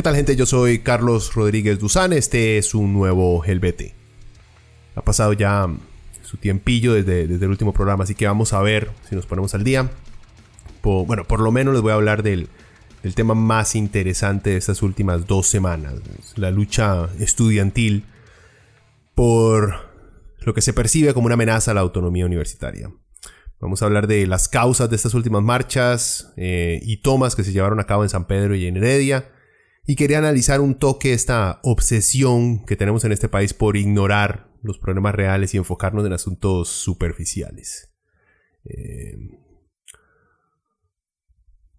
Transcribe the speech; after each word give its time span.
¿Qué 0.00 0.04
tal 0.04 0.16
gente? 0.16 0.34
Yo 0.34 0.46
soy 0.46 0.78
Carlos 0.78 1.34
Rodríguez 1.34 1.78
Duzán, 1.78 2.14
este 2.14 2.56
es 2.56 2.74
un 2.74 2.94
nuevo 2.94 3.44
Helvete. 3.44 3.94
Ha 4.94 5.02
pasado 5.02 5.34
ya 5.34 5.68
su 6.22 6.38
tiempillo 6.38 6.94
desde, 6.94 7.26
desde, 7.26 7.44
el 7.44 7.50
último 7.50 7.74
programa, 7.74 8.04
así 8.04 8.14
que 8.14 8.26
vamos 8.26 8.54
a 8.54 8.62
ver 8.62 8.92
si 9.06 9.14
nos 9.14 9.26
ponemos 9.26 9.54
al 9.54 9.62
día. 9.62 9.90
bueno, 10.82 11.24
por 11.24 11.40
lo 11.40 11.52
menos 11.52 11.74
les 11.74 11.82
voy 11.82 11.92
a 11.92 11.96
hablar 11.96 12.22
del, 12.22 12.48
del, 13.02 13.14
tema 13.14 13.34
más 13.34 13.74
interesante 13.74 14.48
de 14.48 14.56
estas 14.56 14.80
últimas 14.80 15.26
dos 15.26 15.48
semanas, 15.48 15.96
la 16.34 16.50
lucha 16.50 17.10
estudiantil 17.18 18.06
por 19.14 19.90
lo 20.38 20.54
que 20.54 20.62
se 20.62 20.72
percibe 20.72 21.12
como 21.12 21.26
una 21.26 21.34
amenaza 21.34 21.72
a 21.72 21.74
la 21.74 21.82
autonomía 21.82 22.24
universitaria. 22.24 22.90
Vamos 23.60 23.82
a 23.82 23.84
hablar 23.84 24.06
de 24.06 24.26
las 24.26 24.48
causas 24.48 24.88
de 24.88 24.96
estas 24.96 25.12
últimas 25.12 25.42
marchas 25.42 26.32
eh, 26.38 26.80
y 26.84 27.02
tomas 27.02 27.36
que 27.36 27.44
se 27.44 27.52
llevaron 27.52 27.80
a 27.80 27.84
cabo 27.84 28.02
en 28.02 28.08
San 28.08 28.24
Pedro 28.26 28.54
y 28.54 28.64
en 28.64 28.78
Heredia 28.78 29.26
y 29.84 29.96
quería 29.96 30.18
analizar 30.18 30.60
un 30.60 30.74
toque 30.74 31.12
esta 31.12 31.60
obsesión 31.62 32.64
que 32.64 32.76
tenemos 32.76 33.04
en 33.04 33.12
este 33.12 33.28
país 33.28 33.54
por 33.54 33.76
ignorar 33.76 34.50
los 34.62 34.78
problemas 34.78 35.14
reales 35.14 35.54
y 35.54 35.56
enfocarnos 35.56 36.06
en 36.06 36.12
asuntos 36.12 36.68
superficiales. 36.68 37.92
Eh, 38.64 39.16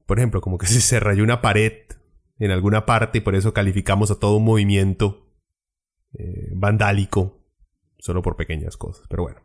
por 0.06 0.20
ejemplo, 0.20 0.42
como 0.42 0.58
que 0.58 0.66
se 0.68 1.00
rayó 1.00 1.24
una 1.24 1.42
pared 1.42 1.74
en 2.40 2.52
alguna 2.52 2.86
parte 2.86 3.20
y 3.20 3.22
por 3.22 3.36
eso 3.36 3.54
calificamos 3.54 4.10
a 4.12 4.20
todo 4.20 4.38
un 4.38 4.46
movimiento 4.46 5.32
eh, 6.14 6.50
vandálico 6.56 7.46
solo 8.00 8.22
por 8.22 8.36
pequeñas 8.36 8.78
cosas. 8.78 9.06
Pero 9.10 9.24
bueno, 9.24 9.42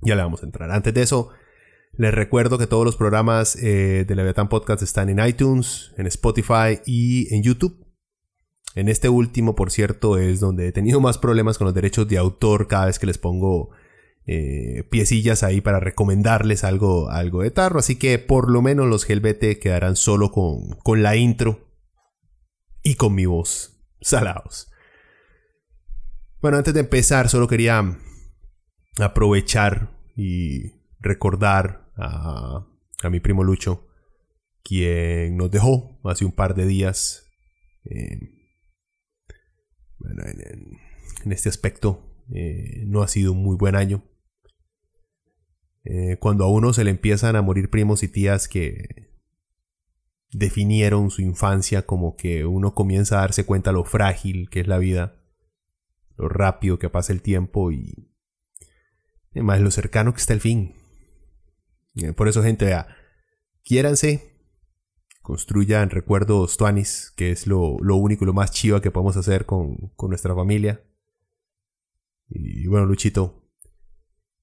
ya 0.00 0.16
le 0.16 0.22
vamos 0.22 0.42
a 0.42 0.46
entrar. 0.46 0.70
Antes 0.70 0.94
de 0.94 1.02
eso, 1.02 1.30
les 1.92 2.12
recuerdo 2.12 2.56
que 2.56 2.66
todos 2.66 2.86
los 2.86 2.96
programas 2.96 3.54
eh, 3.56 4.04
de 4.08 4.14
Leviathan 4.14 4.48
Podcast 4.48 4.82
están 4.82 5.10
en 5.10 5.24
iTunes, 5.24 5.92
en 5.98 6.06
Spotify 6.06 6.80
y 6.86 7.32
en 7.34 7.42
YouTube. 7.42 7.81
En 8.74 8.88
este 8.88 9.08
último, 9.08 9.54
por 9.54 9.70
cierto, 9.70 10.16
es 10.18 10.40
donde 10.40 10.68
he 10.68 10.72
tenido 10.72 11.00
más 11.00 11.18
problemas 11.18 11.58
con 11.58 11.66
los 11.66 11.74
derechos 11.74 12.08
de 12.08 12.18
autor 12.18 12.68
cada 12.68 12.86
vez 12.86 12.98
que 12.98 13.06
les 13.06 13.18
pongo 13.18 13.70
eh, 14.26 14.84
piecillas 14.90 15.42
ahí 15.42 15.60
para 15.60 15.80
recomendarles 15.80 16.64
algo, 16.64 17.10
algo 17.10 17.42
de 17.42 17.50
tarro. 17.50 17.80
Así 17.80 17.96
que 17.96 18.18
por 18.18 18.50
lo 18.50 18.62
menos 18.62 18.86
los 18.86 19.06
GLBT 19.06 19.58
quedarán 19.60 19.96
solo 19.96 20.30
con, 20.30 20.70
con 20.82 21.02
la 21.02 21.16
intro 21.16 21.68
y 22.82 22.94
con 22.94 23.14
mi 23.14 23.26
voz. 23.26 23.78
Salados. 24.00 24.70
Bueno, 26.40 26.56
antes 26.56 26.74
de 26.74 26.80
empezar, 26.80 27.28
solo 27.28 27.46
quería 27.46 27.98
aprovechar 28.98 29.96
y 30.16 30.72
recordar 30.98 31.92
a, 31.96 32.66
a 33.02 33.10
mi 33.10 33.20
primo 33.20 33.44
Lucho, 33.44 33.86
quien 34.62 35.36
nos 35.36 35.50
dejó 35.50 36.00
hace 36.04 36.24
un 36.24 36.32
par 36.32 36.54
de 36.54 36.66
días. 36.66 37.28
Eh, 37.84 38.41
bueno, 40.02 40.22
en, 40.24 41.32
este 41.32 41.48
aspecto 41.48 42.24
eh, 42.34 42.84
no 42.86 43.02
ha 43.02 43.08
sido 43.08 43.32
un 43.32 43.42
muy 43.42 43.56
buen 43.56 43.76
año. 43.76 44.04
Eh, 45.84 46.16
cuando 46.20 46.44
a 46.44 46.48
uno 46.50 46.72
se 46.72 46.84
le 46.84 46.90
empiezan 46.90 47.36
a 47.36 47.42
morir 47.42 47.70
primos 47.70 48.02
y 48.02 48.08
tías 48.08 48.48
que 48.48 49.10
definieron 50.30 51.10
su 51.10 51.22
infancia 51.22 51.86
como 51.86 52.16
que 52.16 52.46
uno 52.46 52.74
comienza 52.74 53.18
a 53.18 53.20
darse 53.20 53.44
cuenta 53.44 53.72
lo 53.72 53.84
frágil 53.84 54.48
que 54.48 54.60
es 54.60 54.66
la 54.66 54.78
vida, 54.78 55.22
lo 56.16 56.28
rápido 56.28 56.78
que 56.78 56.88
pasa 56.88 57.12
el 57.12 57.20
tiempo 57.20 57.70
y 57.72 58.10
además 59.32 59.60
lo 59.60 59.70
cercano 59.70 60.12
que 60.14 60.20
está 60.20 60.32
el 60.32 60.40
fin. 60.40 60.74
Eh, 61.96 62.12
por 62.12 62.28
eso 62.28 62.42
gente, 62.42 62.64
vea, 62.64 62.88
quiéranse, 63.64 64.31
construyan 65.22 65.90
recuerdos 65.90 66.56
tuanis, 66.56 67.12
que 67.16 67.30
es 67.30 67.46
lo, 67.46 67.76
único 67.78 68.24
y 68.24 68.26
lo 68.26 68.34
más 68.34 68.50
chiva 68.50 68.82
que 68.82 68.90
podemos 68.90 69.16
hacer 69.16 69.46
con, 69.46 69.92
nuestra 70.08 70.34
familia. 70.34 70.84
Y 72.28 72.66
bueno, 72.66 72.86
Luchito, 72.86 73.48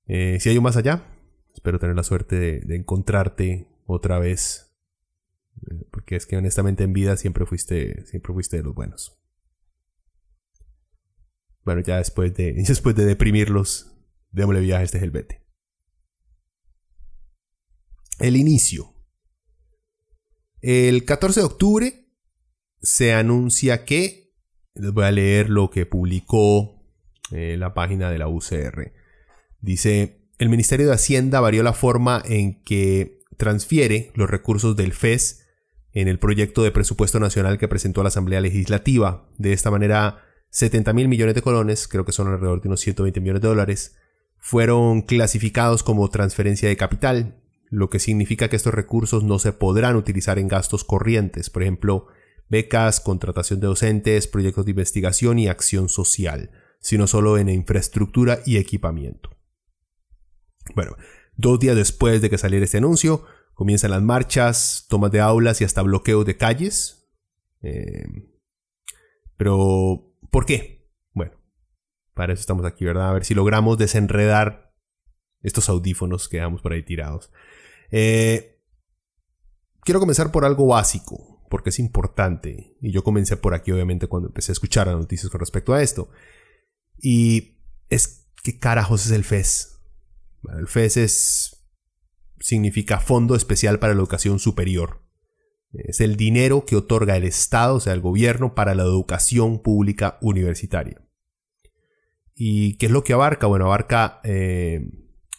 eh, 0.06 0.38
si 0.40 0.50
hay 0.50 0.58
un 0.58 0.64
más 0.64 0.78
allá, 0.78 1.06
espero 1.54 1.80
tener 1.80 1.96
la 1.96 2.04
suerte 2.04 2.62
de, 2.62 2.76
encontrarte 2.76 3.68
otra 3.86 4.20
vez. 4.20 4.74
Eh, 5.70 5.86
porque 5.92 6.16
es 6.16 6.26
que 6.26 6.38
honestamente 6.38 6.84
en 6.84 6.94
vida 6.94 7.18
siempre 7.18 7.46
fuiste, 7.46 8.06
siempre 8.06 8.34
fuiste 8.34 8.58
de 8.58 8.64
los 8.64 8.74
buenos. 8.74 9.22
Bueno, 11.66 11.82
ya 11.82 11.98
después 11.98 12.34
de, 12.34 12.54
después 12.68 12.96
de 12.96 13.06
deprimirlos, 13.06 13.92
démosle 14.32 14.62
viaje 14.62 14.82
a 14.82 14.86
este 14.86 14.98
helvete. 15.00 15.46
El 18.20 18.36
inicio. 18.36 18.99
El 20.62 21.06
14 21.06 21.40
de 21.40 21.46
octubre 21.46 22.06
se 22.82 23.14
anuncia 23.14 23.86
que, 23.86 24.34
les 24.76 24.92
voy 24.92 25.06
a 25.06 25.12
leer 25.12 25.50
lo 25.50 25.70
que 25.70 25.86
publicó 25.86 26.84
eh, 27.32 27.56
la 27.58 27.74
página 27.74 28.10
de 28.10 28.18
la 28.18 28.28
UCR. 28.28 28.94
Dice, 29.62 30.30
el 30.38 30.50
Ministerio 30.50 30.88
de 30.88 30.94
Hacienda 30.94 31.42
varió 31.42 31.64
la 31.64 31.74
forma 31.74 32.22
en 32.26 32.64
que 32.64 33.20
transfiere 33.38 34.12
los 34.16 34.30
recursos 34.30 34.76
del 34.76 34.94
FES 34.94 35.46
en 35.94 36.08
el 36.08 36.20
proyecto 36.20 36.64
de 36.64 36.72
presupuesto 36.72 37.20
nacional 37.20 37.58
que 37.58 37.68
presentó 37.68 38.02
a 38.02 38.04
la 38.04 38.10
Asamblea 38.10 38.42
Legislativa. 38.42 39.30
De 39.38 39.54
esta 39.54 39.72
manera, 39.72 40.24
70 40.50 40.94
mil 40.94 41.08
millones 41.08 41.36
de 41.36 41.42
colones, 41.42 41.88
creo 41.88 42.06
que 42.06 42.12
son 42.12 42.28
alrededor 42.28 42.62
de 42.62 42.68
unos 42.68 42.82
120 42.82 43.20
millones 43.22 43.42
de 43.42 43.48
dólares, 43.48 43.96
fueron 44.38 45.02
clasificados 45.02 45.84
como 45.84 46.10
transferencia 46.10 46.70
de 46.70 46.78
capital 46.78 47.39
lo 47.70 47.90
que 47.90 48.00
significa 48.00 48.50
que 48.50 48.56
estos 48.56 48.74
recursos 48.74 49.24
no 49.24 49.40
se 49.40 49.54
podrán 49.54 49.96
utilizar 49.96 50.40
en 50.40 50.48
gastos 50.48 50.84
corrientes, 50.84 51.50
por 51.50 51.62
ejemplo, 51.62 52.08
becas, 52.50 53.00
contratación 53.00 53.60
de 53.60 53.68
docentes, 53.68 54.28
proyectos 54.28 54.66
de 54.66 54.72
investigación 54.72 55.40
y 55.40 55.48
acción 55.48 55.88
social, 55.88 56.52
sino 56.80 57.08
solo 57.08 57.38
en 57.38 57.50
infraestructura 57.50 58.40
y 58.46 58.58
equipamiento. 58.58 59.30
Bueno, 60.76 60.96
dos 61.36 61.60
días 61.60 61.76
después 61.76 62.22
de 62.22 62.30
que 62.30 62.38
saliera 62.38 62.66
este 62.66 62.78
anuncio, 62.78 63.24
comienzan 63.54 63.92
las 63.92 64.02
marchas, 64.02 64.86
tomas 64.90 65.12
de 65.12 65.20
aulas 65.20 65.62
y 65.62 65.64
hasta 65.64 65.82
bloqueos 65.82 66.26
de 66.26 66.38
calles. 66.38 67.08
Eh, 67.62 68.06
pero, 69.38 70.16
¿por 70.32 70.46
qué? 70.46 70.90
Bueno, 71.14 71.34
para 72.14 72.34
eso 72.34 72.42
estamos 72.42 72.66
aquí, 72.66 72.86
¿verdad? 72.86 73.10
A 73.10 73.14
ver 73.14 73.26
si 73.26 73.36
logramos 73.36 73.78
desenredar 73.78 74.74
estos 75.42 75.70
audífonos 75.70 76.28
que 76.28 76.38
dejamos 76.38 76.62
por 76.62 76.74
ahí 76.74 76.84
tirados. 76.84 77.32
Eh, 77.92 78.62
quiero 79.82 80.00
comenzar 80.00 80.32
por 80.32 80.46
algo 80.46 80.68
básico, 80.68 81.46
porque 81.50 81.70
es 81.70 81.80
importante. 81.80 82.76
Y 82.82 82.92
yo 82.92 83.04
comencé 83.04 83.38
por 83.38 83.54
aquí, 83.54 83.72
obviamente, 83.72 84.08
cuando 84.08 84.28
empecé 84.30 84.52
a 84.52 84.54
escuchar 84.54 84.88
las 84.88 84.98
noticias 84.98 85.30
con 85.30 85.40
respecto 85.40 85.74
a 85.74 85.82
esto. 85.82 86.10
Y 86.98 87.60
es, 87.90 88.28
¿qué 88.44 88.60
carajos 88.60 89.06
es 89.06 89.12
el 89.12 89.24
FES? 89.24 89.76
el 90.58 90.68
FES 90.68 90.98
es, 90.98 91.66
significa 92.40 93.00
Fondo 93.00 93.36
Especial 93.36 93.80
para 93.80 93.94
la 93.94 94.00
Educación 94.00 94.40
Superior. 94.40 95.02
Es 95.74 96.02
el 96.02 96.16
dinero 96.16 96.66
que 96.66 96.76
otorga 96.76 97.16
el 97.16 97.26
Estado, 97.26 97.76
o 97.76 97.80
sea, 97.80 97.94
el 97.94 98.02
gobierno, 98.02 98.56
para 98.56 98.74
la 98.74 98.84
educación 98.84 99.62
pública 99.62 100.18
universitaria. 100.22 101.02
¿Y 102.34 102.78
qué 102.78 102.88
es 102.88 102.92
lo 102.92 103.04
que 103.04 103.14
abarca? 103.14 103.48
Bueno, 103.48 103.66
abarca 103.66 104.22
eh, 104.24 104.90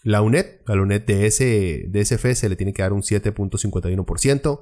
la 0.02 0.22
UNED, 0.22 0.62
a 0.66 0.76
la 0.76 0.82
UNED 0.82 1.02
de, 1.02 1.26
ese, 1.26 1.84
de 1.88 2.04
se 2.04 2.48
le 2.48 2.56
tiene 2.56 2.72
que 2.72 2.82
dar 2.82 2.92
un 2.92 3.02
7.51%. 3.02 4.60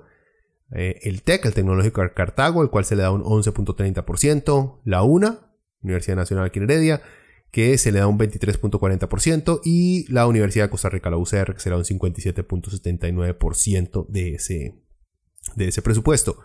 Eh, 0.72 1.00
el 1.04 1.22
TEC, 1.22 1.46
el 1.46 1.54
Tecnológico 1.54 2.02
de 2.02 2.12
Cartago, 2.12 2.62
el 2.62 2.68
cual 2.70 2.84
se 2.84 2.96
le 2.96 3.02
da 3.02 3.12
un 3.12 3.22
11.30%. 3.22 4.80
La 4.84 5.02
UNA, 5.02 5.52
Universidad 5.82 6.16
Nacional 6.16 6.46
aquí 6.46 6.58
Heredia, 6.58 7.02
que 7.50 7.78
se 7.78 7.92
le 7.92 8.00
da 8.00 8.06
un 8.06 8.18
23.40%. 8.18 9.60
Y 9.64 10.10
la 10.12 10.26
Universidad 10.26 10.64
de 10.66 10.70
Costa 10.70 10.88
Rica, 10.88 11.10
la 11.10 11.18
UCR, 11.18 11.54
que 11.54 11.60
se 11.60 11.70
le 11.70 11.76
da 11.76 11.78
un 11.78 11.84
57.79% 11.84 14.06
de 14.08 14.34
ese, 14.34 14.74
de 15.54 15.68
ese 15.68 15.82
presupuesto. 15.82 16.40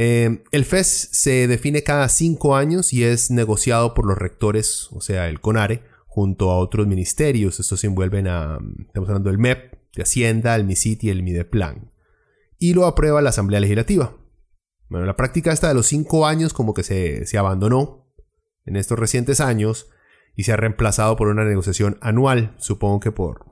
Eh, 0.00 0.44
el 0.52 0.64
FES 0.64 1.08
se 1.12 1.48
define 1.48 1.82
cada 1.82 2.08
cinco 2.08 2.54
años 2.54 2.92
y 2.92 3.02
es 3.02 3.32
negociado 3.32 3.94
por 3.94 4.06
los 4.06 4.16
rectores, 4.16 4.86
o 4.92 5.00
sea, 5.00 5.28
el 5.28 5.40
CONARE, 5.40 5.82
junto 6.18 6.50
a 6.50 6.58
otros 6.58 6.88
ministerios. 6.88 7.60
Estos 7.60 7.78
se 7.78 7.86
envuelven 7.86 8.26
a, 8.26 8.58
estamos 8.88 9.08
hablando 9.08 9.30
del 9.30 9.38
MEP, 9.38 9.74
de 9.94 10.02
Hacienda, 10.02 10.56
el 10.56 10.64
MISIT 10.64 11.04
y 11.04 11.10
el 11.10 11.22
MIDEPLAN. 11.22 11.92
Y 12.58 12.74
lo 12.74 12.86
aprueba 12.86 13.22
la 13.22 13.30
Asamblea 13.30 13.60
Legislativa. 13.60 14.16
Bueno, 14.88 15.06
la 15.06 15.14
práctica 15.14 15.52
esta 15.52 15.68
de 15.68 15.74
los 15.74 15.86
cinco 15.86 16.26
años 16.26 16.52
como 16.52 16.74
que 16.74 16.82
se, 16.82 17.24
se 17.24 17.38
abandonó 17.38 18.12
en 18.64 18.74
estos 18.74 18.98
recientes 18.98 19.40
años 19.40 19.90
y 20.34 20.42
se 20.42 20.52
ha 20.52 20.56
reemplazado 20.56 21.14
por 21.14 21.28
una 21.28 21.44
negociación 21.44 21.98
anual, 22.00 22.56
supongo 22.58 22.98
que 22.98 23.12
por 23.12 23.46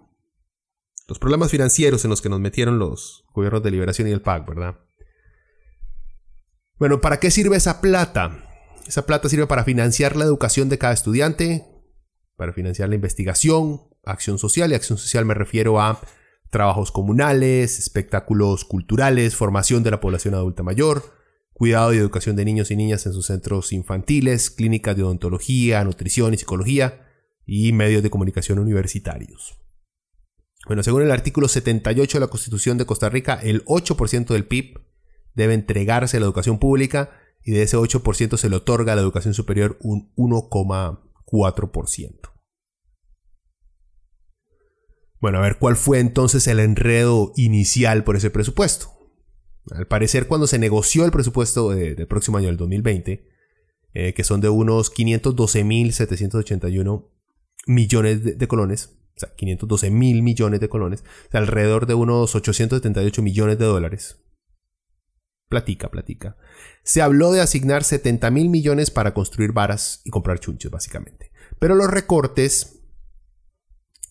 los 1.07 1.21
problemas 1.21 1.53
financieros 1.53 2.05
en 2.05 2.11
los 2.11 2.21
que 2.21 2.29
nos 2.29 2.41
metieron 2.41 2.81
los 2.81 3.27
gobiernos 3.33 3.63
de 3.63 3.71
liberación 3.71 4.09
y 4.09 4.11
el 4.11 4.23
PAC, 4.23 4.49
¿verdad? 4.49 4.81
Bueno, 6.81 7.01
¿para 7.01 7.21
qué 7.21 7.31
sirve 7.31 7.57
esa 7.57 7.81
plata? 7.81 8.45
Esa 8.89 9.07
plata 9.07 9.29
sirve 9.29 9.47
para 9.47 9.63
financiar 9.63 10.17
la 10.17 10.25
educación 10.25 10.69
de 10.69 10.79
cada 10.79 10.95
estudiante, 10.95 11.76
para 12.37 12.53
financiar 12.53 12.89
la 12.89 12.95
investigación, 12.95 13.83
acción 14.05 14.39
social, 14.39 14.71
y 14.71 14.75
acción 14.75 14.99
social 14.99 15.25
me 15.25 15.35
refiero 15.35 15.81
a 15.81 16.01
trabajos 16.51 16.93
comunales, 16.93 17.79
espectáculos 17.79 18.65
culturales, 18.65 19.35
formación 19.35 19.83
de 19.83 19.91
la 19.91 20.01
población 20.01 20.35
adulta 20.35 20.63
mayor, 20.63 21.03
cuidado 21.53 21.93
y 21.95 21.99
educación 21.99 22.37
de 22.37 22.45
niños 22.45 22.71
y 22.71 22.77
niñas 22.77 23.07
en 23.07 23.13
sus 23.13 23.27
centros 23.27 23.73
infantiles, 23.73 24.51
clínicas 24.51 24.97
de 24.97 25.03
odontología, 25.03 25.83
nutrición 25.85 26.35
y 26.35 26.39
psicología, 26.39 27.03
y 27.47 27.73
medios 27.73 28.03
de 28.03 28.11
comunicación 28.11 28.59
universitarios. 28.59 29.59
Bueno, 30.67 30.83
según 30.83 31.03
el 31.03 31.13
artículo 31.13 31.47
78 31.47 32.19
de 32.19 32.21
la 32.21 32.27
Constitución 32.27 32.77
de 32.77 32.87
Costa 32.87 33.09
Rica, 33.09 33.39
el 33.41 33.65
8% 33.67 34.27
del 34.27 34.47
PIB 34.47 34.81
debe 35.35 35.55
entregarse 35.55 36.17
a 36.17 36.21
la 36.21 36.27
educación 36.27 36.59
pública 36.59 37.13
y 37.45 37.53
de 37.53 37.63
ese 37.63 37.77
8% 37.77 38.37
se 38.37 38.51
le 38.51 38.57
otorga 38.57 38.93
a 38.93 38.97
la 38.97 39.03
educación 39.03 39.33
superior 39.33 39.79
un 39.81 40.11
1,4%. 41.27 42.33
Bueno, 45.21 45.39
a 45.39 45.43
ver, 45.43 45.59
¿cuál 45.59 45.77
fue 45.77 45.99
entonces 45.99 46.47
el 46.47 46.61
enredo 46.61 47.33
inicial 47.37 48.05
por 48.05 48.17
ese 48.17 48.31
presupuesto? 48.31 48.93
Al 49.71 49.87
parecer, 49.87 50.27
cuando 50.29 50.47
se 50.47 50.59
negoció 50.59 51.05
el 51.05 51.11
presupuesto 51.11 51.71
del 51.71 52.07
próximo 52.07 52.39
año, 52.39 52.49
el 52.49 52.57
2020, 52.57 53.29
eh, 53.95 54.15
que 54.15 54.25
son 54.25 54.41
de 54.41 54.49
unos 54.49 54.95
512.781 54.95 57.11
millones 57.67 58.23
de, 58.23 58.35
de, 58.35 58.49
colones, 58.49 58.97
o 59.17 59.21
sea, 59.21 59.35
512 59.35 59.91
mil 59.91 60.23
millones 60.23 60.61
de 60.61 60.69
colones, 60.69 61.01
o 61.01 61.31
sea, 61.31 61.41
alrededor 61.41 61.87
de 61.87 61.95
unos 61.95 62.37
878 62.37 63.23
millones 63.23 63.59
de 63.59 63.65
dólares, 63.65 64.21
Platica, 65.49 65.91
platica. 65.91 66.37
Se 66.83 67.03
habló 67.03 67.31
de 67.31 67.41
asignar 67.41 67.85
70 67.85 68.31
mil 68.31 68.49
millones 68.49 68.91
para 68.91 69.15
construir 69.15 69.53
varas 69.53 70.01
y 70.05 70.11
comprar 70.11 70.41
chunches, 70.41 70.71
básicamente. 70.71 71.31
Pero 71.59 71.75
los 71.75 71.89
recortes. 71.89 72.81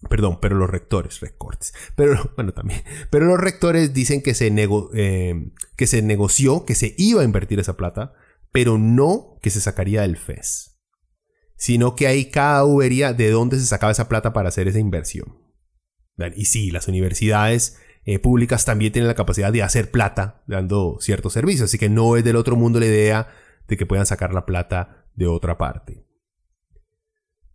Perdón, 0.10 0.40
pero 0.42 0.56
los 0.56 0.70
rectores, 0.70 1.20
recortes. 1.20 1.74
Pero, 1.96 2.32
bueno, 2.36 2.54
también. 2.54 2.84
Pero 3.10 3.26
los 3.26 3.40
rectores 3.40 3.94
dicen 3.94 4.22
que 4.22 4.34
se, 4.34 4.54
eh, 4.94 5.52
que 5.76 5.88
se 5.88 6.02
negoció, 6.02 6.66
que 6.66 6.76
se 6.76 6.96
iba 6.98 7.22
a 7.22 7.26
invertir 7.26 7.60
esa 7.60 7.76
plata, 7.76 8.14
pero 8.52 8.78
no 8.78 9.38
que 9.42 9.50
se 9.50 9.60
sacaría 9.60 10.04
del 10.04 10.18
FES. 10.18 10.80
Sino 11.58 11.96
que 11.96 12.08
ahí 12.08 12.30
cada 12.30 12.64
uno 12.64 12.78
vería 12.78 13.14
de 13.14 13.30
dónde 13.30 13.60
se 13.60 13.66
sacaba 13.66 13.92
esa 13.92 14.08
plata 14.08 14.32
para 14.32 14.50
hacer 14.50 14.68
esa 14.68 14.80
inversión. 14.80 15.38
Y 16.36 16.46
sí, 16.46 16.72
las 16.72 16.88
universidades 16.88 17.78
eh, 18.06 18.20
públicas 18.20 18.66
también 18.66 18.94
tienen 18.94 19.08
la 19.08 19.16
capacidad 19.16 19.52
de 19.52 19.64
hacer 19.64 19.90
plata 19.90 20.44
dando 20.46 20.98
ciertos 21.00 21.34
servicios. 21.34 21.70
Así 21.70 21.80
que 21.80 21.90
no 21.90 22.16
es 22.18 22.24
del 22.24 22.36
otro 22.36 22.56
mundo 22.56 22.80
la 22.80 22.86
idea 22.86 23.28
de 23.68 23.78
que 23.78 23.88
puedan 23.88 24.06
sacar 24.06 24.34
la 24.34 24.46
plata 24.46 25.08
de 25.16 25.26
otra 25.28 25.58
parte. 25.58 26.06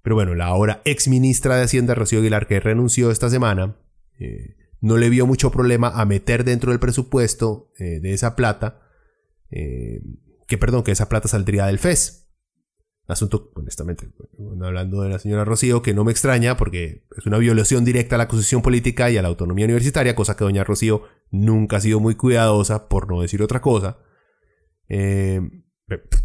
Pero 0.03 0.17
bueno, 0.17 0.35
la 0.35 0.47
ahora 0.47 0.83
ex 0.85 1.07
ministra 1.07 1.57
de 1.57 1.63
Hacienda, 1.63 1.95
Rocío 1.95 2.19
Aguilar, 2.19 2.49
que 2.49 2.59
renunció 2.59 3.11
esta 3.13 3.31
semana, 3.31 3.77
eh, 4.19 4.57
no 4.81 4.97
le 4.97 5.09
vio 5.09 5.27
mucho 5.27 5.53
problema 5.53 5.89
a 5.89 6.05
meter 6.05 6.43
dentro 6.43 6.73
del 6.73 6.81
presupuesto 6.81 7.71
eh, 7.79 8.01
de 8.01 8.13
esa 8.13 8.35
plata, 8.35 8.83
que 9.51 10.59
perdón, 10.59 10.85
que 10.85 10.93
esa 10.93 11.09
plata 11.09 11.27
saldría 11.27 11.67
del 11.67 11.79
FES. 11.79 12.20
Asunto, 13.11 13.51
honestamente, 13.55 14.09
hablando 14.63 15.03
de 15.03 15.09
la 15.09 15.19
señora 15.19 15.45
Rocío, 15.45 15.83
que 15.83 15.95
no 15.95 16.05
me 16.05 16.13
extraña 16.13 16.57
porque 16.57 17.05
es 17.17 17.27
una 17.27 17.39
violación 17.39 17.85
directa 17.85 18.15
a 18.15 18.19
la 18.19 18.29
constitución 18.29 18.63
política 18.63 19.11
y 19.11 19.17
a 19.17 19.23
la 19.23 19.29
autonomía 19.29 19.65
universitaria, 19.65 20.15
cosa 20.15 20.37
que 20.37 20.45
doña 20.45 20.65
Rocío 20.65 21.03
nunca 21.31 21.79
ha 21.79 21.81
sido 21.81 21.99
muy 21.99 22.15
cuidadosa, 22.15 22.89
por 22.89 23.11
no 23.11 23.23
decir 23.23 23.43
otra 23.43 23.61
cosa. 23.61 23.99
Eh, 24.89 25.41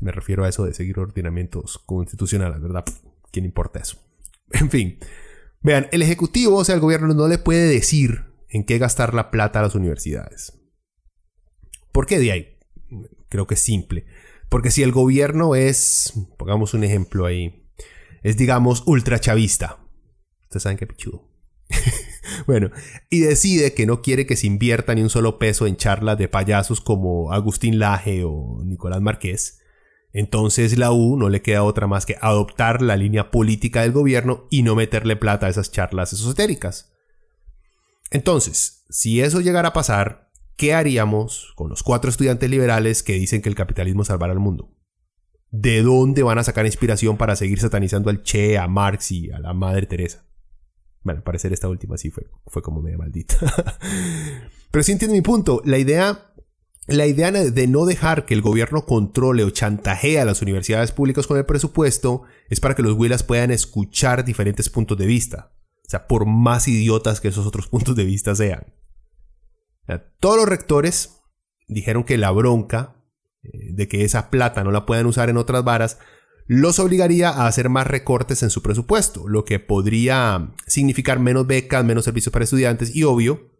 me 0.01 0.11
refiero 0.11 0.43
a 0.43 0.49
eso 0.49 0.65
de 0.65 0.73
seguir 0.73 0.99
ordenamientos 0.99 1.79
constitucionales, 1.79 2.61
¿verdad? 2.61 2.85
¿Quién 3.31 3.45
importa 3.45 3.79
eso? 3.79 3.97
En 4.51 4.69
fin, 4.69 4.99
vean, 5.61 5.87
el 5.91 6.03
Ejecutivo, 6.03 6.57
o 6.57 6.63
sea, 6.63 6.75
el 6.75 6.81
gobierno 6.81 7.13
no 7.13 7.27
le 7.27 7.39
puede 7.39 7.67
decir 7.67 8.25
en 8.49 8.63
qué 8.63 8.77
gastar 8.77 9.13
la 9.13 9.31
plata 9.31 9.59
a 9.59 9.63
las 9.63 9.73
universidades. 9.73 10.53
¿Por 11.91 12.05
qué 12.05 12.19
de 12.19 12.31
ahí? 12.31 12.57
Creo 13.29 13.47
que 13.47 13.55
es 13.55 13.61
simple 13.61 14.05
porque 14.49 14.71
si 14.71 14.83
el 14.83 14.91
gobierno 14.91 15.55
es, 15.55 16.13
pongamos 16.37 16.73
un 16.73 16.83
ejemplo 16.83 17.25
ahí, 17.25 17.67
es 18.23 18.37
digamos 18.37 18.83
ultrachavista. 18.85 19.79
Ustedes 20.43 20.63
saben 20.63 20.77
qué 20.77 20.87
pichudo. 20.87 21.27
bueno, 22.47 22.71
y 23.09 23.21
decide 23.21 23.73
que 23.73 23.85
no 23.85 24.01
quiere 24.01 24.25
que 24.25 24.35
se 24.35 24.47
invierta 24.47 24.93
ni 24.95 25.01
un 25.01 25.09
solo 25.09 25.39
peso 25.39 25.67
en 25.67 25.77
charlas 25.77 26.17
de 26.17 26.27
payasos 26.27 26.81
como 26.81 27.31
Agustín 27.31 27.79
Laje 27.79 28.23
o 28.23 28.61
Nicolás 28.63 29.01
Márquez. 29.01 29.59
Entonces 30.13 30.77
la 30.77 30.91
U 30.91 31.17
no 31.17 31.29
le 31.29 31.41
queda 31.41 31.63
otra 31.63 31.87
más 31.87 32.05
que 32.05 32.15
adoptar 32.21 32.81
la 32.81 32.95
línea 32.95 33.31
política 33.31 33.81
del 33.81 33.91
gobierno 33.91 34.47
y 34.49 34.63
no 34.63 34.75
meterle 34.75 35.17
plata 35.17 35.47
a 35.47 35.49
esas 35.49 35.71
charlas 35.71 36.13
esotéricas. 36.13 36.93
Entonces, 38.11 38.85
si 38.89 39.19
eso 39.19 39.41
llegara 39.41 39.69
a 39.69 39.73
pasar, 39.73 40.24
¿qué 40.55 40.73
haríamos 40.73 41.53
con 41.55 41.69
los 41.69 41.83
cuatro 41.83 42.09
estudiantes 42.09 42.49
liberales 42.49 43.03
que 43.03 43.13
dicen 43.13 43.41
que 43.41 43.49
el 43.49 43.55
capitalismo 43.55 44.03
salvará 44.05 44.33
al 44.33 44.39
mundo? 44.39 44.71
¿De 45.51 45.81
dónde 45.81 46.23
van 46.23 46.37
a 46.37 46.43
sacar 46.43 46.65
inspiración 46.65 47.17
para 47.17 47.35
seguir 47.35 47.59
satanizando 47.59 48.09
al 48.09 48.23
Che, 48.23 48.57
a 48.57 48.67
Marx 48.67 49.11
y 49.11 49.31
a 49.31 49.39
la 49.39 49.53
Madre 49.53 49.85
Teresa? 49.85 50.25
Bueno, 51.03 51.19
al 51.19 51.23
parecer 51.23 51.53
esta 51.53 51.69
última 51.69 51.97
sí 51.97 52.09
fue, 52.09 52.27
fue 52.47 52.61
como 52.61 52.81
media 52.81 52.97
maldita. 52.97 53.35
Pero 54.71 54.83
sí 54.83 54.91
entiendo 54.91 55.15
mi 55.15 55.21
punto. 55.21 55.61
La 55.63 55.77
idea, 55.77 56.33
la 56.87 57.05
idea 57.05 57.31
de 57.31 57.67
no 57.67 57.85
dejar 57.85 58.25
que 58.25 58.33
el 58.33 58.41
gobierno 58.41 58.85
controle 58.85 59.43
o 59.43 59.51
chantajee 59.51 60.19
a 60.19 60.25
las 60.25 60.41
universidades 60.41 60.91
públicas 60.91 61.27
con 61.27 61.37
el 61.37 61.45
presupuesto 61.45 62.23
es 62.49 62.59
para 62.59 62.75
que 62.75 62.81
los 62.81 62.93
huilas 62.97 63.23
puedan 63.23 63.51
escuchar 63.51 64.25
diferentes 64.25 64.69
puntos 64.69 64.97
de 64.97 65.05
vista. 65.05 65.53
O 65.85 65.89
sea, 65.89 66.07
por 66.07 66.25
más 66.25 66.67
idiotas 66.67 67.21
que 67.21 67.27
esos 67.27 67.45
otros 67.45 67.67
puntos 67.69 67.95
de 67.95 68.03
vista 68.03 68.35
sean. 68.35 68.73
Todos 70.19 70.37
los 70.37 70.49
rectores 70.49 71.21
dijeron 71.67 72.03
que 72.03 72.17
la 72.17 72.31
bronca 72.31 72.95
eh, 73.43 73.73
de 73.73 73.87
que 73.87 74.03
esa 74.03 74.29
plata 74.29 74.63
no 74.63 74.71
la 74.71 74.85
puedan 74.85 75.05
usar 75.05 75.29
en 75.29 75.37
otras 75.37 75.63
varas 75.63 75.99
los 76.47 76.79
obligaría 76.79 77.29
a 77.29 77.47
hacer 77.47 77.69
más 77.69 77.87
recortes 77.87 78.43
en 78.43 78.49
su 78.49 78.61
presupuesto, 78.61 79.27
lo 79.27 79.45
que 79.45 79.59
podría 79.59 80.53
significar 80.67 81.19
menos 81.19 81.47
becas, 81.47 81.83
menos 81.83 82.05
servicios 82.05 82.31
para 82.31 82.45
estudiantes 82.45 82.95
y 82.95 83.03
obvio, 83.03 83.51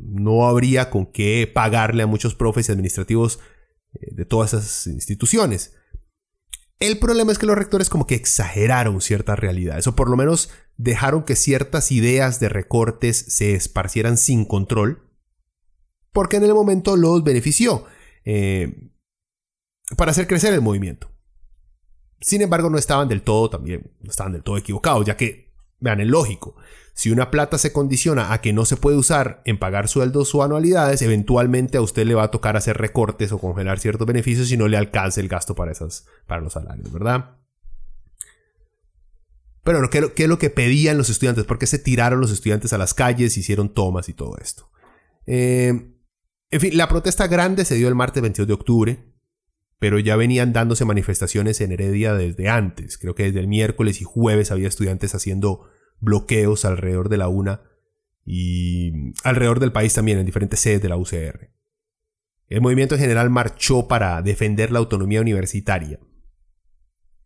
no 0.00 0.46
habría 0.46 0.90
con 0.90 1.06
qué 1.06 1.50
pagarle 1.52 2.04
a 2.04 2.06
muchos 2.06 2.34
profes 2.34 2.68
y 2.68 2.72
administrativos 2.72 3.40
eh, 3.94 4.10
de 4.12 4.24
todas 4.24 4.54
esas 4.54 4.86
instituciones. 4.86 5.74
El 6.78 6.98
problema 6.98 7.32
es 7.32 7.38
que 7.38 7.46
los 7.46 7.58
rectores 7.58 7.88
como 7.88 8.06
que 8.06 8.14
exageraron 8.14 9.00
ciertas 9.00 9.38
realidades, 9.38 9.88
o 9.88 9.96
por 9.96 10.08
lo 10.08 10.16
menos 10.16 10.50
dejaron 10.76 11.24
que 11.24 11.34
ciertas 11.34 11.90
ideas 11.90 12.38
de 12.38 12.48
recortes 12.48 13.16
se 13.28 13.54
esparcieran 13.54 14.16
sin 14.16 14.44
control, 14.44 15.07
porque 16.18 16.38
en 16.38 16.42
el 16.42 16.52
momento 16.52 16.96
los 16.96 17.22
benefició 17.22 17.84
eh, 18.24 18.90
para 19.96 20.10
hacer 20.10 20.26
crecer 20.26 20.52
el 20.52 20.60
movimiento. 20.60 21.12
Sin 22.20 22.42
embargo, 22.42 22.70
no 22.70 22.76
estaban 22.76 23.06
del 23.06 23.22
todo 23.22 23.48
también, 23.48 23.92
no 24.00 24.10
estaban 24.10 24.32
del 24.32 24.42
todo 24.42 24.56
equivocados, 24.56 25.06
ya 25.06 25.16
que, 25.16 25.54
vean, 25.78 26.00
es 26.00 26.08
lógico, 26.08 26.56
si 26.92 27.12
una 27.12 27.30
plata 27.30 27.56
se 27.56 27.72
condiciona 27.72 28.32
a 28.32 28.40
que 28.40 28.52
no 28.52 28.64
se 28.64 28.76
puede 28.76 28.96
usar 28.96 29.42
en 29.44 29.60
pagar 29.60 29.86
sueldos 29.86 30.34
o 30.34 30.42
anualidades, 30.42 31.02
eventualmente 31.02 31.78
a 31.78 31.82
usted 31.82 32.04
le 32.04 32.16
va 32.16 32.24
a 32.24 32.30
tocar 32.32 32.56
hacer 32.56 32.78
recortes 32.78 33.30
o 33.30 33.38
congelar 33.38 33.78
ciertos 33.78 34.04
beneficios 34.04 34.48
si 34.48 34.56
no 34.56 34.66
le 34.66 34.76
alcance 34.76 35.20
el 35.20 35.28
gasto 35.28 35.54
para, 35.54 35.70
esas, 35.70 36.04
para 36.26 36.40
los 36.40 36.54
salarios, 36.54 36.92
¿verdad? 36.92 37.36
Pero 39.62 39.88
¿qué, 39.88 40.12
¿qué, 40.16 40.24
es 40.24 40.28
lo 40.28 40.40
que 40.40 40.50
pedían 40.50 40.98
los 40.98 41.10
estudiantes? 41.10 41.44
¿Por 41.44 41.60
qué 41.60 41.68
se 41.68 41.78
tiraron 41.78 42.20
los 42.20 42.32
estudiantes 42.32 42.72
a 42.72 42.78
las 42.78 42.92
calles, 42.92 43.38
hicieron 43.38 43.72
tomas 43.72 44.08
y 44.08 44.14
todo 44.14 44.36
esto? 44.38 44.68
Eh, 45.26 45.94
en 46.50 46.60
fin, 46.60 46.76
la 46.76 46.88
protesta 46.88 47.26
grande 47.26 47.64
se 47.64 47.74
dio 47.74 47.88
el 47.88 47.94
martes 47.94 48.22
22 48.22 48.48
de 48.48 48.54
octubre, 48.54 49.04
pero 49.78 49.98
ya 49.98 50.16
venían 50.16 50.52
dándose 50.52 50.84
manifestaciones 50.84 51.60
en 51.60 51.72
Heredia 51.72 52.14
desde 52.14 52.48
antes. 52.48 52.98
Creo 52.98 53.14
que 53.14 53.24
desde 53.24 53.40
el 53.40 53.48
miércoles 53.48 54.00
y 54.00 54.04
jueves 54.04 54.50
había 54.50 54.68
estudiantes 54.68 55.14
haciendo 55.14 55.68
bloqueos 56.00 56.64
alrededor 56.64 57.08
de 57.08 57.16
la 57.16 57.28
UNA 57.28 57.62
y 58.24 59.12
alrededor 59.24 59.60
del 59.60 59.72
país 59.72 59.94
también, 59.94 60.18
en 60.18 60.26
diferentes 60.26 60.60
sedes 60.60 60.82
de 60.82 60.88
la 60.88 60.96
UCR. 60.96 61.50
El 62.48 62.60
movimiento 62.60 62.94
en 62.94 63.00
general 63.00 63.30
marchó 63.30 63.88
para 63.88 64.20
defender 64.22 64.72
la 64.72 64.78
autonomía 64.78 65.20
universitaria. 65.20 66.00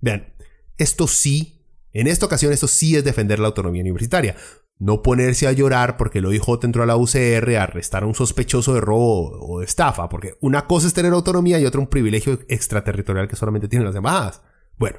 Vean, 0.01 0.35
esto 0.79 1.07
sí, 1.07 1.67
en 1.93 2.07
esta 2.09 2.27
ocasión 2.27 2.53
esto 2.53 2.67
sí 2.67 2.97
es 2.97 3.05
defender 3.05 3.39
la 3.39 3.47
autonomía 3.49 3.83
universitaria. 3.83 4.37
No 4.83 5.01
ponerse 5.01 5.47
a 5.47 5.53
llorar 5.53 5.97
porque 5.97 6.19
el 6.19 6.27
OIJ 6.27 6.65
entró 6.65 6.83
a 6.83 6.87
la 6.87 6.97
UCR 6.97 7.57
a 7.57 7.63
arrestar 7.63 8.03
a 8.03 8.07
un 8.07 8.17
sospechoso 8.17 8.75
de 8.75 8.81
robo 8.81 9.31
o 9.41 9.61
de 9.61 9.65
estafa, 9.65 10.09
porque 10.09 10.37
una 10.41 10.67
cosa 10.67 10.89
es 10.89 10.93
tener 10.93 11.13
autonomía 11.13 11.61
y 11.61 11.67
otra 11.67 11.81
un 11.81 11.87
privilegio 11.87 12.41
extraterritorial 12.49 13.29
que 13.29 13.37
solamente 13.37 13.69
tienen 13.69 13.87
las 13.87 13.95
embajadas. 13.95 14.43
Bueno, 14.77 14.99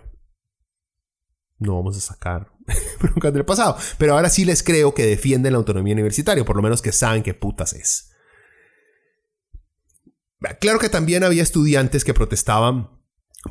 no 1.60 1.76
vamos 1.76 1.98
a 1.98 2.00
sacar 2.00 2.54
broncas 3.02 3.34
del 3.34 3.44
pasado, 3.44 3.76
pero 3.98 4.14
ahora 4.14 4.30
sí 4.30 4.46
les 4.46 4.64
creo 4.64 4.94
que 4.94 5.06
defienden 5.06 5.52
la 5.52 5.58
autonomía 5.58 5.94
universitaria, 5.94 6.46
por 6.46 6.56
lo 6.56 6.62
menos 6.62 6.82
que 6.82 6.94
saben 6.94 7.22
qué 7.22 7.34
putas 7.34 7.74
es. 7.74 8.14
Claro 10.62 10.80
que 10.80 10.88
también 10.88 11.26
había 11.26 11.44
estudiantes 11.44 12.06
que 12.06 12.14
protestaban 12.14 13.02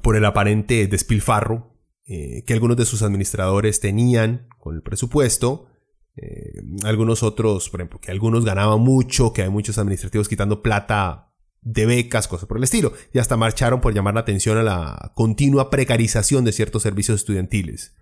por 0.03 0.17
el 0.17 0.25
aparente 0.25 0.87
despilfarro 0.87 1.79
eh, 2.07 2.43
que 2.47 2.55
algunos 2.55 2.79
de 2.79 2.87
sus 2.87 3.03
administradores 3.03 3.81
tenían 3.81 4.49
con 4.59 4.77
el 4.77 4.83
presupuesto. 4.83 5.69
Eh, 6.17 6.63
algunos 6.85 7.23
otros, 7.23 7.71
por 7.71 7.81
ejemplo, 7.81 8.01
que 8.01 8.11
algunos 8.11 8.45
ganaban 8.45 8.81
mucho, 8.81 9.33
que 9.33 9.43
hay 9.43 9.51
muchos 9.51 9.79
administrativos 9.79 10.29
quitando 10.29 10.63
plata 10.63 11.33
de 11.63 11.87
becas, 11.87 12.29
cosas 12.29 12.47
por 12.47 12.59
el 12.59 12.65
estilo. 12.65 12.93
Y 13.13 13.19
hasta 13.19 13.37
marcharon 13.37 13.81
por 13.81 13.95
llamar 13.95 14.15
la 14.15 14.21
atención 14.21 14.59
a 14.59 14.63
la 14.63 15.13
continua 15.15 15.71
precarización 15.71 16.45
de 16.45 16.53
ciertos 16.53 16.83
servicios 16.83 17.21
estudiantiles. 17.21 17.97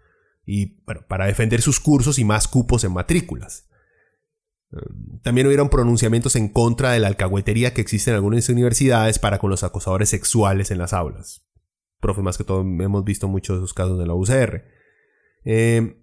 Y 0.45 0.83
bueno, 0.85 1.03
para 1.09 1.27
defender 1.27 1.63
sus 1.63 1.79
cursos 1.79 2.19
y 2.19 2.25
más 2.25 2.49
cupos 2.49 2.85
en 2.85 2.93
matrículas. 2.93 3.69
También 5.23 5.49
hubieron 5.49 5.69
pronunciamientos 5.69 6.37
en 6.37 6.49
contra 6.49 6.93
de 6.93 7.01
la 7.01 7.09
alcahuetería 7.09 7.75
que 7.75 7.81
existe 7.81 8.11
en 8.11 8.17
algunas 8.17 8.49
universidades 8.49 9.19
para 9.19 9.39
con 9.39 9.51
los 9.51 9.65
acosadores 9.65 10.09
sexuales 10.09 10.71
en 10.71 10.79
las 10.79 10.93
aulas. 10.93 11.45
Profe, 12.01 12.23
más 12.23 12.39
que 12.39 12.45
todo, 12.45 12.61
hemos 12.61 13.05
visto 13.05 13.29
muchos 13.29 13.57
de 13.57 13.65
esos 13.65 13.75
casos 13.75 13.99
de 13.99 14.07
la 14.07 14.15
UCR. 14.15 14.65
Eh, 15.45 16.00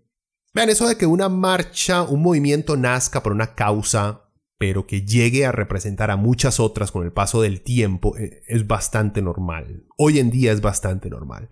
vean, 0.58 0.70
eso 0.70 0.88
de 0.88 0.98
que 0.98 1.06
una 1.06 1.30
marcha, 1.30 2.02
un 2.02 2.22
movimiento 2.22 2.76
nazca 2.76 3.22
por 3.22 3.32
una 3.32 3.54
causa, 3.54 4.30
pero 4.58 4.88
que 4.88 5.04
llegue 5.04 5.46
a 5.46 5.52
representar 5.52 6.10
a 6.10 6.18
muchas 6.18 6.60
otras 6.60 6.92
con 6.92 7.06
el 7.06 7.14
paso 7.14 7.42
del 7.42 7.62
tiempo, 7.62 8.18
eh, 8.18 8.44
es 8.48 8.66
bastante 8.66 9.22
normal. 9.22 9.86
Hoy 9.98 10.20
en 10.20 10.32
día 10.32 10.52
es 10.52 10.62
bastante 10.62 11.10
normal. 11.10 11.50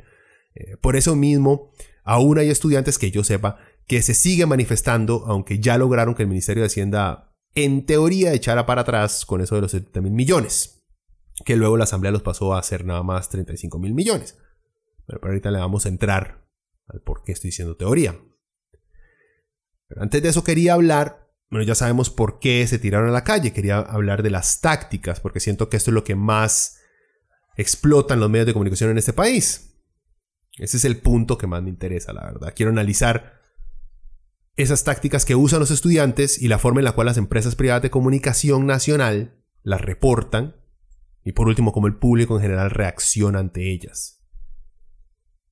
Eh, 0.56 0.78
por 0.78 0.96
eso 0.96 1.16
mismo, 1.16 1.72
aún 2.04 2.40
hay 2.40 2.50
estudiantes 2.50 2.98
que 2.98 3.12
yo 3.12 3.24
sepa 3.24 3.60
que 3.86 4.02
se 4.02 4.16
sigue 4.16 4.48
manifestando, 4.48 5.26
aunque 5.28 5.60
ya 5.60 5.78
lograron 5.78 6.16
que 6.16 6.24
el 6.24 6.30
Ministerio 6.30 6.64
de 6.64 6.68
Hacienda, 6.68 7.36
en 7.54 7.86
teoría, 7.86 8.34
echara 8.34 8.66
para 8.66 8.82
atrás 8.82 9.24
con 9.26 9.40
eso 9.40 9.54
de 9.54 9.62
los 9.62 9.72
70 9.72 10.02
mil 10.02 10.14
millones, 10.14 10.84
que 11.46 11.56
luego 11.56 11.78
la 11.78 11.84
Asamblea 11.84 12.12
los 12.12 12.24
pasó 12.24 12.56
a 12.56 12.60
hacer 12.60 12.86
nada 12.86 13.04
más 13.04 13.30
35 13.30 13.78
mil 13.78 13.94
millones. 13.94 14.40
Pero, 15.06 15.20
ahorita 15.22 15.52
le 15.52 15.60
vamos 15.60 15.86
a 15.86 15.90
entrar 15.90 16.48
al 16.88 17.02
por 17.02 17.24
qué 17.24 17.34
estoy 17.34 17.50
diciendo 17.50 17.78
teoría. 17.78 18.20
Antes 19.98 20.22
de 20.22 20.30
eso 20.30 20.44
quería 20.44 20.74
hablar, 20.74 21.30
bueno, 21.50 21.65
ya 21.65 21.75
sabemos 21.75 22.10
por 22.10 22.39
qué 22.39 22.65
se 22.68 22.80
tiraron 22.80 23.10
a 23.10 23.13
la 23.13 23.24
calle, 23.24 23.54
quería 23.54 23.77
hablar 23.77 24.24
de 24.24 24.30
las 24.30 24.62
tácticas, 24.62 25.20
porque 25.20 25.39
siento 25.39 25.70
que 25.70 25.77
esto 25.77 25.92
es 25.92 25.96
lo 25.96 26.04
que 26.04 26.15
más 26.15 26.80
explotan 27.56 28.20
los 28.20 28.30
medios 28.30 28.48
de 28.48 28.54
comunicación 28.54 28.89
en 28.92 28.98
este 28.98 29.13
país. 29.13 29.75
Ese 30.58 30.77
es 30.77 30.86
el 30.86 30.98
punto 30.98 31.38
que 31.38 31.48
más 31.48 31.62
me 31.62 31.70
interesa, 31.70 32.13
la 32.13 32.25
verdad. 32.25 32.54
Quiero 32.56 32.72
analizar 32.72 33.42
esas 34.56 34.84
tácticas 34.84 35.25
que 35.25 35.36
usan 35.36 35.60
los 35.60 35.72
estudiantes 35.72 36.42
y 36.42 36.48
la 36.48 36.60
forma 36.60 36.80
en 36.80 36.86
la 36.86 36.94
cual 36.94 37.08
las 37.08 37.18
empresas 37.18 37.56
privadas 37.56 37.82
de 37.82 37.89
comunicación 37.89 38.65
nacional 38.65 39.36
las 39.63 39.82
reportan 39.82 40.56
y 41.24 41.34
por 41.34 41.48
último 41.48 41.74
cómo 41.74 41.88
el 41.88 41.96
público 41.96 42.36
en 42.36 42.42
general 42.42 42.70
reacciona 42.70 43.39
ante 43.39 43.72
ellas. 43.72 44.24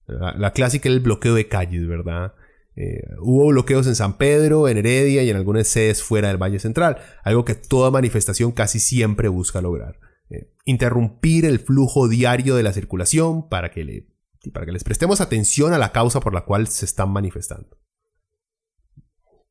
La, 0.05 0.51
clásica 0.51 0.89
es 0.89 0.95
el 0.95 1.01
bloqueo 1.01 1.33
de 1.33 1.47
calles, 1.47 1.87
¿verdad? 1.87 2.33
Eh, 2.75 3.03
hubo 3.19 3.47
bloqueos 3.47 3.87
en 3.87 3.95
San 3.95 4.17
Pedro, 4.17 4.67
en 4.67 4.77
Heredia 4.77 5.23
y 5.23 5.29
en 5.29 5.37
algunas 5.37 5.67
sedes 5.67 6.01
fuera 6.01 6.29
del 6.29 6.41
Valle 6.41 6.59
Central, 6.59 6.97
algo 7.23 7.45
que 7.45 7.55
toda 7.55 7.91
manifestación 7.91 8.51
casi 8.51 8.79
siempre 8.79 9.27
busca 9.27 9.61
lograr. 9.61 9.99
Eh, 10.29 10.51
interrumpir 10.65 11.45
el 11.45 11.59
flujo 11.59 12.07
diario 12.07 12.55
de 12.55 12.63
la 12.63 12.73
circulación 12.73 13.47
para 13.49 13.71
que, 13.71 14.07
para 14.51 14.65
que 14.65 14.71
les 14.71 14.83
prestemos 14.83 15.21
atención 15.21 15.73
a 15.73 15.77
la 15.77 15.91
causa 15.91 16.19
por 16.19 16.33
la 16.33 16.45
cual 16.45 16.67
se 16.67 16.85
están 16.85 17.11
manifestando 17.11 17.77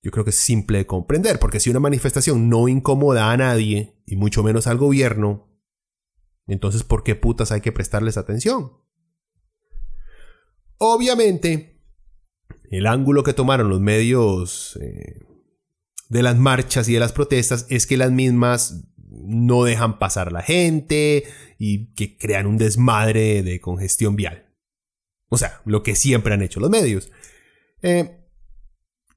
yo 0.02 0.10
creo 0.10 0.24
que 0.24 0.30
es 0.30 0.36
simple 0.36 0.78
de 0.78 0.86
comprender, 0.86 1.38
porque 1.38 1.60
si 1.60 1.70
una 1.70 1.78
manifestación 1.78 2.48
no 2.48 2.66
incomoda 2.68 3.30
a 3.30 3.36
nadie, 3.36 4.02
y 4.04 4.16
mucho 4.16 4.42
menos 4.42 4.66
al 4.66 4.76
gobierno, 4.76 5.48
entonces 6.46 6.82
¿por 6.82 7.04
qué 7.04 7.14
putas 7.14 7.52
hay 7.52 7.60
que 7.60 7.70
prestarles 7.70 8.16
atención? 8.16 8.72
Obviamente, 10.78 11.71
el 12.72 12.86
ángulo 12.86 13.22
que 13.22 13.34
tomaron 13.34 13.68
los 13.68 13.80
medios 13.80 14.78
eh, 14.80 15.20
de 16.08 16.22
las 16.22 16.38
marchas 16.38 16.88
y 16.88 16.94
de 16.94 17.00
las 17.00 17.12
protestas 17.12 17.66
es 17.68 17.86
que 17.86 17.98
las 17.98 18.10
mismas 18.10 18.88
no 19.10 19.64
dejan 19.64 19.98
pasar 19.98 20.32
la 20.32 20.40
gente 20.40 21.24
y 21.58 21.92
que 21.94 22.16
crean 22.16 22.46
un 22.46 22.56
desmadre 22.56 23.42
de 23.42 23.60
congestión 23.60 24.16
vial. 24.16 24.46
O 25.28 25.36
sea, 25.36 25.60
lo 25.66 25.82
que 25.82 25.94
siempre 25.94 26.32
han 26.32 26.40
hecho 26.40 26.60
los 26.60 26.70
medios. 26.70 27.12
Eh, 27.82 28.18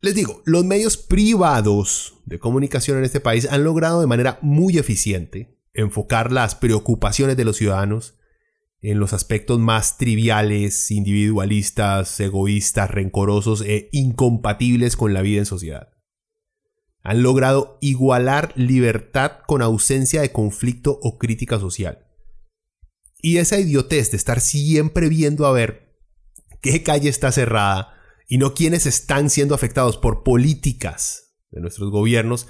les 0.02 0.16
digo, 0.16 0.44
los 0.46 0.66
medios 0.66 0.98
privados 0.98 2.18
de 2.26 2.40
comunicación 2.40 2.98
en 2.98 3.06
este 3.06 3.22
país 3.22 3.48
han 3.50 3.64
logrado 3.64 4.02
de 4.02 4.08
manera 4.08 4.38
muy 4.42 4.78
eficiente 4.78 5.58
enfocar 5.74 6.32
las 6.32 6.56
preocupaciones 6.56 7.38
de 7.38 7.46
los 7.46 7.56
ciudadanos 7.56 8.16
en 8.82 9.00
los 9.00 9.14
aspectos 9.14 9.60
más 9.60 9.98
triviales, 9.98 10.92
individualistas, 10.92 12.20
egoístas, 12.20 12.92
rencorosos 12.92 13.62
e 13.62 13.90
incompatibles 13.92 14.96
con 14.96 15.14
la 15.14 15.22
vida 15.22 15.40
en 15.40 15.46
sociedad. 15.46 15.90
Han 17.02 17.24
logrado 17.24 17.78
igualar 17.82 18.54
libertad 18.56 19.40
con 19.48 19.62
ausencia 19.62 20.22
de 20.22 20.32
conflicto 20.32 21.00
o 21.02 21.18
crítica 21.18 21.60
social. 21.60 22.08
Y 23.22 23.38
esa 23.38 23.60
idiotez 23.60 24.12
de 24.12 24.18
estar 24.18 24.40
siempre 24.40 25.10
viendo 25.10 25.46
a 25.46 25.52
ver 25.52 25.98
qué 26.62 26.84
calle 26.84 27.10
está 27.10 27.32
cerrada, 27.32 27.96
y 28.28 28.38
no 28.38 28.54
quienes 28.54 28.86
están 28.86 29.30
siendo 29.30 29.56
afectados 29.56 29.98
por 29.98 30.24
políticas 30.24 31.36
de 31.52 31.62
nuestros 31.62 31.92
gobiernos, 31.92 32.48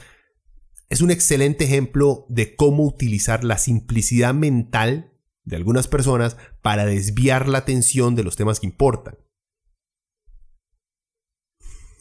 es 0.90 1.02
un 1.02 1.12
excelente 1.12 1.66
ejemplo 1.66 2.26
de 2.30 2.56
cómo 2.56 2.86
utilizar 2.86 3.44
la 3.44 3.58
simplicidad 3.58 4.34
mental 4.34 5.12
de 5.46 5.56
algunas 5.56 5.88
personas 5.88 6.38
para 6.62 6.86
desviar 6.86 7.48
la 7.48 7.60
atención 7.60 8.16
de 8.16 8.24
los 8.24 8.36
temas 8.36 8.60
que 8.60 8.68
importan. 8.68 9.18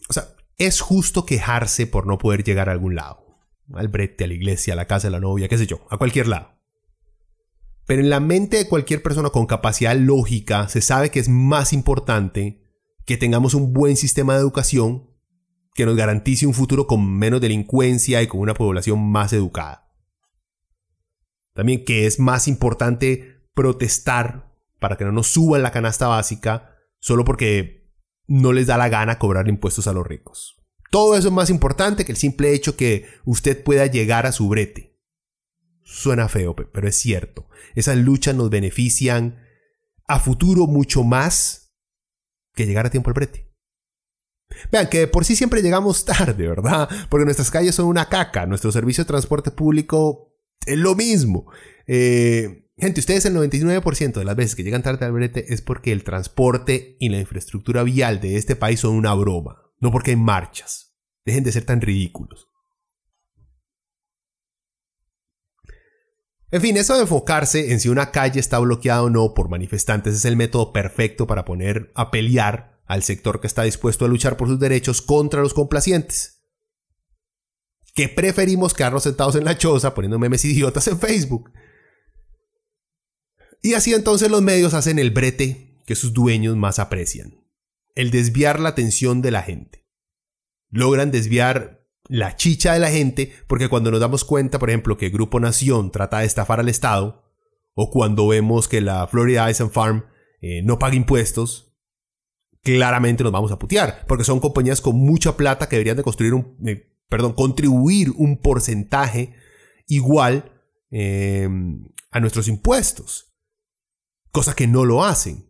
O 0.09 0.13
sea, 0.13 0.35
es 0.59 0.81
justo 0.81 1.25
quejarse 1.25 1.87
por 1.87 2.07
no 2.07 2.19
poder 2.19 2.43
llegar 2.43 2.69
a 2.69 2.73
algún 2.73 2.95
lado. 2.95 3.25
Al 3.73 3.89
brete, 3.89 4.25
a 4.25 4.27
la 4.27 4.35
iglesia, 4.35 4.75
a 4.75 4.77
la 4.77 4.87
casa 4.87 5.07
de 5.09 5.13
la 5.13 5.21
novia, 5.21 5.49
qué 5.49 5.59
sé 5.59 5.67
yo, 5.67 5.87
a 5.91 5.99
cualquier 5.99 6.29
lado. 6.29 6.55
Pero 7.87 8.01
en 8.01 8.11
la 8.11 8.21
mente 8.21 8.57
de 8.57 8.69
cualquier 8.69 9.03
persona 9.03 9.31
con 9.31 9.47
capacidad 9.47 9.95
lógica 9.95 10.69
se 10.69 10.81
sabe 10.81 11.11
que 11.11 11.21
es 11.21 11.29
más 11.29 11.73
importante 11.73 12.63
que 13.05 13.19
tengamos 13.19 13.55
un 13.55 13.73
buen 13.75 13.97
sistema 13.97 14.35
de 14.35 14.41
educación 14.41 15.11
que 15.75 15.85
nos 15.85 15.97
garantice 15.97 16.47
un 16.47 16.55
futuro 16.55 16.87
con 16.87 17.19
menos 17.19 17.41
delincuencia 17.41 18.23
y 18.23 18.27
con 18.27 18.41
una 18.41 18.55
población 18.55 19.07
más 19.11 19.33
educada. 19.33 19.93
También 21.53 21.85
que 21.85 22.07
es 22.07 22.19
más 22.19 22.49
importante 22.49 23.34
protestar 23.55 24.53
para 24.79 24.97
que 24.97 25.05
no 25.05 25.13
nos 25.13 25.29
suban 25.29 25.63
la 25.63 25.73
canasta 25.73 26.09
básica 26.09 26.77
solo 26.99 27.25
porque 27.25 27.91
no 28.27 28.53
les 28.53 28.67
da 28.67 28.77
la 28.77 28.89
gana 28.89 29.19
cobrar 29.19 29.49
impuestos 29.49 29.87
a 29.87 29.93
los 29.93 30.07
ricos. 30.07 30.57
Todo 30.91 31.17
eso 31.17 31.29
es 31.29 31.35
más 31.35 31.51
importante 31.51 32.05
que 32.05 32.13
el 32.13 32.19
simple 32.19 32.53
hecho 32.53 32.77
que 32.77 33.07
usted 33.25 33.63
pueda 33.63 33.87
llegar 33.87 34.27
a 34.27 34.33
su 34.33 34.49
brete. 34.49 35.01
Suena 35.83 36.29
feo, 36.29 36.55
pero 36.55 36.89
es 36.89 36.97
cierto. 36.97 37.49
Esas 37.75 37.97
luchas 37.97 38.35
nos 38.35 38.49
benefician 38.51 39.39
a 40.07 40.19
futuro 40.19 40.67
mucho 40.67 41.03
más 41.03 41.75
que 42.55 42.67
llegar 42.67 42.87
a 42.87 42.91
tiempo 42.91 43.11
al 43.11 43.15
brete. 43.15 43.53
Vean 44.71 44.89
que 44.89 45.07
por 45.07 45.25
sí 45.25 45.37
siempre 45.37 45.63
llegamos 45.63 46.05
tarde, 46.05 46.47
¿verdad? 46.47 46.89
Porque 47.09 47.25
nuestras 47.25 47.51
calles 47.51 47.75
son 47.75 47.87
una 47.87 48.09
caca, 48.09 48.47
nuestro 48.47 48.71
servicio 48.73 49.05
de 49.05 49.09
transporte 49.09 49.51
público 49.51 50.33
es 50.65 50.79
lo 50.79 50.95
mismo. 50.95 51.51
Eh, 51.87 52.64
gente, 52.77 53.01
ustedes 53.01 53.25
el 53.25 53.37
99% 53.37 54.13
de 54.13 54.25
las 54.25 54.37
veces 54.37 54.55
que 54.55 54.63
llegan 54.63 54.83
tarde 54.83 55.07
al 55.07 55.13
brete 55.13 55.53
es 55.53 55.63
porque 55.63 55.93
el 55.93 56.05
transporte 56.05 56.97
y 56.99 57.09
la 57.09 57.19
infraestructura 57.19 57.83
vial 57.83 58.21
de 58.21 58.37
este 58.37 58.57
país 58.57 58.81
son 58.81 58.95
una 58.95 59.15
broma, 59.15 59.63
no 59.81 59.91
porque 59.91 60.13
hay 60.13 60.17
marchas. 60.17 60.97
Dejen 61.25 61.45
de 61.45 61.53
ser 61.53 61.65
tan 61.65 61.81
ridículos. 61.81 62.49
En 66.55 66.61
fin, 66.61 66.77
eso 66.77 66.95
de 66.95 67.01
enfocarse 67.01 67.73
en 67.73 67.81
si 67.81 67.89
una 67.89 68.13
calle 68.13 68.39
está 68.39 68.61
bloqueada 68.61 69.03
o 69.03 69.11
no 69.11 69.35
por 69.35 69.49
manifestantes 69.49 70.15
es 70.15 70.25
el 70.25 70.37
método 70.37 70.73
perfecto 70.73 71.27
para 71.27 71.45
poner 71.45 71.91
a 71.97 72.13
pelear 72.13 72.81
al 72.87 73.03
sector 73.03 73.41
que 73.41 73.49
está 73.49 73.65
dispuesto 73.65 74.05
a 74.05 74.09
luchar 74.09 74.37
por 74.37 74.47
sus 74.47 74.61
derechos 74.61 75.03
contra 75.03 75.41
los 75.41 75.53
complacientes. 75.53 76.45
Que 77.95 78.09
preferimos 78.09 78.73
quedarnos 78.73 79.03
sentados 79.03 79.35
en 79.35 79.45
la 79.45 79.59
choza 79.59 79.95
poniendo 79.95 80.19
memes 80.21 80.45
idiotas 80.45 80.87
en 80.87 80.99
Facebook. 80.99 81.51
Y 83.65 83.73
así 83.73 83.95
entonces 83.95 84.31
los 84.31 84.43
medios 84.43 84.75
hacen 84.75 84.99
el 84.99 85.11
brete 85.11 85.81
que 85.87 85.95
sus 85.95 86.13
dueños 86.13 86.55
más 86.55 86.79
aprecian, 86.79 87.43
el 87.95 88.11
desviar 88.11 88.61
la 88.61 88.69
atención 88.69 89.23
de 89.23 89.31
la 89.31 89.41
gente. 89.41 89.87
Logran 90.69 91.11
desviar 91.11 91.89
la 92.07 92.37
chicha 92.37 92.75
de 92.75 92.79
la 92.79 92.91
gente 92.91 93.33
porque 93.47 93.71
cuando 93.71 93.91
nos 93.91 94.01
damos 94.01 94.23
cuenta, 94.27 94.59
por 94.59 94.69
ejemplo, 94.69 94.99
que 94.99 95.09
Grupo 95.09 95.41
Nación 95.41 95.91
trata 95.91 96.19
de 96.19 96.27
estafar 96.27 96.61
al 96.61 96.69
Estado, 96.69 97.25
o 97.73 97.91
cuando 97.91 98.29
vemos 98.29 98.69
que 98.69 98.83
la 98.83 99.07
Florida 99.07 99.51
Ice 99.51 99.67
Farm 99.71 100.05
eh, 100.43 100.61
no 100.63 100.79
paga 100.79 100.97
impuestos, 100.97 101.75
claramente 102.61 103.25
nos 103.25 103.33
vamos 103.33 103.51
a 103.51 103.59
putear, 103.59 104.05
porque 104.07 104.25
son 104.25 104.41
compañías 104.41 104.83
con 104.83 104.97
mucha 104.97 105.39
plata 105.39 105.71
que 105.71 105.77
deberían 105.77 105.97
de 105.97 106.03
construir 106.03 106.35
un, 106.35 106.55
eh, 106.67 106.95
perdón, 107.09 107.33
contribuir 107.33 108.11
un 108.11 108.37
porcentaje 108.37 109.33
igual 109.89 110.53
eh, 110.91 111.49
a 112.11 112.21
nuestros 112.21 112.47
impuestos, 112.47 113.34
cosa 114.35 114.55
que 114.55 114.67
no 114.67 114.85
lo 114.85 115.05
hacen, 115.05 115.49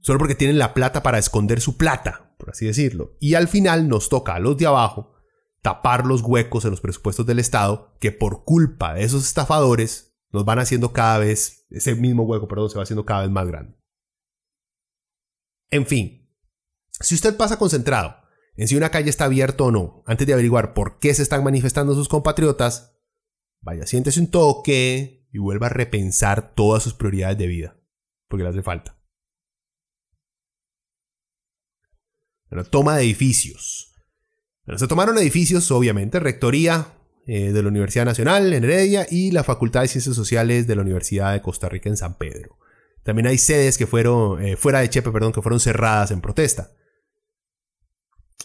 solo 0.00 0.18
porque 0.18 0.34
tienen 0.34 0.58
la 0.58 0.72
plata 0.72 1.02
para 1.02 1.18
esconder 1.18 1.60
su 1.60 1.76
plata, 1.76 2.34
por 2.38 2.48
así 2.50 2.64
decirlo, 2.64 3.18
y 3.20 3.34
al 3.34 3.48
final 3.48 3.86
nos 3.86 4.08
toca 4.08 4.34
a 4.34 4.40
los 4.40 4.56
de 4.56 4.66
abajo 4.66 5.12
tapar 5.60 6.06
los 6.06 6.22
huecos 6.22 6.64
en 6.64 6.70
los 6.70 6.80
presupuestos 6.80 7.26
del 7.26 7.38
Estado 7.38 7.94
que 8.00 8.10
por 8.10 8.44
culpa 8.44 8.94
de 8.94 9.04
esos 9.04 9.26
estafadores 9.26 10.16
nos 10.32 10.46
van 10.46 10.58
haciendo 10.58 10.94
cada 10.94 11.18
vez, 11.18 11.66
ese 11.68 11.94
mismo 11.94 12.22
hueco, 12.22 12.48
perdón, 12.48 12.70
se 12.70 12.76
va 12.76 12.84
haciendo 12.84 13.04
cada 13.04 13.22
vez 13.22 13.30
más 13.30 13.46
grande. 13.46 13.76
En 15.70 15.86
fin, 15.86 16.32
si 17.00 17.14
usted 17.14 17.36
pasa 17.36 17.58
concentrado 17.58 18.16
en 18.56 18.68
si 18.68 18.76
una 18.76 18.90
calle 18.90 19.10
está 19.10 19.26
abierta 19.26 19.64
o 19.64 19.70
no, 19.70 20.02
antes 20.06 20.26
de 20.26 20.32
averiguar 20.32 20.72
por 20.72 20.98
qué 20.98 21.12
se 21.12 21.22
están 21.22 21.44
manifestando 21.44 21.94
sus 21.94 22.08
compatriotas, 22.08 22.98
vaya, 23.60 23.86
siéntese 23.86 24.18
un 24.18 24.30
toque 24.30 25.28
y 25.30 25.38
vuelva 25.38 25.66
a 25.66 25.70
repensar 25.70 26.54
todas 26.54 26.82
sus 26.82 26.94
prioridades 26.94 27.36
de 27.36 27.46
vida, 27.46 27.76
porque 28.28 28.44
le 28.44 28.50
hace 28.50 28.62
falta. 28.62 28.98
Bueno, 32.50 32.64
toma 32.64 32.96
de 32.96 33.04
edificios. 33.04 33.94
Se 34.76 34.86
tomaron 34.86 35.16
edificios, 35.18 35.70
obviamente, 35.70 36.20
Rectoría 36.20 36.94
eh, 37.26 37.52
de 37.52 37.62
la 37.62 37.68
Universidad 37.68 38.04
Nacional 38.04 38.52
en 38.52 38.64
Heredia 38.64 39.06
y 39.10 39.30
la 39.30 39.44
Facultad 39.44 39.82
de 39.82 39.88
Ciencias 39.88 40.14
Sociales 40.14 40.66
de 40.66 40.76
la 40.76 40.82
Universidad 40.82 41.32
de 41.32 41.42
Costa 41.42 41.68
Rica 41.68 41.88
en 41.88 41.96
San 41.96 42.16
Pedro. 42.16 42.58
También 43.02 43.26
hay 43.26 43.38
sedes 43.38 43.78
que 43.78 43.86
fueron, 43.86 44.42
eh, 44.44 44.56
fuera 44.56 44.80
de 44.80 44.90
Chepe, 44.90 45.10
perdón, 45.10 45.32
que 45.32 45.40
fueron 45.40 45.60
cerradas 45.60 46.10
en 46.10 46.20
protesta. 46.20 46.72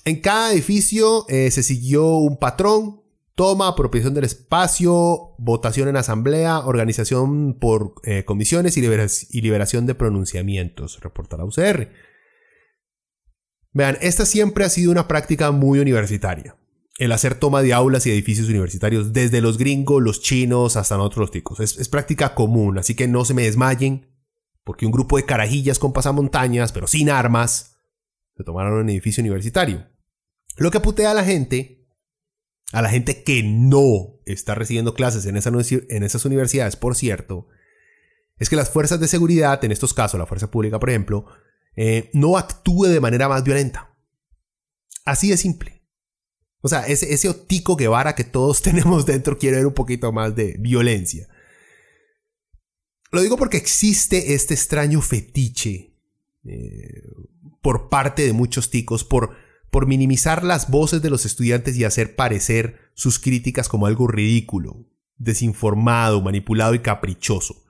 En 0.06 0.22
cada 0.22 0.54
edificio 0.54 1.26
eh, 1.30 1.52
se 1.52 1.64
siguió 1.64 2.18
un 2.18 2.38
patrón, 2.38 3.03
toma, 3.36 3.68
apropiación 3.68 4.14
del 4.14 4.26
espacio, 4.26 5.36
votación 5.38 5.88
en 5.88 5.98
asamblea, 5.98 6.60
organización 6.60 7.58
por 7.60 7.96
eh, 8.04 8.26
comisiones 8.26 8.78
y, 8.78 9.42
liberación 9.42 9.86
de 9.86 9.96
pronunciamientos, 9.96 11.00
reporta 11.02 11.38
la 11.38 11.46
UCR. 11.46 11.90
Vean, 13.72 13.98
esta 14.02 14.26
siempre 14.26 14.66
ha 14.66 14.70
sido 14.70 14.92
una 14.92 15.08
práctica 15.08 15.52
muy 15.52 15.80
universitaria. 15.80 16.56
El 17.00 17.12
hacer 17.12 17.36
toma 17.36 17.64
de 17.64 17.74
aulas 17.74 18.06
y 18.06 18.12
edificios 18.12 18.48
universitarios, 18.48 19.14
desde 19.14 19.42
los 19.42 19.58
gringos, 19.58 20.02
los 20.02 20.22
chinos, 20.22 20.78
hasta 20.78 20.96
nosotros 20.96 21.22
los 21.22 21.32
ticos. 21.32 21.60
Es, 21.60 21.80
es 21.80 21.90
práctica 21.90 22.36
común, 22.36 22.78
así 22.78 22.96
que 22.96 23.08
no 23.08 23.26
se 23.26 23.34
me 23.34 23.44
desmayen 23.44 24.14
porque 24.64 24.86
un 24.86 24.92
grupo 24.92 25.18
de 25.18 25.26
carajillas 25.26 25.80
con 25.80 25.92
pasamontañas, 25.92 26.72
pero 26.72 26.88
sin 26.88 27.10
armas, 27.10 27.78
se 28.38 28.44
tomaron 28.44 28.74
un 28.74 28.90
edificio 28.90 29.22
universitario. 29.22 29.88
Lo 30.58 30.72
que 30.72 30.80
putea 30.80 31.12
a 31.12 31.14
la 31.16 31.24
gente, 31.24 31.83
a 32.74 32.82
la 32.82 32.90
gente 32.90 33.24
que 33.24 33.44
no 33.44 34.20
está 34.26 34.56
recibiendo 34.56 34.96
clases 34.96 35.26
en, 35.28 35.38
en 35.38 36.04
esas 36.04 36.26
universidades, 36.26 36.76
por 36.76 36.96
cierto, 36.96 37.48
es 38.40 38.50
que 38.50 38.56
las 38.56 38.72
fuerzas 38.72 39.00
de 39.00 39.08
seguridad, 39.08 39.64
en 39.64 39.72
estos 39.72 39.94
casos 39.94 40.20
la 40.20 40.26
fuerza 40.26 40.50
pública, 40.50 40.80
por 40.80 40.90
ejemplo, 40.90 41.28
eh, 41.76 42.10
no 42.14 42.36
actúe 42.36 42.86
de 42.86 43.00
manera 43.00 43.30
más 43.30 43.44
violenta. 43.44 43.96
Así 45.06 45.30
de 45.30 45.38
simple. 45.38 45.84
O 46.62 46.68
sea, 46.68 46.88
ese, 46.88 47.14
ese 47.14 47.30
Otico 47.30 47.76
Guevara 47.76 48.16
que 48.16 48.24
todos 48.24 48.62
tenemos 48.64 49.06
dentro 49.06 49.38
quiere 49.38 49.58
ver 49.58 49.68
un 49.68 49.76
poquito 49.76 50.12
más 50.12 50.36
de 50.36 50.56
violencia. 50.60 51.28
Lo 53.12 53.22
digo 53.22 53.38
porque 53.38 53.58
existe 53.58 54.34
este 54.34 54.56
extraño 54.56 55.00
fetiche 55.00 55.96
eh, 56.44 57.04
por 57.62 57.90
parte 57.90 58.26
de 58.26 58.34
muchos 58.34 58.72
ticos 58.72 59.04
por, 59.04 59.38
por 59.74 59.88
minimizar 59.88 60.44
las 60.44 60.70
voces 60.70 61.02
de 61.02 61.10
los 61.10 61.26
estudiantes 61.26 61.76
y 61.76 61.84
hacer 61.84 62.16
parecer 62.16 62.92
sus 62.94 63.18
críticas 63.18 63.68
como 63.68 63.88
algo 63.88 64.06
ridículo, 64.06 64.86
desinformado, 65.18 66.22
manipulado 66.22 66.76
y 66.76 66.80
caprichoso. 66.80 67.64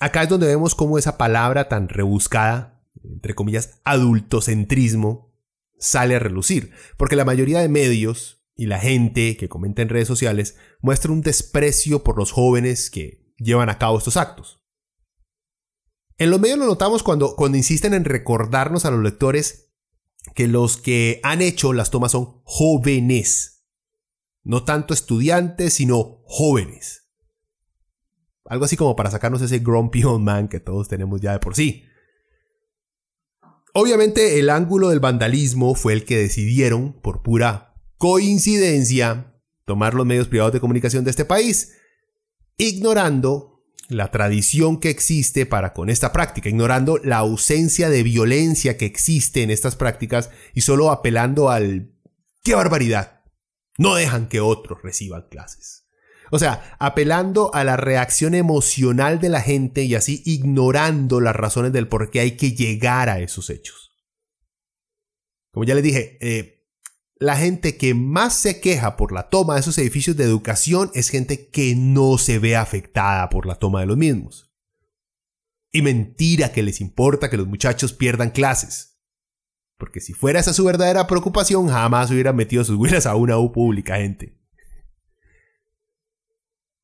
Acá 0.00 0.24
es 0.24 0.28
donde 0.28 0.48
vemos 0.48 0.74
cómo 0.74 0.98
esa 0.98 1.16
palabra 1.16 1.68
tan 1.68 1.88
rebuscada, 1.88 2.82
entre 3.04 3.36
comillas, 3.36 3.80
adultocentrismo, 3.84 5.32
sale 5.78 6.16
a 6.16 6.18
relucir, 6.18 6.72
porque 6.96 7.14
la 7.14 7.24
mayoría 7.24 7.60
de 7.60 7.68
medios 7.68 8.44
y 8.56 8.66
la 8.66 8.80
gente 8.80 9.36
que 9.36 9.48
comenta 9.48 9.82
en 9.82 9.90
redes 9.90 10.08
sociales 10.08 10.56
muestra 10.80 11.12
un 11.12 11.20
desprecio 11.20 12.02
por 12.02 12.18
los 12.18 12.32
jóvenes 12.32 12.90
que 12.90 13.32
llevan 13.38 13.68
a 13.68 13.78
cabo 13.78 13.98
estos 13.98 14.16
actos. 14.16 14.60
En 16.18 16.30
los 16.30 16.40
medios 16.40 16.58
lo 16.58 16.66
notamos 16.66 17.04
cuando, 17.04 17.36
cuando 17.36 17.58
insisten 17.58 17.94
en 17.94 18.04
recordarnos 18.04 18.84
a 18.86 18.90
los 18.90 19.04
lectores 19.04 19.65
que 20.34 20.48
los 20.48 20.76
que 20.76 21.20
han 21.22 21.42
hecho 21.42 21.72
las 21.72 21.90
tomas 21.90 22.12
son 22.12 22.40
jóvenes. 22.44 23.64
No 24.42 24.64
tanto 24.64 24.94
estudiantes, 24.94 25.74
sino 25.74 26.22
jóvenes. 26.24 27.08
Algo 28.44 28.64
así 28.64 28.76
como 28.76 28.94
para 28.94 29.10
sacarnos 29.10 29.42
ese 29.42 29.58
grumpy 29.58 30.04
old 30.04 30.22
man 30.22 30.48
que 30.48 30.60
todos 30.60 30.88
tenemos 30.88 31.20
ya 31.20 31.32
de 31.32 31.38
por 31.38 31.56
sí. 31.56 31.84
Obviamente 33.72 34.38
el 34.38 34.50
ángulo 34.50 34.88
del 34.88 35.00
vandalismo 35.00 35.74
fue 35.74 35.92
el 35.92 36.04
que 36.04 36.16
decidieron, 36.16 36.94
por 37.00 37.22
pura 37.22 37.74
coincidencia, 37.98 39.34
tomar 39.64 39.94
los 39.94 40.06
medios 40.06 40.28
privados 40.28 40.52
de 40.52 40.60
comunicación 40.60 41.04
de 41.04 41.10
este 41.10 41.24
país 41.24 41.72
ignorando 42.56 43.55
la 43.88 44.10
tradición 44.10 44.78
que 44.78 44.90
existe 44.90 45.46
para 45.46 45.72
con 45.72 45.90
esta 45.90 46.12
práctica, 46.12 46.48
ignorando 46.48 46.98
la 46.98 47.18
ausencia 47.18 47.88
de 47.88 48.02
violencia 48.02 48.76
que 48.76 48.86
existe 48.86 49.42
en 49.42 49.50
estas 49.50 49.76
prácticas 49.76 50.30
y 50.54 50.62
solo 50.62 50.90
apelando 50.90 51.50
al 51.50 51.92
¡qué 52.42 52.54
barbaridad! 52.54 53.22
No 53.78 53.94
dejan 53.94 54.28
que 54.28 54.40
otros 54.40 54.82
reciban 54.82 55.26
clases. 55.30 55.86
O 56.30 56.38
sea, 56.38 56.76
apelando 56.80 57.54
a 57.54 57.62
la 57.62 57.76
reacción 57.76 58.34
emocional 58.34 59.20
de 59.20 59.28
la 59.28 59.40
gente 59.40 59.84
y 59.84 59.94
así 59.94 60.22
ignorando 60.24 61.20
las 61.20 61.36
razones 61.36 61.72
del 61.72 61.88
por 61.88 62.10
qué 62.10 62.20
hay 62.20 62.32
que 62.32 62.52
llegar 62.52 63.08
a 63.08 63.20
esos 63.20 63.50
hechos. 63.50 63.92
Como 65.52 65.64
ya 65.64 65.74
les 65.74 65.84
dije, 65.84 66.18
eh, 66.20 66.55
la 67.18 67.36
gente 67.36 67.76
que 67.76 67.94
más 67.94 68.34
se 68.34 68.60
queja 68.60 68.96
por 68.96 69.12
la 69.12 69.28
toma 69.28 69.54
de 69.54 69.60
esos 69.60 69.78
edificios 69.78 70.16
de 70.16 70.24
educación 70.24 70.90
es 70.94 71.08
gente 71.08 71.48
que 71.48 71.74
no 71.74 72.18
se 72.18 72.38
ve 72.38 72.56
afectada 72.56 73.28
por 73.30 73.46
la 73.46 73.54
toma 73.54 73.80
de 73.80 73.86
los 73.86 73.96
mismos. 73.96 74.52
Y 75.72 75.82
mentira 75.82 76.52
que 76.52 76.62
les 76.62 76.80
importa 76.80 77.30
que 77.30 77.36
los 77.36 77.46
muchachos 77.46 77.92
pierdan 77.92 78.30
clases. 78.30 79.00
Porque 79.78 80.00
si 80.00 80.12
fuera 80.12 80.40
esa 80.40 80.52
su 80.52 80.64
verdadera 80.64 81.06
preocupación, 81.06 81.68
jamás 81.68 82.10
hubieran 82.10 82.36
metido 82.36 82.64
sus 82.64 82.76
huellas 82.76 83.06
a 83.06 83.14
una 83.14 83.38
U 83.38 83.52
pública, 83.52 83.96
gente. 83.96 84.38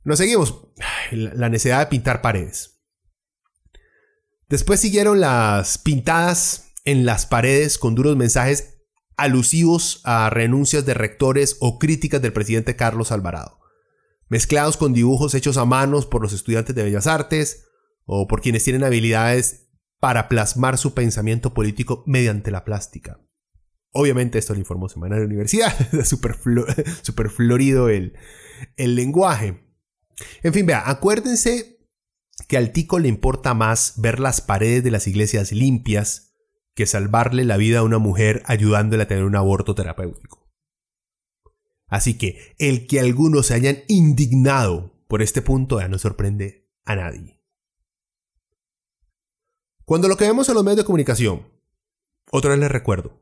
Nos 0.05 0.19
seguimos. 0.19 0.69
La 1.11 1.49
necesidad 1.49 1.81
de 1.81 1.87
pintar 1.87 2.23
paredes. 2.23 2.83
Después 4.49 4.81
siguieron 4.81 5.21
las 5.21 5.79
pintadas 5.79 6.73
en 6.85 7.07
las 7.07 7.27
paredes 7.27 7.79
con 7.79 7.95
duros 7.95 8.17
mensajes 8.17 8.72
alusivos 9.17 10.01
a 10.05 10.31
renuncias 10.31 10.85
de 10.87 10.95
rectores 10.95 11.57
o 11.61 11.79
críticas 11.79 12.23
del 12.23 12.33
presidente 12.33 12.77
Carlos 12.77 13.13
Alvarado, 13.13 13.61
mezclados 14.29 14.77
con 14.77 14.93
dibujos 14.93 15.35
hechos 15.35 15.57
a 15.57 15.65
manos 15.65 16.07
por 16.07 16.23
los 16.23 16.33
estudiantes 16.33 16.75
de 16.75 16.83
Bellas 16.83 17.07
Artes 17.07 17.67
o 18.05 18.27
por 18.27 18.41
quienes 18.41 18.65
tienen 18.65 18.85
habilidades 18.85 19.69
para 20.01 20.29
plasmar 20.29 20.79
su 20.79 20.95
pensamiento 20.95 21.55
político 21.55 22.03
mediante 22.07 22.51
la 22.51 22.65
plástica. 22.65 23.21
Obviamente 23.93 24.39
esto 24.39 24.55
lo 24.55 24.59
informó 24.59 24.89
Semana 24.89 25.17
de 25.17 25.23
la 25.23 25.27
Universidad, 25.27 25.73
súper 26.05 26.37
super 27.03 27.31
florido 27.31 27.89
el, 27.89 28.15
el 28.77 28.97
lenguaje. 28.97 29.63
En 30.43 30.53
fin, 30.53 30.67
vea, 30.67 30.89
acuérdense 30.89 31.79
que 32.49 32.57
al 32.57 32.73
tico 32.73 32.99
le 32.99 33.09
importa 33.09 33.55
más 33.55 33.95
ver 33.97 34.19
las 34.19 34.41
paredes 34.41 34.83
de 34.83 34.91
las 34.91 35.07
iglesias 35.07 35.53
limpias 35.53 36.32
que 36.75 36.87
salvarle 36.87 37.45
la 37.45 37.57
vida 37.57 37.81
a 37.81 37.83
una 37.83 37.99
mujer 37.99 38.43
ayudándole 38.47 39.03
a 39.03 39.09
tener 39.09 39.25
un 39.25 39.37
aborto 39.37 39.75
terapéutico. 39.75 40.51
Así 41.87 42.17
que 42.17 42.55
el 42.59 42.87
que 42.87 43.01
algunos 43.01 43.47
se 43.49 43.55
hayan 43.55 43.79
indignado 43.89 44.93
por 45.09 45.21
este 45.21 45.43
punto 45.43 45.79
ya 45.79 45.89
no 45.89 45.99
sorprende 45.99 46.71
a 46.87 46.97
nadie. 46.97 47.39
Cuando 49.85 50.09
lo 50.09 50.17
que 50.17 50.25
vemos 50.25 50.49
en 50.49 50.55
los 50.55 50.65
medios 50.65 50.79
de 50.79 50.85
comunicación, 50.85 51.47
otra 52.31 52.53
vez 52.53 52.61
les 52.61 52.71
recuerdo, 52.71 53.21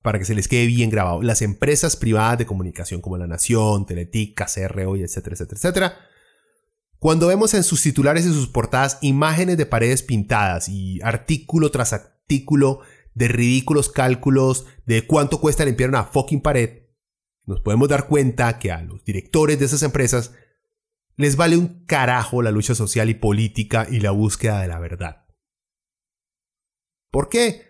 para 0.00 0.18
que 0.18 0.24
se 0.24 0.34
les 0.34 0.48
quede 0.48 0.66
bien 0.66 0.88
grabado, 0.88 1.20
las 1.20 1.42
empresas 1.42 1.96
privadas 1.96 2.38
de 2.38 2.46
comunicación 2.46 3.02
como 3.02 3.18
La 3.18 3.26
Nación, 3.26 3.84
Teletica, 3.84 4.46
CRO 4.46 4.96
y 4.96 5.02
etcétera, 5.02 5.34
etcétera, 5.34 5.58
etcétera, 5.58 5.98
Cuando 6.98 7.26
vemos 7.26 7.52
en 7.52 7.64
sus 7.64 7.82
titulares 7.82 8.24
y 8.24 8.32
sus 8.32 8.48
portadas 8.48 8.96
imágenes 9.02 9.58
de 9.58 9.66
paredes 9.66 10.02
pintadas 10.02 10.70
y 10.70 11.02
artículo 11.02 11.70
tras 11.70 11.92
artículo 12.26 12.80
de 13.14 13.28
ridículos 13.28 13.88
cálculos 13.88 14.66
de 14.84 15.06
cuánto 15.06 15.40
cuesta 15.40 15.64
limpiar 15.64 15.90
una 15.90 16.04
fucking 16.04 16.42
pared, 16.42 16.82
nos 17.44 17.60
podemos 17.60 17.88
dar 17.88 18.08
cuenta 18.08 18.58
que 18.58 18.72
a 18.72 18.82
los 18.82 19.04
directores 19.04 19.58
de 19.58 19.66
esas 19.66 19.84
empresas 19.84 20.32
les 21.16 21.36
vale 21.36 21.56
un 21.56 21.86
carajo 21.86 22.42
la 22.42 22.50
lucha 22.50 22.74
social 22.74 23.08
y 23.08 23.14
política 23.14 23.86
y 23.88 24.00
la 24.00 24.10
búsqueda 24.10 24.60
de 24.60 24.68
la 24.68 24.80
verdad. 24.80 25.24
¿Por 27.12 27.28
qué? 27.28 27.64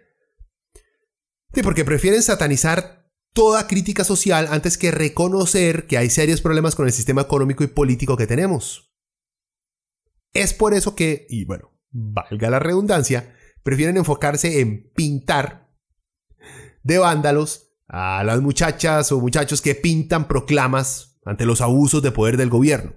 Sí, 1.53 1.63
porque 1.63 1.85
prefieren 1.85 2.23
satanizar 2.23 3.13
toda 3.35 3.69
crítica 3.69 4.03
social 4.03 4.49
antes 4.51 4.79
que 4.79 4.91
reconocer 4.91 5.87
que 5.87 5.99
hay 5.99 6.09
serios 6.09 6.41
problemas 6.41 6.75
con 6.75 6.87
el 6.87 6.93
sistema 6.93 7.23
económico 7.23 7.63
y 7.63 7.69
político 7.69 8.17
que 8.17 8.27
tenemos. 8.27 8.91
Es 10.33 10.55
por 10.55 10.73
eso 10.73 10.97
que, 10.97 11.27
y 11.29 11.45
bueno, 11.45 11.79
valga 11.91 12.51
la 12.51 12.59
redundancia, 12.59 13.36
prefieren 13.67 13.97
enfocarse 13.97 14.61
en 14.61 14.93
pintar 14.93 15.77
de 16.85 16.99
vándalos 16.99 17.73
a 17.89 18.23
las 18.23 18.41
muchachas 18.41 19.11
o 19.11 19.21
muchachos 19.21 19.61
que 19.61 19.75
pintan 19.75 20.29
proclamas 20.29 21.19
ante 21.25 21.47
los 21.47 21.61
abusos 21.61 22.01
de 22.01 22.13
poder 22.13 22.37
del 22.37 22.49
gobierno. 22.49 22.95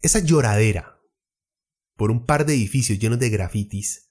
Esa 0.00 0.20
lloradera 0.20 1.02
por 1.94 2.10
un 2.10 2.24
par 2.24 2.46
de 2.46 2.54
edificios 2.54 2.98
llenos 2.98 3.18
de 3.18 3.28
grafitis 3.28 4.10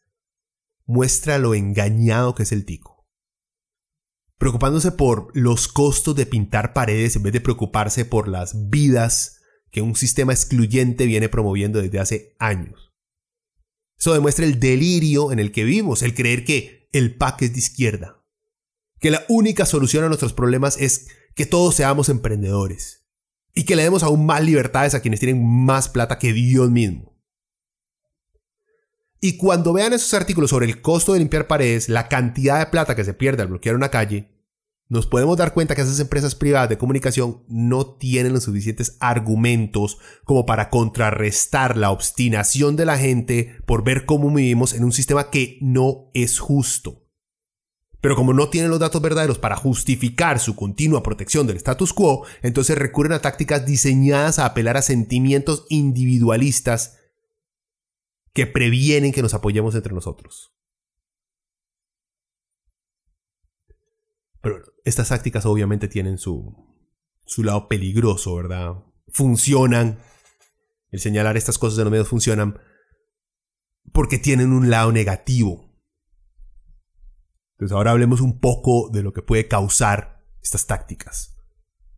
muestra 0.85 1.39
lo 1.39 1.55
engañado 1.55 2.35
que 2.35 2.43
es 2.43 2.51
el 2.51 2.65
tico. 2.65 3.07
Preocupándose 4.37 4.91
por 4.91 5.35
los 5.35 5.67
costos 5.67 6.15
de 6.15 6.27
pintar 6.27 6.73
paredes 6.73 7.15
en 7.15 7.23
vez 7.23 7.33
de 7.33 7.41
preocuparse 7.41 8.05
por 8.05 8.27
las 8.27 8.69
vidas 8.69 9.39
que 9.71 9.81
un 9.81 9.95
sistema 9.95 10.33
excluyente 10.33 11.07
viene 11.07 11.29
promoviendo 11.29 11.81
desde 11.81 11.99
hace 11.99 12.35
años. 12.37 12.90
Eso 14.01 14.13
demuestra 14.13 14.45
el 14.45 14.59
delirio 14.59 15.31
en 15.31 15.37
el 15.37 15.51
que 15.51 15.63
vivimos, 15.63 16.01
el 16.01 16.15
creer 16.15 16.43
que 16.43 16.89
el 16.91 17.15
PAC 17.17 17.43
es 17.43 17.53
de 17.53 17.59
izquierda, 17.59 18.25
que 18.99 19.11
la 19.11 19.23
única 19.29 19.67
solución 19.67 20.03
a 20.03 20.07
nuestros 20.07 20.33
problemas 20.33 20.75
es 20.79 21.09
que 21.35 21.45
todos 21.45 21.75
seamos 21.75 22.09
emprendedores 22.09 23.05
y 23.53 23.63
que 23.63 23.75
le 23.75 23.83
demos 23.83 24.01
aún 24.01 24.25
más 24.25 24.43
libertades 24.43 24.95
a 24.95 25.01
quienes 25.01 25.19
tienen 25.19 25.45
más 25.45 25.87
plata 25.87 26.17
que 26.17 26.33
Dios 26.33 26.71
mismo. 26.71 27.15
Y 29.19 29.37
cuando 29.37 29.71
vean 29.71 29.93
esos 29.93 30.15
artículos 30.15 30.49
sobre 30.49 30.65
el 30.65 30.81
costo 30.81 31.13
de 31.13 31.19
limpiar 31.19 31.45
paredes, 31.45 31.87
la 31.87 32.07
cantidad 32.07 32.57
de 32.57 32.71
plata 32.71 32.95
que 32.95 33.03
se 33.03 33.13
pierde 33.13 33.43
al 33.43 33.49
bloquear 33.49 33.75
una 33.75 33.89
calle, 33.89 34.30
nos 34.91 35.07
podemos 35.07 35.37
dar 35.37 35.53
cuenta 35.53 35.73
que 35.73 35.83
esas 35.83 36.01
empresas 36.01 36.35
privadas 36.35 36.67
de 36.67 36.77
comunicación 36.77 37.45
no 37.47 37.95
tienen 37.95 38.33
los 38.33 38.43
suficientes 38.43 38.97
argumentos 38.99 39.99
como 40.25 40.45
para 40.45 40.69
contrarrestar 40.69 41.77
la 41.77 41.91
obstinación 41.91 42.75
de 42.75 42.83
la 42.83 42.97
gente 42.97 43.55
por 43.65 43.85
ver 43.85 44.05
cómo 44.05 44.29
vivimos 44.33 44.73
en 44.73 44.83
un 44.83 44.91
sistema 44.91 45.29
que 45.29 45.57
no 45.61 46.11
es 46.13 46.39
justo. 46.39 47.05
Pero 48.01 48.17
como 48.17 48.33
no 48.33 48.49
tienen 48.49 48.69
los 48.69 48.81
datos 48.81 49.01
verdaderos 49.01 49.39
para 49.39 49.55
justificar 49.55 50.39
su 50.39 50.57
continua 50.57 51.03
protección 51.03 51.47
del 51.47 51.55
status 51.55 51.93
quo, 51.93 52.25
entonces 52.41 52.77
recurren 52.77 53.13
a 53.13 53.21
tácticas 53.21 53.65
diseñadas 53.65 54.39
a 54.39 54.45
apelar 54.45 54.75
a 54.75 54.81
sentimientos 54.81 55.67
individualistas 55.69 56.97
que 58.33 58.45
previenen 58.45 59.13
que 59.13 59.21
nos 59.21 59.33
apoyemos 59.33 59.73
entre 59.73 59.93
nosotros. 59.93 60.51
Pero 64.41 64.61
estas 64.83 65.09
tácticas 65.09 65.45
obviamente 65.45 65.87
tienen 65.87 66.17
su, 66.17 66.55
su 67.25 67.43
lado 67.43 67.67
peligroso, 67.67 68.35
¿verdad? 68.35 68.73
Funcionan. 69.09 69.99
El 70.89 70.99
señalar 70.99 71.37
estas 71.37 71.57
cosas 71.57 71.77
de 71.77 71.83
los 71.83 71.91
medios 71.91 72.09
funcionan 72.09 72.59
porque 73.93 74.17
tienen 74.17 74.51
un 74.51 74.69
lado 74.69 74.91
negativo. 74.91 75.71
Entonces 77.53 77.75
ahora 77.75 77.91
hablemos 77.91 78.21
un 78.21 78.39
poco 78.39 78.89
de 78.91 79.03
lo 79.03 79.13
que 79.13 79.21
puede 79.21 79.47
causar 79.47 80.25
estas 80.41 80.65
tácticas 80.65 81.37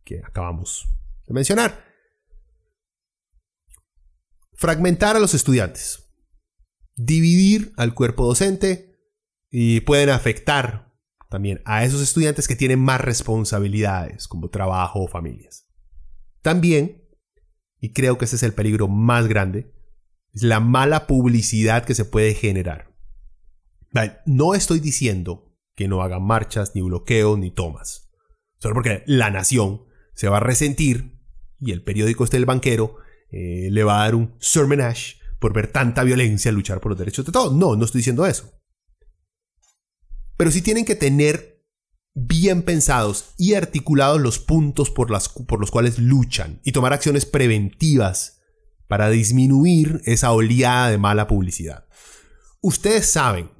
que 0.04 0.20
acabamos 0.24 0.86
de 1.26 1.34
mencionar. 1.34 1.84
Fragmentar 4.52 5.16
a 5.16 5.18
los 5.20 5.34
estudiantes. 5.34 6.12
Dividir 6.96 7.72
al 7.76 7.94
cuerpo 7.94 8.26
docente 8.26 9.00
y 9.50 9.80
pueden 9.80 10.10
afectar 10.10 10.83
también 11.34 11.60
a 11.64 11.84
esos 11.84 12.00
estudiantes 12.00 12.46
que 12.46 12.54
tienen 12.54 12.78
más 12.78 13.00
responsabilidades 13.00 14.28
como 14.28 14.50
trabajo 14.50 15.02
o 15.02 15.08
familias. 15.08 15.68
También, 16.42 17.02
y 17.80 17.92
creo 17.92 18.18
que 18.18 18.26
ese 18.26 18.36
es 18.36 18.44
el 18.44 18.54
peligro 18.54 18.86
más 18.86 19.26
grande, 19.26 19.74
es 20.32 20.44
la 20.44 20.60
mala 20.60 21.08
publicidad 21.08 21.84
que 21.84 21.96
se 21.96 22.04
puede 22.04 22.34
generar. 22.34 22.94
No 24.26 24.54
estoy 24.54 24.78
diciendo 24.78 25.58
que 25.74 25.88
no 25.88 26.02
hagan 26.02 26.22
marchas, 26.22 26.76
ni 26.76 26.82
bloqueos, 26.82 27.36
ni 27.36 27.50
tomas. 27.50 28.12
Solo 28.60 28.74
porque 28.74 29.02
la 29.06 29.30
nación 29.30 29.82
se 30.14 30.28
va 30.28 30.36
a 30.36 30.40
resentir 30.40 31.18
y 31.58 31.72
el 31.72 31.82
periódico 31.82 32.22
este 32.22 32.36
del 32.36 32.46
banquero 32.46 32.98
eh, 33.32 33.70
le 33.72 33.82
va 33.82 33.96
a 33.96 34.04
dar 34.04 34.14
un 34.14 34.36
sermonage 34.38 35.16
por 35.40 35.52
ver 35.52 35.66
tanta 35.66 36.04
violencia 36.04 36.52
luchar 36.52 36.80
por 36.80 36.92
los 36.92 36.98
derechos 37.00 37.26
de 37.26 37.32
todos. 37.32 37.52
No, 37.52 37.74
no 37.74 37.84
estoy 37.84 37.98
diciendo 37.98 38.24
eso. 38.24 38.52
Pero 40.36 40.50
sí 40.50 40.62
tienen 40.62 40.84
que 40.84 40.96
tener 40.96 41.54
bien 42.14 42.62
pensados 42.62 43.34
y 43.36 43.54
articulados 43.54 44.20
los 44.20 44.38
puntos 44.38 44.90
por, 44.90 45.10
las, 45.10 45.28
por 45.28 45.60
los 45.60 45.70
cuales 45.70 45.98
luchan 45.98 46.60
y 46.64 46.72
tomar 46.72 46.92
acciones 46.92 47.26
preventivas 47.26 48.40
para 48.86 49.10
disminuir 49.10 50.00
esa 50.04 50.32
oleada 50.32 50.90
de 50.90 50.98
mala 50.98 51.26
publicidad. 51.26 51.86
Ustedes 52.60 53.06
saben 53.06 53.50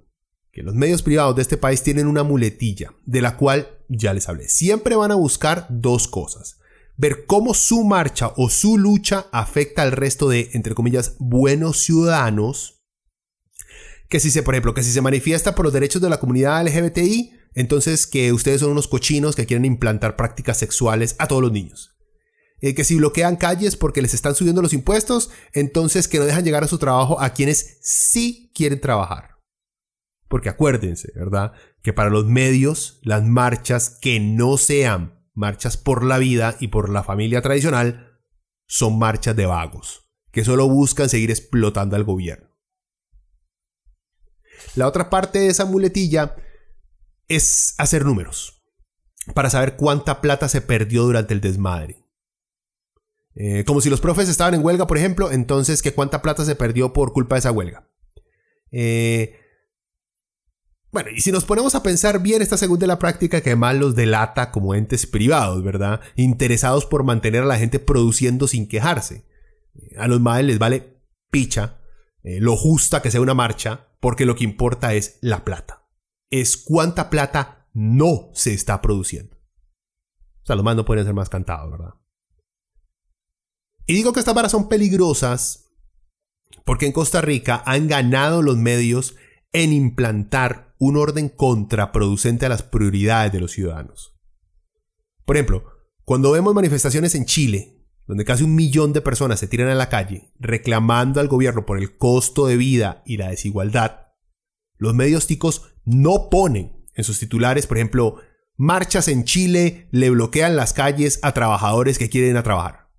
que 0.53 0.63
los 0.63 0.75
medios 0.75 1.03
privados 1.03 1.35
de 1.35 1.43
este 1.43 1.57
país 1.57 1.83
tienen 1.83 2.07
una 2.07 2.23
muletilla, 2.23 2.95
de 3.05 3.21
la 3.21 3.37
cual 3.37 3.69
ya 3.89 4.15
les 4.15 4.29
hablé. 4.29 4.49
Siempre 4.49 4.95
van 4.95 5.11
a 5.11 5.17
buscar 5.17 5.67
dos 5.69 6.07
cosas. 6.07 6.59
Ver 6.97 7.27
cómo 7.27 7.55
su 7.55 7.83
marcha 7.83 8.33
o 8.37 8.49
su 8.49 8.79
lucha 8.79 9.27
afecta 9.33 9.83
al 9.83 9.91
resto 9.91 10.29
de, 10.29 10.51
entre 10.53 10.75
comillas, 10.75 11.17
buenos 11.19 11.81
ciudadanos 11.81 12.84
que 14.09 14.21
si 14.21 14.31
se, 14.31 14.43
por 14.43 14.55
ejemplo, 14.55 14.75
que 14.75 14.83
si 14.83 14.93
se 14.93 15.01
manifiesta 15.01 15.55
por 15.55 15.65
los 15.65 15.73
derechos 15.73 16.03
de 16.03 16.11
la 16.11 16.21
comunidad 16.21 16.67
LGBTI, 16.67 17.33
entonces 17.55 18.07
que 18.07 18.33
ustedes 18.33 18.61
son 18.61 18.71
unos 18.71 18.89
cochinos 18.89 19.37
que 19.37 19.47
quieren 19.47 19.65
implantar 19.65 20.17
prácticas 20.17 20.59
sexuales 20.59 21.17
a 21.19 21.27
todos 21.27 21.43
los 21.43 21.53
niños. 21.53 21.97
Eh, 22.61 22.75
que 22.75 22.85
si 22.85 22.97
bloquean 22.97 23.37
calles 23.37 23.77
porque 23.77 24.03
les 24.03 24.15
están 24.15 24.35
subiendo 24.35 24.63
los 24.63 24.73
impuestos, 24.73 25.31
entonces 25.53 26.09
que 26.09 26.19
no 26.19 26.25
dejan 26.25 26.45
llegar 26.45 26.65
a 26.65 26.69
su 26.69 26.79
trabajo 26.79 27.21
a 27.21 27.31
quienes 27.31 27.79
sí 27.83 28.51
quieren 28.55 28.81
trabajar. 28.81 29.35
Porque 30.29 30.49
acuérdense, 30.49 31.13
¿verdad? 31.15 31.53
Que 31.83 31.93
para 31.93 32.11
los 32.11 32.27
medios, 32.27 33.01
las 33.03 33.23
marchas 33.23 33.99
que 34.01 34.19
no 34.19 34.57
sean 34.57 35.23
marchas 35.35 35.77
por 35.77 36.05
la 36.05 36.19
vida 36.19 36.57
y 36.59 36.69
por 36.69 36.89
la 36.89 37.03
familia 37.03 37.43
tradicional 37.43 38.19
son 38.67 38.99
marchas 38.99 39.37
de 39.37 39.47
vagos, 39.47 40.09
que 40.33 40.45
solo 40.45 40.69
buscan 40.69 41.09
seguir 41.09 41.31
explotando 41.31 41.97
al 41.97 42.05
gobierno. 42.05 42.54
La 44.75 44.87
otra 44.87 45.11
parte 45.11 45.39
de 45.39 45.49
esa 45.49 45.65
muletilla 45.65 46.37
es 47.29 47.75
hacer 47.79 48.05
números 48.05 48.63
para 49.35 49.51
saber 49.51 49.77
cuánta 49.77 50.21
plata 50.21 50.49
se 50.49 50.61
perdió 50.61 51.05
durante 51.05 51.35
el 51.35 51.41
desmadre. 51.41 52.05
Eh, 53.37 53.65
como 53.65 53.81
si 53.81 53.91
los 53.91 54.01
profes 54.01 54.29
estaban 54.29 54.55
en 54.55 54.65
huelga, 54.65 54.87
por 54.87 54.99
ejemplo, 54.99 55.33
entonces 55.33 55.83
que 55.83 55.95
cuánta 55.95 56.23
plata 56.23 56.45
se 56.45 56.55
perdió 56.55 56.93
por 56.93 57.13
culpa 57.13 57.35
de 57.35 57.41
esa 57.41 57.53
huelga. 57.53 57.89
Eh, 58.71 59.41
bueno, 60.93 61.11
y 61.11 61.21
si 61.21 61.33
nos 61.33 61.45
ponemos 61.45 61.75
a 61.75 61.83
pensar 61.83 62.21
bien, 62.23 62.41
esta 62.43 62.57
segunda 62.57 62.87
la 62.87 63.01
práctica 63.01 63.41
que 63.41 63.57
más 63.57 63.75
los 63.75 63.97
delata 63.97 64.53
como 64.53 64.77
entes 64.77 65.07
privados, 65.07 65.65
¿verdad? 65.65 66.01
Interesados 66.15 66.87
por 66.87 67.03
mantener 67.03 67.43
a 67.43 67.47
la 67.47 67.59
gente 67.59 67.81
produciendo 67.81 68.47
sin 68.47 68.69
quejarse. 68.69 69.25
A 69.99 70.07
los 70.07 70.21
madres 70.21 70.47
les 70.47 70.59
vale 70.61 71.01
picha 71.31 71.81
eh, 72.23 72.39
lo 72.41 72.57
justa 72.57 73.03
que 73.03 73.11
sea 73.11 73.21
una 73.21 73.35
marcha, 73.35 73.89
porque 74.05 74.27
lo 74.27 74.37
que 74.37 74.45
importa 74.45 74.93
es 74.93 75.17
la 75.23 75.47
plata. 75.47 75.89
Es 76.29 76.59
cuánta 76.59 77.09
plata 77.09 77.71
no 77.73 78.29
se 78.35 78.53
está 78.53 78.83
produciendo. 78.83 79.35
O 79.35 80.47
sea, 80.47 80.57
los 80.57 80.63
más 80.63 80.77
no 80.77 80.85
pueden 80.85 81.07
ser 81.07 81.15
más 81.15 81.31
cantados, 81.31 81.71
¿verdad? 81.71 81.95
Y 83.87 83.95
digo 83.95 84.13
que 84.13 84.21
estas 84.21 84.35
varas 84.35 84.53
son 84.53 84.69
peligrosas 84.69 85.71
porque 86.67 86.85
en 86.85 86.93
Costa 86.93 87.23
Rica 87.23 87.63
han 87.65 87.89
ganado 87.89 88.43
los 88.43 88.59
medios 88.59 89.17
en 89.55 89.73
implantar 89.73 90.75
un 90.79 90.99
orden 90.99 91.31
contraproducente 91.31 92.45
a 92.45 92.51
las 92.51 92.63
prioridades 92.63 93.33
de 93.33 93.41
los 93.41 93.53
ciudadanos. 93.53 94.21
Por 95.25 95.37
ejemplo, 95.37 95.65
cuando 96.05 96.31
vemos 96.31 96.55
manifestaciones 96.55 97.15
en 97.15 97.25
Chile, 97.25 97.84
donde 98.07 98.25
casi 98.25 98.45
un 98.45 98.55
millón 98.55 98.93
de 98.93 99.01
personas 99.01 99.41
se 99.41 99.49
tiran 99.49 99.69
a 99.69 99.75
la 99.75 99.89
calle 99.89 100.33
reclamando 100.39 101.21
al 101.21 101.29
gobierno 101.29 101.65
por 101.65 101.79
el 101.79 101.97
costo 101.97 102.47
de 102.47 102.57
vida 102.57 103.03
y 103.07 103.17
la 103.17 103.31
desigualdad, 103.31 104.09
los 104.77 104.95
medios 104.95 105.27
ticos 105.27 105.75
no 105.85 106.29
ponen 106.31 106.85
en 106.95 107.05
sus 107.05 107.19
titulares, 107.19 107.67
por 107.67 107.79
ejemplo, 107.79 108.21
marchas 108.57 109.09
en 109.09 109.25
Chile 109.25 109.89
le 109.91 110.11
bloquean 110.11 110.57
las 110.57 110.73
calles 110.73 111.19
a 111.23 111.33
trabajadores 111.33 111.99
que 111.99 112.09
quieren 112.09 112.31
ir 112.31 112.37
a 112.37 112.43
trabajar. 112.43 112.91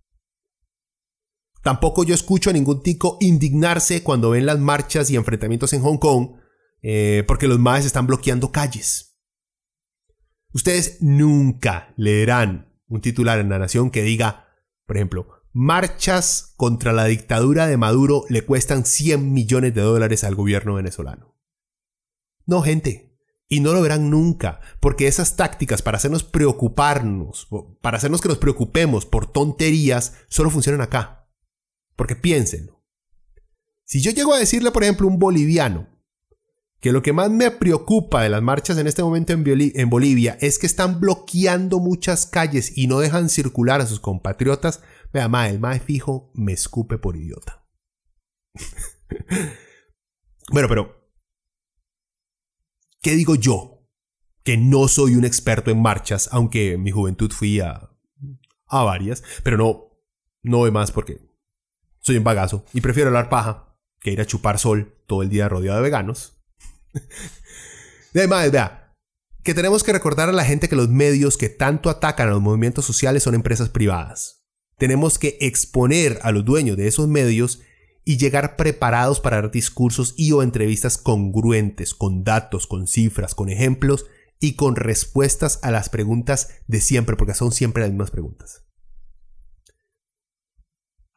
Tampoco 1.61 2.03
yo 2.03 2.13
escucho 2.13 2.49
a 2.49 2.53
ningún 2.53 2.83
tico 2.83 3.17
indignarse 3.21 4.03
cuando 4.03 4.31
ven 4.31 4.45
las 4.45 4.59
marchas 4.59 5.09
y 5.09 5.15
enfrentamientos 5.15 5.73
en 5.73 5.81
Hong 5.81 5.97
Kong 5.97 6.37
eh, 6.87 7.23
porque 7.27 7.47
los 7.47 7.57
maes 7.57 7.85
están 7.85 8.05
bloqueando 8.05 8.51
calles. 8.51 9.17
Ustedes 10.53 10.99
nunca 11.01 11.93
leerán 11.97 12.71
un 12.87 13.01
titular 13.01 13.39
en 13.39 13.49
la 13.49 13.57
nación 13.57 13.89
que 13.89 14.03
diga, 14.03 14.44
por 14.85 14.97
ejemplo, 14.97 15.27
marchas 15.51 16.53
contra 16.57 16.93
la 16.93 17.05
dictadura 17.05 17.67
de 17.67 17.77
Maduro 17.77 18.25
le 18.29 18.43
cuestan 18.43 18.85
100 18.85 19.33
millones 19.33 19.73
de 19.73 19.81
dólares 19.81 20.23
al 20.23 20.35
gobierno 20.35 20.75
venezolano. 20.75 21.35
No, 22.45 22.61
gente. 22.61 23.17
Y 23.47 23.59
no 23.59 23.73
lo 23.73 23.81
verán 23.81 24.09
nunca, 24.09 24.59
porque 24.79 25.07
esas 25.07 25.35
tácticas 25.35 25.83
para 25.83 25.97
hacernos 25.97 26.23
preocuparnos, 26.23 27.47
para 27.79 27.97
hacernos 27.97 28.19
que 28.19 28.27
nos 28.27 28.39
preocupemos 28.39 29.05
por 29.05 29.31
tonterías, 29.31 30.13
solo 30.29 30.49
funcionan 30.49 30.81
acá. 30.81 31.29
Porque 31.95 32.15
piénsenlo. 32.15 32.83
Si 33.83 34.01
yo 34.01 34.11
llego 34.11 34.33
a 34.33 34.39
decirle, 34.39 34.71
por 34.71 34.83
ejemplo, 34.83 35.07
a 35.07 35.11
un 35.11 35.19
boliviano 35.19 35.94
que 36.85 36.91
lo 36.91 37.01
que 37.01 37.13
más 37.13 37.31
me 37.31 37.49
preocupa 37.49 38.21
de 38.21 38.29
las 38.29 38.43
marchas 38.43 38.77
en 38.77 38.85
este 38.85 39.01
momento 39.01 39.33
en, 39.33 39.89
Bolivia 39.89 40.37
es 40.39 40.59
que 40.59 40.67
están 40.67 40.99
bloqueando 40.99 41.79
muchas 41.79 42.27
calles 42.27 42.77
y 42.77 42.85
no 42.85 42.99
dejan 42.99 43.29
circular 43.29 43.81
a 43.81 43.87
sus 43.87 43.99
compatriotas, 43.99 44.83
vea, 45.11 45.27
ma, 45.27 45.49
el 45.49 45.59
más 45.59 45.81
fijo 45.81 46.29
me 46.35 46.53
escupe 46.53 46.99
por 46.99 47.17
idiota. 47.17 47.65
bueno, 50.51 50.67
pero, 50.69 51.09
¿qué 53.01 53.15
digo 53.15 53.33
yo? 53.33 53.89
Que 54.43 54.55
no 54.55 54.87
soy 54.87 55.15
un 55.15 55.25
experto 55.25 55.71
en 55.71 55.81
marchas, 55.81 56.29
aunque 56.31 56.73
en 56.73 56.83
mi 56.83 56.91
juventud 56.91 57.31
fui 57.31 57.61
a, 57.61 57.89
a 58.67 58.83
varias, 58.83 59.23
pero 59.41 59.57
no, 59.57 60.03
no 60.43 60.59
voy 60.59 60.69
más 60.69 60.91
porque 60.91 61.17
soy 62.01 62.17
un 62.17 62.23
bagazo 62.23 62.63
y 62.73 62.81
prefiero 62.81 63.07
hablar 63.07 63.29
paja 63.29 63.75
que 63.99 64.11
ir 64.11 64.21
a 64.21 64.27
chupar 64.27 64.59
sol 64.59 65.01
todo 65.07 65.23
el 65.23 65.29
día 65.29 65.49
rodeado 65.49 65.77
de 65.77 65.83
veganos. 65.83 66.34
Además, 68.15 68.51
vea, 68.51 68.93
que 69.43 69.53
tenemos 69.53 69.83
que 69.83 69.93
recordar 69.93 70.29
a 70.29 70.33
la 70.33 70.43
gente 70.43 70.67
que 70.67 70.75
los 70.75 70.89
medios 70.89 71.37
que 71.37 71.49
tanto 71.49 71.89
atacan 71.89 72.27
a 72.27 72.31
los 72.31 72.41
movimientos 72.41 72.85
sociales 72.85 73.23
son 73.23 73.35
empresas 73.35 73.69
privadas. 73.69 74.43
Tenemos 74.77 75.19
que 75.19 75.37
exponer 75.39 76.19
a 76.23 76.31
los 76.31 76.43
dueños 76.43 76.77
de 76.77 76.87
esos 76.87 77.07
medios 77.07 77.61
y 78.03 78.17
llegar 78.17 78.55
preparados 78.55 79.19
para 79.19 79.37
dar 79.37 79.51
discursos 79.51 80.13
y 80.17 80.31
o 80.31 80.43
entrevistas 80.43 80.97
congruentes, 80.97 81.93
con 81.93 82.23
datos, 82.23 82.67
con 82.67 82.87
cifras, 82.87 83.35
con 83.35 83.49
ejemplos 83.49 84.05
y 84.39 84.55
con 84.55 84.75
respuestas 84.75 85.59
a 85.63 85.71
las 85.71 85.89
preguntas 85.89 86.49
de 86.67 86.81
siempre, 86.81 87.15
porque 87.15 87.33
son 87.33 87.51
siempre 87.51 87.83
las 87.83 87.91
mismas 87.91 88.11
preguntas. 88.11 88.65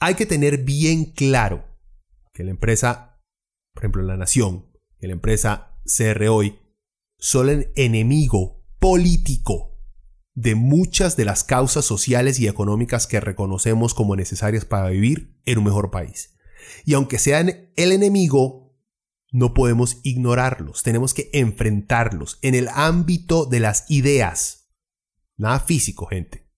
Hay 0.00 0.14
que 0.14 0.26
tener 0.26 0.64
bien 0.64 1.12
claro 1.12 1.64
que 2.32 2.44
la 2.44 2.50
empresa, 2.50 3.20
por 3.74 3.82
ejemplo, 3.82 4.02
la 4.02 4.16
nación, 4.16 4.70
que 5.00 5.08
la 5.08 5.14
empresa 5.14 5.67
CR 5.88 6.28
hoy, 6.28 6.58
son 7.18 7.48
el 7.48 7.72
enemigo 7.74 8.64
político 8.78 9.76
de 10.34 10.54
muchas 10.54 11.16
de 11.16 11.24
las 11.24 11.42
causas 11.42 11.84
sociales 11.84 12.38
y 12.38 12.46
económicas 12.46 13.06
que 13.06 13.18
reconocemos 13.18 13.94
como 13.94 14.14
necesarias 14.14 14.64
para 14.64 14.90
vivir 14.90 15.36
en 15.44 15.58
un 15.58 15.64
mejor 15.64 15.90
país. 15.90 16.36
Y 16.84 16.94
aunque 16.94 17.18
sean 17.18 17.70
el 17.76 17.92
enemigo, 17.92 18.78
no 19.32 19.52
podemos 19.52 19.98
ignorarlos, 20.04 20.82
tenemos 20.82 21.12
que 21.12 21.28
enfrentarlos 21.32 22.38
en 22.42 22.54
el 22.54 22.68
ámbito 22.68 23.46
de 23.46 23.60
las 23.60 23.90
ideas. 23.90 24.70
Nada 25.36 25.60
físico, 25.60 26.06
gente. 26.06 26.48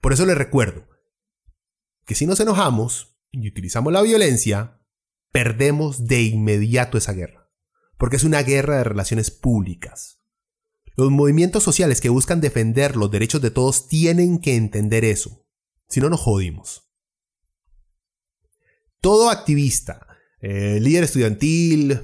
Por 0.00 0.12
eso 0.12 0.26
les 0.26 0.38
recuerdo 0.38 0.88
que 2.04 2.14
si 2.14 2.26
nos 2.26 2.40
enojamos 2.40 3.16
y 3.30 3.48
utilizamos 3.48 3.92
la 3.92 4.02
violencia, 4.02 4.80
perdemos 5.30 6.06
de 6.06 6.22
inmediato 6.22 6.98
esa 6.98 7.12
guerra, 7.12 7.47
porque 7.98 8.16
es 8.16 8.24
una 8.24 8.42
guerra 8.42 8.78
de 8.78 8.84
relaciones 8.84 9.30
públicas. 9.30 10.22
Los 10.96 11.10
movimientos 11.10 11.62
sociales 11.62 12.00
que 12.00 12.08
buscan 12.08 12.40
defender 12.40 12.96
los 12.96 13.10
derechos 13.10 13.42
de 13.42 13.50
todos 13.50 13.88
tienen 13.88 14.40
que 14.40 14.56
entender 14.56 15.04
eso, 15.04 15.46
si 15.88 16.00
no 16.00 16.08
nos 16.08 16.20
jodimos. 16.20 16.90
Todo 19.00 19.30
activista, 19.30 20.06
eh, 20.40 20.78
líder 20.80 21.04
estudiantil, 21.04 22.00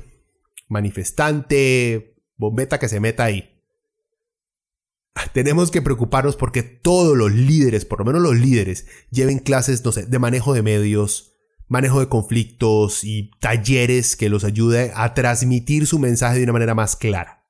manifestante, 0.68 2.16
bombeta 2.36 2.78
que 2.78 2.88
se 2.88 3.00
meta 3.00 3.24
ahí, 3.24 3.54
tenemos 5.32 5.70
que 5.70 5.82
preocuparnos 5.82 6.36
porque 6.36 6.62
todos 6.62 7.16
los 7.16 7.32
líderes, 7.32 7.84
por 7.84 8.00
lo 8.00 8.04
menos 8.04 8.22
los 8.22 8.36
líderes, 8.36 8.86
lleven 9.10 9.38
clases, 9.38 9.84
no 9.84 9.92
sé, 9.92 10.06
de 10.06 10.18
manejo 10.18 10.54
de 10.54 10.62
medios, 10.62 11.33
manejo 11.68 12.00
de 12.00 12.08
conflictos 12.08 13.04
y 13.04 13.30
talleres 13.40 14.16
que 14.16 14.28
los 14.28 14.44
ayude 14.44 14.92
a 14.94 15.14
transmitir 15.14 15.86
su 15.86 15.98
mensaje 15.98 16.38
de 16.38 16.44
una 16.44 16.52
manera 16.52 16.74
más 16.74 16.96
clara. 16.96 17.44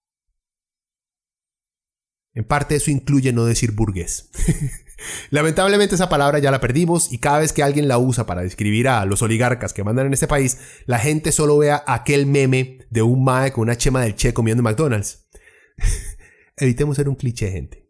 En 2.32 2.44
parte 2.44 2.74
eso 2.74 2.90
incluye 2.90 3.32
no 3.32 3.44
decir 3.44 3.72
burgués. 3.72 4.30
Lamentablemente 5.30 5.94
esa 5.94 6.08
palabra 6.08 6.38
ya 6.38 6.50
la 6.50 6.60
perdimos 6.60 7.12
y 7.12 7.18
cada 7.18 7.38
vez 7.38 7.52
que 7.52 7.62
alguien 7.62 7.88
la 7.88 7.98
usa 7.98 8.26
para 8.26 8.42
describir 8.42 8.88
a 8.88 9.04
los 9.04 9.22
oligarcas 9.22 9.72
que 9.72 9.84
mandan 9.84 10.06
en 10.06 10.14
este 10.14 10.26
país, 10.26 10.58
la 10.86 10.98
gente 10.98 11.30
solo 11.30 11.58
vea 11.58 11.84
aquel 11.86 12.26
meme 12.26 12.78
de 12.90 13.02
un 13.02 13.22
mae 13.22 13.52
con 13.52 13.62
una 13.62 13.76
chema 13.76 14.02
del 14.02 14.16
che 14.16 14.34
comiendo 14.34 14.60
en 14.60 14.64
McDonald's. 14.64 15.28
Evitemos 16.56 16.96
ser 16.96 17.08
un 17.08 17.16
cliché, 17.16 17.50
gente. 17.50 17.84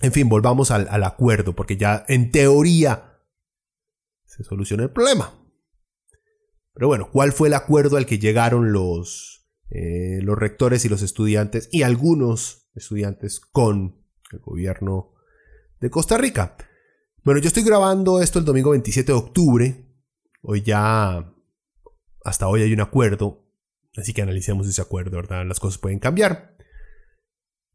En 0.00 0.12
fin, 0.12 0.28
volvamos 0.28 0.70
al 0.70 1.02
acuerdo, 1.02 1.56
porque 1.56 1.76
ya 1.76 2.04
en 2.06 2.30
teoría 2.30 3.07
se 4.38 4.44
solucione 4.44 4.84
el 4.84 4.90
problema. 4.90 5.34
Pero 6.72 6.86
bueno, 6.86 7.10
¿cuál 7.10 7.32
fue 7.32 7.48
el 7.48 7.54
acuerdo 7.54 7.96
al 7.96 8.06
que 8.06 8.20
llegaron 8.20 8.72
los, 8.72 9.48
eh, 9.70 10.20
los 10.22 10.38
rectores 10.38 10.84
y 10.84 10.88
los 10.88 11.02
estudiantes 11.02 11.68
y 11.72 11.82
algunos 11.82 12.70
estudiantes 12.74 13.40
con 13.40 14.00
el 14.30 14.38
gobierno 14.38 15.12
de 15.80 15.90
Costa 15.90 16.16
Rica? 16.16 16.56
Bueno, 17.24 17.40
yo 17.40 17.48
estoy 17.48 17.64
grabando 17.64 18.22
esto 18.22 18.38
el 18.38 18.44
domingo 18.44 18.70
27 18.70 19.10
de 19.10 19.18
octubre. 19.18 19.84
Hoy 20.40 20.62
ya, 20.62 21.34
hasta 22.24 22.46
hoy 22.46 22.62
hay 22.62 22.72
un 22.72 22.80
acuerdo. 22.80 23.44
Así 23.96 24.14
que 24.14 24.22
analicemos 24.22 24.68
ese 24.68 24.80
acuerdo, 24.80 25.16
¿verdad? 25.16 25.44
Las 25.44 25.58
cosas 25.58 25.78
pueden 25.78 25.98
cambiar. 25.98 26.56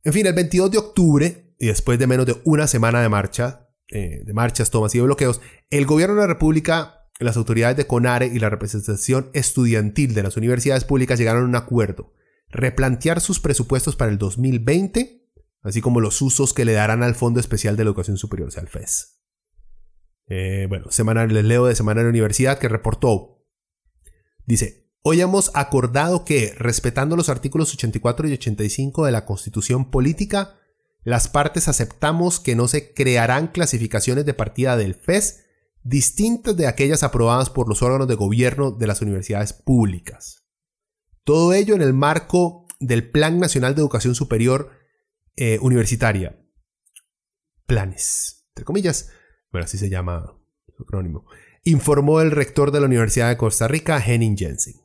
En 0.04 0.13
fin, 0.13 0.26
el 0.26 0.34
22 0.34 0.71
de 0.71 0.78
octubre, 0.78 1.56
y 1.60 1.67
después 1.67 1.99
de 1.99 2.08
menos 2.08 2.26
de 2.26 2.41
una 2.45 2.67
semana 2.67 3.02
de 3.02 3.10
marcha, 3.10 3.69
eh, 3.96 4.24
de 4.26 4.34
marchas, 4.34 4.72
tomas 4.72 4.96
y 4.96 4.98
de 4.98 5.04
bloqueos, 5.04 5.40
el 5.70 5.86
gobierno 5.86 6.16
de 6.16 6.22
la 6.22 6.28
República, 6.28 7.08
las 7.20 7.38
autoridades 7.38 7.78
de 7.78 7.86
CONARE 7.86 8.26
y 8.26 8.40
la 8.40 8.50
representación 8.50 9.30
estudiantil 9.34 10.16
de 10.16 10.24
las 10.24 10.36
universidades 10.36 10.84
públicas 10.84 11.20
llegaron 11.20 11.44
a 11.44 11.48
un 11.48 11.56
acuerdo. 11.56 12.12
Replantear 12.50 13.22
sus 13.22 13.40
presupuestos 13.40 13.96
para 13.96 14.10
el 14.10 14.18
2020, 14.18 15.30
así 15.62 15.82
como 15.82 16.02
los 16.02 16.24
usos 16.24 16.54
que 16.54 16.66
le 16.66 16.74
darán 16.74 17.04
al 17.04 17.14
Fondo 17.14 17.40
Especial 17.40 17.78
de 17.78 17.84
la 17.84 17.90
Educación 17.90 18.18
Superior, 18.18 18.48
o 18.48 18.52
sea, 18.52 18.64
al 18.64 18.68
FES. 18.68 19.22
Eh, 20.28 20.66
bueno, 20.68 20.90
semanal, 20.90 21.32
les 21.32 21.46
leo 21.46 21.68
de 21.68 21.76
Semana 21.76 22.02
Universidad 22.02 22.58
que 22.58 22.70
reportó. 22.70 23.46
Dice, 24.48 24.90
hoy 25.04 25.22
hemos 25.22 25.52
acordado 25.54 26.26
que, 26.26 26.56
respetando 26.58 27.16
los 27.16 27.30
artículos 27.30 27.72
84 27.76 28.28
y 28.28 28.34
85 28.34 29.06
de 29.06 29.12
la 29.12 29.26
Constitución 29.26 29.92
Política, 29.92 30.56
las 31.04 31.28
partes 31.28 31.68
aceptamos 31.68 32.39
que 32.39 32.56
no 32.56 32.68
se 32.68 32.94
crearán 32.94 33.48
clasificaciones 33.48 34.26
de 34.26 34.34
partida 34.34 34.78
del 34.78 34.96
FES 34.96 35.44
distintas 35.84 36.56
de 36.56 36.68
aquellas 36.68 37.04
aprobadas 37.04 37.50
por 37.50 37.68
los 37.68 37.82
órganos 37.82 38.08
de 38.08 38.16
gobierno 38.16 38.72
de 38.72 38.88
las 38.88 39.02
universidades 39.02 39.52
públicas. 39.54 40.46
Todo 41.24 41.54
ello 41.54 41.76
en 41.76 41.82
el 41.82 41.94
marco 41.94 42.66
del 42.80 43.10
Plan 43.10 43.38
Nacional 43.38 43.76
de 43.76 43.82
Educación 43.82 44.16
Superior 44.16 44.72
eh, 45.36 45.60
Universitaria. 45.62 46.39
Planes, 47.66 48.46
entre 48.50 48.66
comillas. 48.66 49.10
Bueno, 49.52 49.66
así 49.66 49.78
se 49.78 49.89
llama 49.89 50.38
su 50.76 50.84
acrónimo. 50.84 51.26
Informó 51.63 52.22
el 52.22 52.32
rector 52.32 52.72
de 52.72 52.80
la 52.80 52.88
Universidad 52.88 53.30
de 53.30 53.38
Costa 53.38 53.68
Rica, 53.68 54.04
Henning 54.04 54.38
Jensen. 54.38 54.76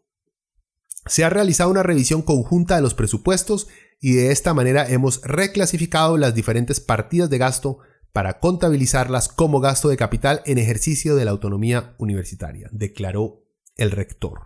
Se 1.07 1.25
ha 1.25 1.31
realizado 1.31 1.71
una 1.71 1.83
revisión 1.83 2.23
conjunta 2.23 2.77
de 2.77 2.83
los 2.83 2.95
presupuestos 2.95 3.69
y 4.01 4.13
de 4.13 4.33
esta 4.33 4.55
manera 4.55 4.89
hemos 4.89 5.21
reclasificado 5.23 6.17
las 6.17 6.35
diferentes 6.35 6.81
partidas 6.81 7.31
de 7.31 7.39
gasto 7.39 7.79
para 8.13 8.41
contabilizarlas 8.41 9.29
como 9.29 9.61
gasto 9.61 9.89
de 9.89 9.97
capital 9.97 10.43
en 10.47 10.59
ejercicio 10.59 11.17
de 11.17 11.25
la 11.25 11.31
autonomía 11.31 11.95
universitaria, 11.99 12.69
declaró 12.73 13.45
el 13.77 13.91
rector. 13.91 14.41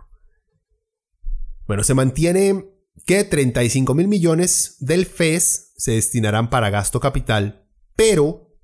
Bueno, 1.67 1.85
se 1.85 1.95
mantiene 1.95 2.67
que 3.07 3.25
35 3.25 3.95
mil 3.95 4.09
millones 4.09 4.77
del 4.81 5.07
FES 5.07 5.73
se 5.77 5.93
destinarán 5.93 6.51
para 6.51 6.71
gasto 6.71 7.01
capital, 7.01 7.67
pero 7.97 8.59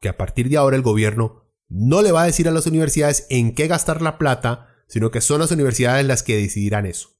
que 0.00 0.08
a 0.08 0.16
partir 0.16 0.48
de 0.48 0.56
ahora 0.56 0.76
el 0.76 0.82
gobierno 0.82 1.50
no 1.68 2.02
le 2.02 2.12
va 2.12 2.22
a 2.22 2.26
decir 2.26 2.48
a 2.48 2.52
las 2.52 2.66
universidades 2.66 3.26
en 3.30 3.54
qué 3.54 3.66
gastar 3.66 4.02
la 4.02 4.18
plata, 4.18 4.68
sino 4.86 5.10
que 5.10 5.20
son 5.20 5.40
las 5.40 5.50
universidades 5.50 6.06
las 6.06 6.22
que 6.22 6.36
decidirán 6.36 6.86
eso. 6.86 7.13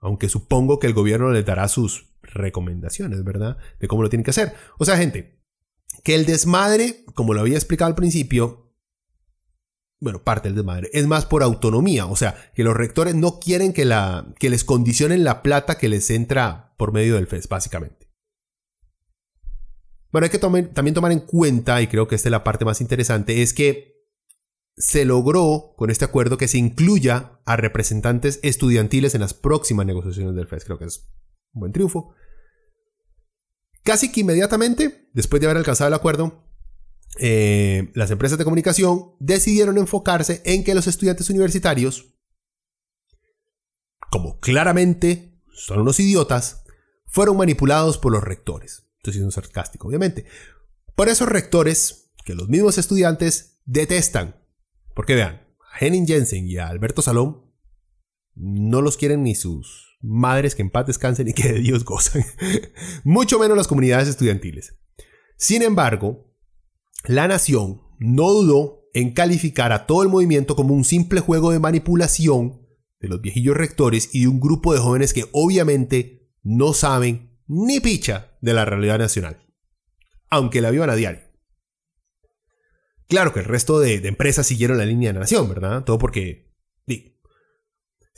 Aunque 0.00 0.28
supongo 0.28 0.78
que 0.78 0.86
el 0.86 0.94
gobierno 0.94 1.30
les 1.30 1.44
dará 1.44 1.68
sus 1.68 2.10
recomendaciones, 2.22 3.22
¿verdad? 3.24 3.58
De 3.78 3.88
cómo 3.88 4.02
lo 4.02 4.08
tienen 4.08 4.24
que 4.24 4.30
hacer. 4.30 4.54
O 4.78 4.84
sea, 4.84 4.96
gente, 4.96 5.40
que 6.02 6.14
el 6.14 6.26
desmadre, 6.26 7.04
como 7.14 7.34
lo 7.34 7.40
había 7.40 7.56
explicado 7.56 7.88
al 7.88 7.94
principio, 7.94 8.72
bueno, 10.00 10.22
parte 10.24 10.48
del 10.48 10.56
desmadre, 10.56 10.88
es 10.92 11.06
más 11.06 11.26
por 11.26 11.42
autonomía, 11.42 12.06
o 12.06 12.16
sea, 12.16 12.34
que 12.54 12.64
los 12.64 12.74
rectores 12.74 13.14
no 13.14 13.38
quieren 13.38 13.72
que, 13.72 13.84
la, 13.84 14.32
que 14.38 14.48
les 14.48 14.64
condicionen 14.64 15.24
la 15.24 15.42
plata 15.42 15.76
que 15.76 15.90
les 15.90 16.08
entra 16.10 16.74
por 16.78 16.92
medio 16.92 17.16
del 17.16 17.26
FES, 17.26 17.48
básicamente. 17.48 18.08
Bueno, 20.10 20.24
hay 20.24 20.30
que 20.30 20.38
también 20.38 20.94
tomar 20.94 21.12
en 21.12 21.20
cuenta, 21.20 21.80
y 21.82 21.86
creo 21.86 22.08
que 22.08 22.14
esta 22.14 22.28
es 22.28 22.32
la 22.32 22.42
parte 22.42 22.64
más 22.64 22.80
interesante, 22.80 23.42
es 23.42 23.52
que 23.52 23.99
se 24.80 25.04
logró 25.04 25.74
con 25.76 25.90
este 25.90 26.06
acuerdo 26.06 26.38
que 26.38 26.48
se 26.48 26.56
incluya 26.56 27.38
a 27.44 27.56
representantes 27.56 28.40
estudiantiles 28.42 29.14
en 29.14 29.20
las 29.20 29.34
próximas 29.34 29.84
negociaciones 29.84 30.34
del 30.34 30.46
FES. 30.46 30.64
Creo 30.64 30.78
que 30.78 30.86
es 30.86 31.06
un 31.52 31.60
buen 31.60 31.72
triunfo. 31.72 32.14
Casi 33.82 34.10
que 34.10 34.20
inmediatamente, 34.20 35.10
después 35.12 35.40
de 35.40 35.46
haber 35.46 35.58
alcanzado 35.58 35.88
el 35.88 35.94
acuerdo, 35.94 36.46
eh, 37.18 37.90
las 37.94 38.10
empresas 38.10 38.38
de 38.38 38.44
comunicación 38.44 39.16
decidieron 39.18 39.76
enfocarse 39.76 40.40
en 40.46 40.64
que 40.64 40.74
los 40.74 40.86
estudiantes 40.86 41.28
universitarios, 41.28 42.14
como 44.10 44.40
claramente 44.40 45.42
son 45.52 45.80
unos 45.80 46.00
idiotas, 46.00 46.64
fueron 47.06 47.36
manipulados 47.36 47.98
por 47.98 48.12
los 48.12 48.24
rectores. 48.24 48.86
Esto 48.96 49.12
sí 49.12 49.18
es 49.18 49.24
un 49.24 49.32
sarcástico, 49.32 49.88
obviamente. 49.88 50.24
Por 50.94 51.10
esos 51.10 51.28
rectores, 51.28 52.12
que 52.24 52.34
los 52.34 52.48
mismos 52.48 52.78
estudiantes 52.78 53.60
detestan. 53.66 54.39
Porque 54.94 55.14
vean, 55.14 55.46
a 55.72 55.84
Henning 55.84 56.06
Jensen 56.06 56.46
y 56.46 56.56
a 56.58 56.68
Alberto 56.68 57.02
Salón 57.02 57.50
no 58.34 58.80
los 58.80 58.96
quieren 58.96 59.22
ni 59.22 59.34
sus 59.34 59.98
madres 60.00 60.54
que 60.54 60.62
en 60.62 60.70
paz 60.70 60.86
descansen 60.86 61.28
y 61.28 61.32
que 61.32 61.52
de 61.52 61.60
Dios 61.60 61.84
gozan. 61.84 62.24
Mucho 63.04 63.38
menos 63.38 63.56
las 63.56 63.68
comunidades 63.68 64.08
estudiantiles. 64.08 64.78
Sin 65.36 65.62
embargo, 65.62 66.34
la 67.04 67.28
nación 67.28 67.82
no 67.98 68.30
dudó 68.30 68.88
en 68.92 69.12
calificar 69.12 69.72
a 69.72 69.86
todo 69.86 70.02
el 70.02 70.08
movimiento 70.08 70.56
como 70.56 70.74
un 70.74 70.84
simple 70.84 71.20
juego 71.20 71.50
de 71.50 71.58
manipulación 71.58 72.66
de 73.00 73.08
los 73.08 73.20
viejillos 73.20 73.56
rectores 73.56 74.14
y 74.14 74.22
de 74.22 74.28
un 74.28 74.40
grupo 74.40 74.74
de 74.74 74.80
jóvenes 74.80 75.14
que 75.14 75.26
obviamente 75.32 76.30
no 76.42 76.72
saben 76.72 77.38
ni 77.46 77.80
picha 77.80 78.36
de 78.40 78.54
la 78.54 78.64
realidad 78.64 78.98
nacional, 78.98 79.46
aunque 80.28 80.60
la 80.60 80.70
vivan 80.70 80.90
a 80.90 80.94
diario. 80.94 81.29
Claro 83.10 83.34
que 83.34 83.40
el 83.40 83.46
resto 83.46 83.80
de, 83.80 83.96
empresas 83.96 84.46
siguieron 84.46 84.78
la 84.78 84.86
línea 84.86 85.12
de 85.12 85.18
nación, 85.18 85.48
¿verdad? 85.48 85.84
Todo 85.84 85.98
porque 85.98 86.48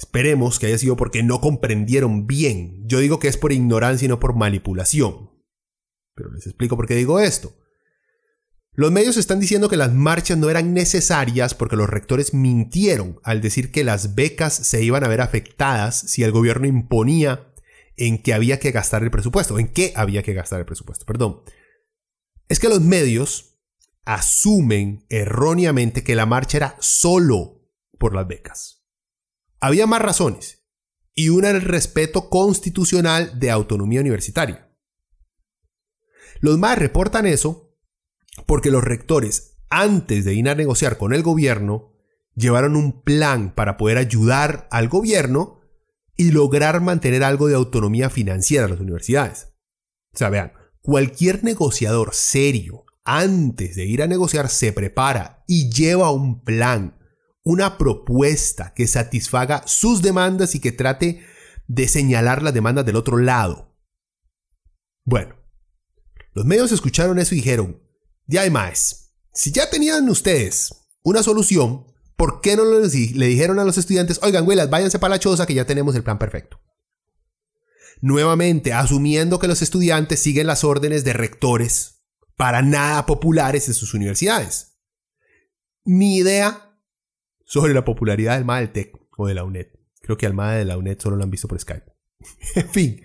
Esperemos 0.03 0.59
que 0.59 0.67
haya 0.67 0.79
sido 0.79 0.97
porque 0.97 1.23
no 1.23 1.41
comprendieron 1.41 2.27
bien. 2.27 2.83
Yo 2.87 2.99
digo 2.99 3.21
que 3.21 3.29
es 3.29 3.37
por 3.37 3.53
ignorancia 3.53 4.07
y 4.07 4.09
no 4.09 4.19
por 4.19 4.35
manipulación. 4.35 5.31
Pero 6.15 6.33
les 6.33 6.47
explico 6.47 6.77
por 6.77 6.89
qué 6.89 6.97
digo 6.97 7.21
esto. 7.21 7.55
Los 8.75 8.91
medios 8.91 9.17
están 9.17 9.39
diciendo 9.39 9.69
que 9.69 9.77
las 9.77 9.93
marchas 9.93 10.39
no 10.39 10.51
eran 10.51 10.75
necesarias 10.75 11.55
porque 11.55 11.77
los 11.77 11.89
rectores 11.89 12.35
mintieron 12.35 13.21
al 13.23 13.41
decir 13.41 13.71
que 13.71 13.85
las 13.85 14.15
becas 14.17 14.55
se 14.55 14.83
iban 14.83 15.05
a 15.05 15.09
ver 15.09 15.21
afectadas 15.21 16.01
si 16.01 16.25
el 16.25 16.33
gobierno 16.33 16.67
imponía 16.67 17.53
en 17.97 18.23
que 18.23 18.35
había 18.35 18.59
que 18.59 18.73
gastar 18.73 19.05
el 19.05 19.11
presupuesto, 19.11 19.59
en 19.59 19.69
qué 19.69 19.93
había 19.95 20.23
que 20.23 20.33
gastar 20.33 20.59
el 20.59 20.67
presupuesto, 20.67 21.05
perdón. 21.05 21.43
Es 22.49 22.59
que 22.59 22.69
los 22.69 22.81
medios 22.81 23.52
asumen 24.05 25.07
erróneamente 25.09 26.03
que 26.05 26.15
la 26.15 26.27
marcha 26.27 26.59
era 26.59 26.77
solo 26.81 27.63
por 27.99 28.15
las 28.15 28.27
becas. 28.27 28.85
Había 29.61 29.87
más 29.87 30.03
razones, 30.03 30.63
y 31.15 31.29
una 31.29 31.51
el 31.51 31.63
respeto 31.63 32.29
constitucional 32.29 33.39
de 33.39 33.51
autonomía 33.51 34.01
universitaria. 34.01 34.73
Los 36.41 36.59
más 36.59 36.79
reportan 36.79 37.27
eso 37.27 37.77
porque 38.47 38.71
los 38.71 38.83
rectores, 38.83 39.59
antes 39.69 40.25
de 40.25 40.35
ir 40.35 40.49
a 40.49 40.55
negociar 40.55 40.99
con 40.99 41.13
el 41.13 41.23
gobierno, 41.23 41.93
llevaron 42.35 42.77
un 42.77 43.03
plan 43.03 43.55
para 43.55 43.77
poder 43.77 43.99
ayudar 43.99 44.67
al 44.71 44.89
gobierno 44.89 45.61
y 46.17 46.31
lograr 46.31 46.81
mantener 46.81 47.25
algo 47.25 47.49
de 47.49 47.55
autonomía 47.55 48.11
financiera 48.11 48.65
en 48.65 48.71
las 48.71 48.81
universidades. 48.81 49.49
O 50.15 50.19
sea, 50.19 50.31
vean, 50.31 50.53
cualquier 50.81 51.45
negociador 51.45 52.15
serio, 52.15 52.85
antes 53.05 53.77
de 53.77 53.85
ir 53.87 54.03
a 54.03 54.07
negociar, 54.07 54.49
se 54.49 54.73
prepara 54.73 55.45
y 55.47 55.71
lleva 55.71 56.11
un 56.11 56.43
plan 56.43 56.99
una 57.45 57.79
propuesta 57.79 58.73
que 58.75 58.87
satisfaga 58.87 59.65
sus 59.67 60.03
demandas 60.03 60.55
y 60.55 60.61
que 60.61 60.73
trate 60.73 61.25
de 61.67 61.89
señalar 61.89 62.43
las 62.43 62.55
demandas 62.55 62.87
del 62.87 62.97
otro 62.97 63.17
lado. 63.17 63.77
Bueno, 65.05 65.35
los 66.35 66.45
medios 66.45 66.73
escucharon 66.73 67.19
eso 67.19 67.35
y 67.35 67.39
dijeron, 67.39 67.83
ya 68.27 68.43
hay 68.43 68.51
más, 68.51 69.15
si 69.35 69.51
ya 69.51 69.69
tenían 69.71 70.09
ustedes 70.09 70.73
una 71.03 71.23
solución, 71.23 71.87
¿por 72.17 72.41
qué 72.41 72.57
no 72.57 72.65
le 72.65 73.27
dijeron 73.27 73.59
a 73.59 73.65
los 73.65 73.79
estudiantes, 73.79 74.21
oigan, 74.23 74.45
güelas, 74.45 74.71
váyanse 74.71 74.99
para 74.99 75.15
la 75.15 75.21
choza 75.21 75.47
que 75.47 75.55
ya 75.55 75.67
tenemos 75.67 75.97
el 75.97 76.05
plan 76.05 76.19
perfecto? 76.19 76.61
Nuevamente, 78.01 78.73
asumiendo 78.73 79.39
que 79.39 79.49
los 79.49 79.63
estudiantes 79.63 80.21
siguen 80.21 80.47
las 80.47 80.65
órdenes 80.65 81.05
de 81.05 81.13
rectores 81.13 82.02
para 82.43 82.61
nada 82.61 83.07
populares 83.07 83.69
en 83.69 83.75
sus 83.75 83.95
universidades. 83.95 84.77
Mi 85.85 86.17
idea 86.17 86.77
sobre 87.45 87.73
la 87.73 87.85
popularidad 87.85 88.35
del 88.35 88.45
MAD 88.45 88.59
del 88.59 88.73
TEC 88.73 88.99
o 89.17 89.29
de 89.29 89.35
la 89.35 89.45
UNED. 89.45 89.69
Creo 90.01 90.17
que 90.17 90.27
al 90.27 90.35
MAD 90.35 90.57
de 90.57 90.65
la 90.65 90.77
UNED 90.77 90.99
solo 90.99 91.15
lo 91.15 91.23
han 91.23 91.31
visto 91.31 91.47
por 91.47 91.61
Skype. 91.61 91.85
en 92.57 92.69
fin, 92.69 93.03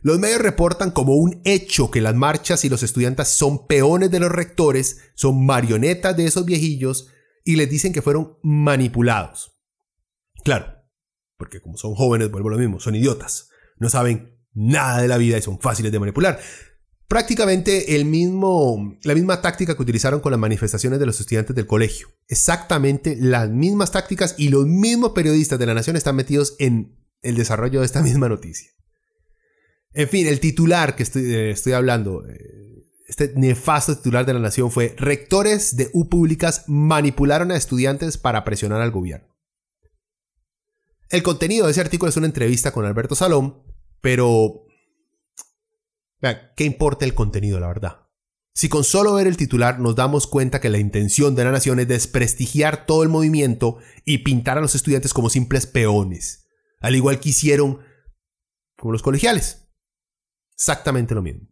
los 0.00 0.18
medios 0.18 0.40
reportan 0.40 0.92
como 0.92 1.16
un 1.16 1.42
hecho 1.44 1.90
que 1.90 2.00
las 2.00 2.14
marchas 2.14 2.64
y 2.64 2.70
los 2.70 2.82
estudiantes 2.82 3.28
son 3.28 3.66
peones 3.66 4.10
de 4.10 4.18
los 4.18 4.32
rectores, 4.32 5.10
son 5.14 5.44
marionetas 5.44 6.16
de 6.16 6.24
esos 6.24 6.46
viejillos 6.46 7.08
y 7.44 7.56
les 7.56 7.68
dicen 7.68 7.92
que 7.92 8.00
fueron 8.00 8.38
manipulados. 8.42 9.60
Claro, 10.42 10.72
porque 11.36 11.60
como 11.60 11.76
son 11.76 11.94
jóvenes, 11.94 12.30
vuelvo 12.30 12.48
a 12.48 12.52
lo 12.52 12.58
mismo, 12.58 12.80
son 12.80 12.94
idiotas, 12.94 13.50
no 13.76 13.90
saben 13.90 14.40
nada 14.54 15.02
de 15.02 15.08
la 15.08 15.18
vida 15.18 15.36
y 15.36 15.42
son 15.42 15.60
fáciles 15.60 15.92
de 15.92 15.98
manipular 15.98 16.40
prácticamente 17.10 17.96
el 17.96 18.04
mismo, 18.04 18.96
la 19.02 19.16
misma 19.16 19.42
táctica 19.42 19.74
que 19.74 19.82
utilizaron 19.82 20.20
con 20.20 20.30
las 20.30 20.38
manifestaciones 20.38 21.00
de 21.00 21.06
los 21.06 21.18
estudiantes 21.18 21.56
del 21.56 21.66
colegio. 21.66 22.08
Exactamente 22.28 23.16
las 23.18 23.50
mismas 23.50 23.90
tácticas 23.90 24.36
y 24.38 24.48
los 24.48 24.64
mismos 24.64 25.10
periodistas 25.10 25.58
de 25.58 25.66
la 25.66 25.74
Nación 25.74 25.96
están 25.96 26.14
metidos 26.14 26.54
en 26.60 26.96
el 27.22 27.34
desarrollo 27.34 27.80
de 27.80 27.86
esta 27.86 28.00
misma 28.04 28.28
noticia. 28.28 28.70
En 29.92 30.08
fin, 30.08 30.28
el 30.28 30.38
titular 30.38 30.94
que 30.94 31.02
estoy, 31.02 31.34
eh, 31.34 31.74
hablando, 31.74 32.24
eh, 32.28 32.86
este 33.08 33.32
nefasto 33.34 33.96
titular 33.96 34.24
de 34.24 34.34
la 34.34 34.38
Nación 34.38 34.70
fue 34.70 34.94
Rectores 34.96 35.74
de 35.74 35.90
U 35.92 36.08
públicas 36.08 36.62
manipularon 36.68 37.50
a 37.50 37.56
estudiantes 37.56 38.18
para 38.18 38.44
presionar 38.44 38.82
al 38.82 38.92
gobierno. 38.92 39.36
El 41.08 41.24
contenido 41.24 41.66
de 41.66 41.72
ese 41.72 41.80
artículo 41.80 42.10
es 42.10 42.16
una 42.16 42.26
entrevista 42.26 42.70
con 42.70 42.84
Alberto 42.84 43.16
Salón, 43.16 43.64
pero 44.00 44.69
¿qué 46.56 46.64
importa 46.64 47.04
el 47.04 47.14
contenido, 47.14 47.60
la 47.60 47.68
verdad? 47.68 48.06
Si 48.52 48.68
con 48.68 48.84
solo 48.84 49.14
ver 49.14 49.26
el 49.26 49.36
titular 49.36 49.78
nos 49.78 49.96
damos 49.96 50.26
cuenta 50.26 50.60
que 50.60 50.68
la 50.68 50.78
intención 50.78 51.34
de 51.34 51.44
la 51.44 51.52
nación 51.52 51.80
es 51.80 51.88
desprestigiar 51.88 52.84
todo 52.84 53.02
el 53.02 53.08
movimiento 53.08 53.78
y 54.04 54.18
pintar 54.18 54.58
a 54.58 54.60
los 54.60 54.74
estudiantes 54.74 55.14
como 55.14 55.30
simples 55.30 55.66
peones, 55.66 56.48
al 56.80 56.96
igual 56.96 57.20
que 57.20 57.30
hicieron 57.30 57.80
con 58.76 58.92
los 58.92 59.02
colegiales. 59.02 59.68
Exactamente 60.54 61.14
lo 61.14 61.22
mismo. 61.22 61.48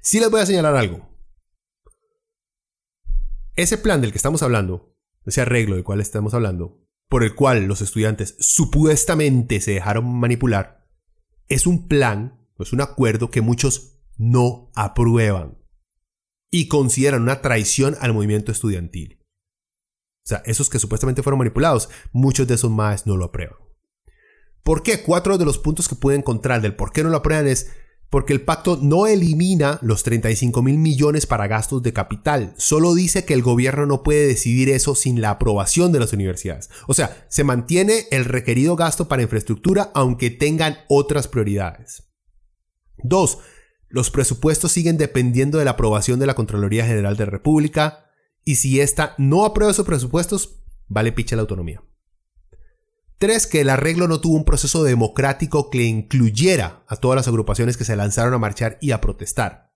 Sí 0.00 0.20
les 0.20 0.30
voy 0.30 0.40
a 0.40 0.46
señalar 0.46 0.76
algo. 0.76 1.08
Ese 3.56 3.78
plan 3.78 4.00
del 4.00 4.12
que 4.12 4.18
estamos 4.18 4.44
hablando, 4.44 4.96
ese 5.26 5.40
arreglo 5.40 5.74
del 5.74 5.82
cual 5.82 6.00
estamos 6.00 6.34
hablando, 6.34 6.86
por 7.08 7.24
el 7.24 7.34
cual 7.34 7.64
los 7.64 7.80
estudiantes 7.80 8.36
supuestamente 8.38 9.60
se 9.60 9.72
dejaron 9.72 10.06
manipular, 10.20 10.77
es 11.48 11.66
un 11.66 11.88
plan, 11.88 12.46
es 12.58 12.72
un 12.72 12.80
acuerdo 12.80 13.30
que 13.30 13.40
muchos 13.40 14.00
no 14.16 14.70
aprueban 14.74 15.58
y 16.50 16.68
consideran 16.68 17.22
una 17.22 17.40
traición 17.40 17.96
al 18.00 18.12
movimiento 18.12 18.52
estudiantil. 18.52 19.24
O 20.24 20.28
sea, 20.28 20.42
esos 20.44 20.68
que 20.68 20.78
supuestamente 20.78 21.22
fueron 21.22 21.38
manipulados, 21.38 21.88
muchos 22.12 22.46
de 22.46 22.54
esos 22.54 22.70
más 22.70 23.06
no 23.06 23.16
lo 23.16 23.26
aprueban. 23.26 23.56
¿Por 24.62 24.82
qué? 24.82 25.02
Cuatro 25.02 25.38
de 25.38 25.44
los 25.44 25.58
puntos 25.58 25.88
que 25.88 25.94
pueden 25.94 26.20
encontrar 26.20 26.60
del 26.60 26.76
por 26.76 26.92
qué 26.92 27.02
no 27.02 27.08
lo 27.08 27.18
aprueban 27.18 27.46
es 27.46 27.70
porque 28.10 28.32
el 28.32 28.40
pacto 28.40 28.78
no 28.80 29.06
elimina 29.06 29.78
los 29.82 30.02
35 30.02 30.62
mil 30.62 30.78
millones 30.78 31.26
para 31.26 31.46
gastos 31.46 31.82
de 31.82 31.92
capital, 31.92 32.54
solo 32.56 32.94
dice 32.94 33.24
que 33.24 33.34
el 33.34 33.42
gobierno 33.42 33.86
no 33.86 34.02
puede 34.02 34.26
decidir 34.26 34.70
eso 34.70 34.94
sin 34.94 35.20
la 35.20 35.30
aprobación 35.30 35.92
de 35.92 36.00
las 36.00 36.12
universidades. 36.12 36.70
O 36.86 36.94
sea, 36.94 37.26
se 37.28 37.44
mantiene 37.44 38.06
el 38.10 38.24
requerido 38.24 38.76
gasto 38.76 39.08
para 39.08 39.22
infraestructura 39.22 39.90
aunque 39.94 40.30
tengan 40.30 40.78
otras 40.88 41.28
prioridades. 41.28 42.04
Dos, 43.02 43.38
los 43.88 44.10
presupuestos 44.10 44.72
siguen 44.72 44.96
dependiendo 44.96 45.58
de 45.58 45.64
la 45.64 45.72
aprobación 45.72 46.18
de 46.18 46.26
la 46.26 46.34
Contraloría 46.34 46.86
General 46.86 47.16
de 47.16 47.24
la 47.24 47.30
República 47.30 48.06
y 48.44 48.56
si 48.56 48.80
ésta 48.80 49.14
no 49.18 49.44
aprueba 49.44 49.72
esos 49.72 49.86
presupuestos, 49.86 50.62
vale 50.86 51.12
picha 51.12 51.36
la 51.36 51.42
autonomía. 51.42 51.82
Tres, 53.18 53.48
que 53.48 53.60
el 53.60 53.70
arreglo 53.70 54.06
no 54.06 54.20
tuvo 54.20 54.36
un 54.36 54.44
proceso 54.44 54.84
democrático 54.84 55.70
que 55.70 55.82
incluyera 55.82 56.84
a 56.86 56.96
todas 56.96 57.16
las 57.16 57.26
agrupaciones 57.26 57.76
que 57.76 57.84
se 57.84 57.96
lanzaron 57.96 58.32
a 58.32 58.38
marchar 58.38 58.78
y 58.80 58.92
a 58.92 59.00
protestar. 59.00 59.68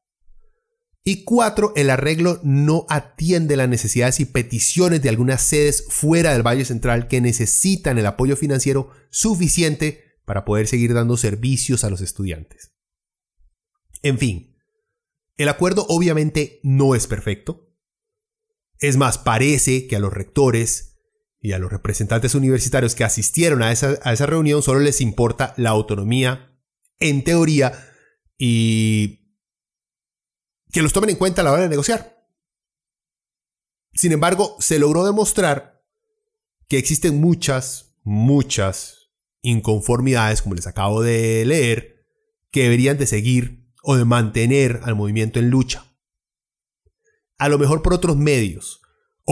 Y 1.05 1.25
cuatro, 1.25 1.73
el 1.75 1.91
arreglo 1.91 2.39
no 2.45 2.87
atiende 2.89 3.57
las 3.57 3.69
necesidades 3.69 4.21
y 4.21 4.25
peticiones 4.25 5.03
de 5.03 5.09
algunas 5.09 5.43
sedes 5.43 5.85
fuera 5.89 6.33
del 6.33 6.47
Valle 6.47 6.65
Central 6.65 7.09
que 7.09 7.21
necesitan 7.21 7.99
el 7.99 8.07
apoyo 8.07 8.37
financiero 8.37 8.91
suficiente 9.11 10.05
para 10.25 10.45
poder 10.45 10.69
seguir 10.69 10.95
dando 10.95 11.17
servicios 11.17 11.83
a 11.83 11.91
los 11.91 12.01
estudiantes. 12.01 12.73
En 14.03 14.19
fin, 14.19 14.57
el 15.37 15.49
acuerdo 15.49 15.85
obviamente 15.89 16.61
no 16.63 16.95
es 16.95 17.09
perfecto. 17.09 17.69
Es 18.79 18.97
más, 18.97 19.19
parece 19.19 19.89
que 19.89 19.97
a 19.97 20.01
los 20.01 20.13
rectores 20.13 20.92
y 21.43 21.53
a 21.53 21.59
los 21.59 21.73
representantes 21.73 22.37
universitarios 22.37 22.95
que 22.95 23.03
asistieron 23.03 23.63
a 23.63 23.73
esa, 23.73 23.99
a 24.05 24.13
esa 24.13 24.27
reunión 24.27 24.63
solo 24.63 24.79
les 24.79 25.01
importa 25.01 25.53
la 25.57 25.71
autonomía 25.71 26.57
en 27.01 27.25
teoría 27.25 27.73
y 28.39 29.37
que 30.71 30.83
los 30.83 30.93
tomen 30.93 31.11
en 31.11 31.17
cuenta 31.17 31.43
a 31.43 31.45
la 31.45 31.53
hora 31.53 31.63
de 31.63 31.69
negociar. 31.69 32.25
Sin 33.93 34.13
embargo, 34.13 34.57
se 34.61 34.79
logró 34.79 35.05
demostrar 35.05 35.85
que 36.69 36.79
existen 36.79 37.21
muchas, 37.21 37.97
muchas 38.05 39.11
inconformidades, 39.43 40.43
como 40.43 40.55
les 40.55 40.69
acabo 40.69 41.03
de 41.03 41.45
leer, 41.45 42.07
que 42.53 42.63
deberían 42.63 42.99
de 42.99 43.09
seguir 43.09 43.69
o 43.83 43.97
de 43.97 44.05
mantener 44.05 44.81
al 44.85 44.95
movimiento 44.95 45.41
en 45.41 45.51
lucha. 45.51 45.93
A 47.37 47.49
lo 47.49 47.59
mejor 47.59 47.83
por 47.83 47.93
otros 47.93 48.17
medios, 48.17 48.82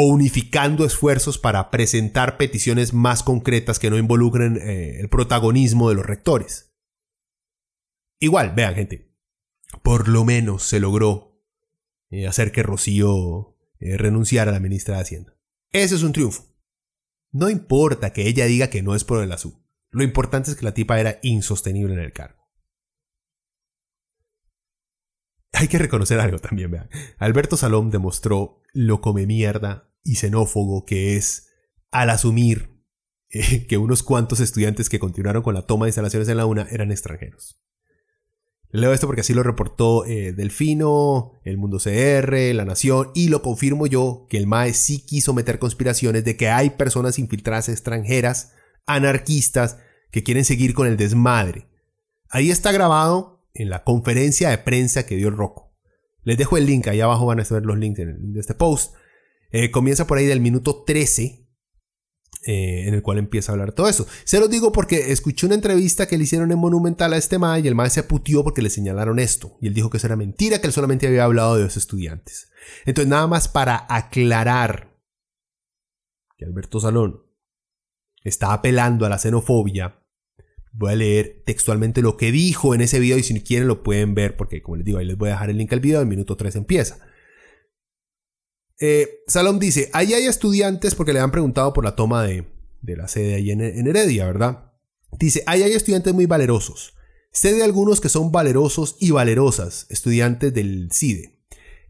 o 0.00 0.06
unificando 0.06 0.86
esfuerzos 0.86 1.36
para 1.36 1.70
presentar 1.70 2.38
peticiones 2.38 2.94
más 2.94 3.22
concretas 3.22 3.78
que 3.78 3.90
no 3.90 3.98
involucren 3.98 4.56
eh, 4.56 4.98
el 4.98 5.10
protagonismo 5.10 5.90
de 5.90 5.94
los 5.94 6.06
rectores. 6.06 6.74
Igual, 8.18 8.54
vean 8.54 8.76
gente, 8.76 9.14
por 9.82 10.08
lo 10.08 10.24
menos 10.24 10.62
se 10.62 10.80
logró 10.80 11.44
eh, 12.08 12.26
hacer 12.26 12.50
que 12.50 12.62
Rocío 12.62 13.58
eh, 13.78 13.98
renunciara 13.98 14.50
a 14.50 14.54
la 14.54 14.60
ministra 14.60 14.94
de 14.96 15.02
Hacienda. 15.02 15.36
Ese 15.70 15.96
es 15.96 16.02
un 16.02 16.12
triunfo. 16.12 16.46
No 17.30 17.50
importa 17.50 18.14
que 18.14 18.26
ella 18.26 18.46
diga 18.46 18.70
que 18.70 18.82
no 18.82 18.94
es 18.94 19.04
por 19.04 19.22
el 19.22 19.32
azul. 19.32 19.62
Lo 19.90 20.02
importante 20.02 20.50
es 20.50 20.56
que 20.56 20.64
la 20.64 20.72
tipa 20.72 20.98
era 20.98 21.18
insostenible 21.22 21.92
en 21.92 22.00
el 22.00 22.12
cargo. 22.14 22.40
Hay 25.52 25.68
que 25.68 25.78
reconocer 25.78 26.20
algo 26.20 26.38
también, 26.38 26.70
vean. 26.70 26.88
Alberto 27.18 27.58
Salom 27.58 27.90
demostró 27.90 28.62
lo 28.72 29.02
come 29.02 29.26
mierda 29.26 29.89
y 30.02 30.16
xenófobo 30.16 30.84
que 30.84 31.16
es 31.16 31.48
al 31.90 32.10
asumir 32.10 32.70
eh, 33.30 33.66
que 33.66 33.78
unos 33.78 34.02
cuantos 34.02 34.40
estudiantes 34.40 34.88
que 34.88 34.98
continuaron 34.98 35.42
con 35.42 35.54
la 35.54 35.66
toma 35.66 35.86
de 35.86 35.90
instalaciones 35.90 36.28
en 36.28 36.36
la 36.36 36.46
UNA 36.46 36.66
eran 36.70 36.90
extranjeros. 36.90 37.60
Leo 38.72 38.92
esto 38.92 39.08
porque 39.08 39.22
así 39.22 39.34
lo 39.34 39.42
reportó 39.42 40.04
eh, 40.06 40.32
Delfino, 40.32 41.32
El 41.44 41.58
Mundo 41.58 41.78
CR, 41.78 42.54
La 42.54 42.64
Nación, 42.64 43.10
y 43.14 43.28
lo 43.28 43.42
confirmo 43.42 43.86
yo 43.88 44.26
que 44.30 44.36
el 44.36 44.46
MAE 44.46 44.74
sí 44.74 45.04
quiso 45.04 45.34
meter 45.34 45.58
conspiraciones 45.58 46.24
de 46.24 46.36
que 46.36 46.50
hay 46.50 46.70
personas 46.70 47.18
infiltradas 47.18 47.68
extranjeras, 47.68 48.52
anarquistas, 48.86 49.78
que 50.12 50.22
quieren 50.22 50.44
seguir 50.44 50.74
con 50.74 50.86
el 50.86 50.96
desmadre. 50.96 51.68
Ahí 52.28 52.50
está 52.50 52.70
grabado 52.70 53.44
en 53.54 53.70
la 53.70 53.82
conferencia 53.82 54.50
de 54.50 54.58
prensa 54.58 55.04
que 55.04 55.16
dio 55.16 55.28
el 55.28 55.36
Rocco. 55.36 55.74
Les 56.22 56.38
dejo 56.38 56.56
el 56.56 56.66
link, 56.66 56.86
ahí 56.86 57.00
abajo 57.00 57.26
van 57.26 57.40
a 57.40 57.44
ver 57.48 57.64
los 57.64 57.78
links 57.78 57.98
en 57.98 58.32
de 58.32 58.40
este 58.40 58.54
post. 58.54 58.94
Eh, 59.52 59.70
comienza 59.70 60.06
por 60.06 60.18
ahí 60.18 60.26
del 60.26 60.40
minuto 60.40 60.84
13 60.84 61.40
eh, 62.46 62.88
en 62.88 62.94
el 62.94 63.02
cual 63.02 63.18
empieza 63.18 63.52
a 63.52 63.54
hablar 63.54 63.72
todo 63.72 63.88
eso. 63.88 64.06
Se 64.24 64.40
lo 64.40 64.48
digo 64.48 64.72
porque 64.72 65.12
escuché 65.12 65.44
una 65.44 65.54
entrevista 65.54 66.08
que 66.08 66.16
le 66.16 66.24
hicieron 66.24 66.50
en 66.50 66.58
Monumental 66.58 67.12
a 67.12 67.18
este 67.18 67.38
ma 67.38 67.58
y 67.58 67.68
el 67.68 67.74
ma 67.74 67.88
se 67.90 68.00
aputió 68.00 68.42
porque 68.42 68.62
le 68.62 68.70
señalaron 68.70 69.18
esto. 69.18 69.58
Y 69.60 69.66
él 69.66 69.74
dijo 69.74 69.90
que 69.90 69.98
eso 69.98 70.06
era 70.06 70.16
mentira, 70.16 70.58
que 70.58 70.66
él 70.66 70.72
solamente 70.72 71.06
había 71.06 71.24
hablado 71.24 71.56
de 71.56 71.64
los 71.64 71.76
estudiantes. 71.76 72.50
Entonces, 72.86 73.10
nada 73.10 73.26
más 73.26 73.48
para 73.48 73.86
aclarar 73.90 74.98
que 76.38 76.46
Alberto 76.46 76.80
Salón 76.80 77.26
está 78.24 78.54
apelando 78.54 79.04
a 79.04 79.10
la 79.10 79.18
xenofobia. 79.18 80.02
Voy 80.72 80.92
a 80.92 80.96
leer 80.96 81.42
textualmente 81.44 82.00
lo 82.00 82.16
que 82.16 82.32
dijo 82.32 82.74
en 82.74 82.80
ese 82.80 83.00
video 83.00 83.18
y 83.18 83.22
si 83.22 83.38
quieren 83.42 83.68
lo 83.68 83.82
pueden 83.82 84.14
ver 84.14 84.36
porque 84.36 84.62
como 84.62 84.76
les 84.76 84.86
digo 84.86 84.98
ahí 84.98 85.04
les 85.04 85.18
voy 85.18 85.28
a 85.28 85.32
dejar 85.32 85.50
el 85.50 85.58
link 85.58 85.72
al 85.72 85.80
video, 85.80 86.00
en 86.00 86.08
minuto 86.08 86.36
3 86.36 86.56
empieza. 86.56 87.00
Eh, 88.80 89.22
Salom 89.26 89.58
dice, 89.58 89.90
ahí 89.92 90.14
hay 90.14 90.24
estudiantes, 90.24 90.94
porque 90.94 91.12
le 91.12 91.20
han 91.20 91.30
preguntado 91.30 91.72
por 91.74 91.84
la 91.84 91.94
toma 91.94 92.24
de, 92.24 92.46
la 92.82 93.08
sede 93.08 93.34
ahí 93.34 93.50
en, 93.50 93.60
Heredia, 93.60 94.26
¿verdad? 94.26 94.72
Dice, 95.18 95.44
ahí 95.46 95.62
hay 95.62 95.72
estudiantes 95.72 96.14
muy 96.14 96.24
valerosos. 96.26 96.94
Sé 97.30 97.52
de 97.52 97.62
algunos 97.62 98.00
que 98.00 98.08
son 98.08 98.32
valerosos 98.32 98.96
y 98.98 99.10
valerosas, 99.10 99.86
estudiantes 99.90 100.52
del 100.54 100.88
CIDE, 100.90 101.38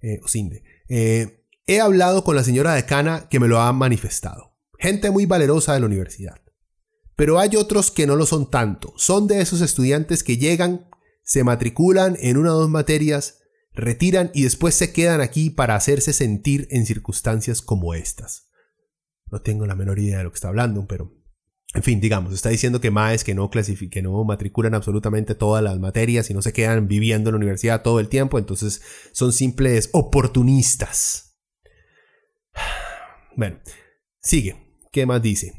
eh, 0.02 0.20
o 0.22 0.28
CINDE. 0.28 0.64
Eh, 0.88 1.44
he 1.66 1.80
hablado 1.80 2.24
con 2.24 2.34
la 2.34 2.44
señora 2.44 2.74
decana 2.74 3.28
que 3.30 3.38
me 3.38 3.48
lo 3.48 3.60
ha 3.60 3.72
manifestado. 3.72 4.56
Gente 4.78 5.10
muy 5.10 5.26
valerosa 5.26 5.72
de 5.72 5.80
la 5.80 5.86
universidad. 5.86 6.40
Pero 7.14 7.38
hay 7.38 7.54
otros 7.56 7.90
que 7.90 8.06
no 8.06 8.16
lo 8.16 8.26
son 8.26 8.50
tanto. 8.50 8.92
Son 8.96 9.28
de 9.28 9.40
esos 9.40 9.60
estudiantes 9.60 10.24
que 10.24 10.38
llegan, 10.38 10.88
se 11.22 11.44
matriculan 11.44 12.16
en 12.20 12.36
una 12.36 12.54
o 12.54 12.58
dos 12.58 12.70
materias, 12.70 13.39
retiran 13.72 14.30
y 14.34 14.42
después 14.42 14.74
se 14.74 14.92
quedan 14.92 15.20
aquí 15.20 15.50
para 15.50 15.76
hacerse 15.76 16.12
sentir 16.12 16.66
en 16.70 16.86
circunstancias 16.86 17.62
como 17.62 17.94
estas. 17.94 18.50
No 19.30 19.40
tengo 19.40 19.66
la 19.66 19.76
menor 19.76 19.98
idea 19.98 20.18
de 20.18 20.24
lo 20.24 20.30
que 20.30 20.36
está 20.36 20.48
hablando, 20.48 20.86
pero 20.86 21.14
en 21.72 21.84
fin, 21.84 22.00
digamos, 22.00 22.34
está 22.34 22.48
diciendo 22.48 22.80
que 22.80 22.90
más 22.90 23.22
que 23.22 23.34
no 23.34 23.48
clasifiquen, 23.48 24.04
no 24.04 24.24
matriculan 24.24 24.74
absolutamente 24.74 25.36
todas 25.36 25.62
las 25.62 25.78
materias 25.78 26.28
y 26.28 26.34
no 26.34 26.42
se 26.42 26.52
quedan 26.52 26.88
viviendo 26.88 27.30
en 27.30 27.34
la 27.34 27.38
universidad 27.38 27.82
todo 27.82 28.00
el 28.00 28.08
tiempo, 28.08 28.38
entonces 28.38 28.82
son 29.12 29.32
simples 29.32 29.88
oportunistas. 29.92 31.38
Bueno, 33.36 33.60
sigue. 34.20 34.56
¿Qué 34.90 35.06
más 35.06 35.22
dice? 35.22 35.52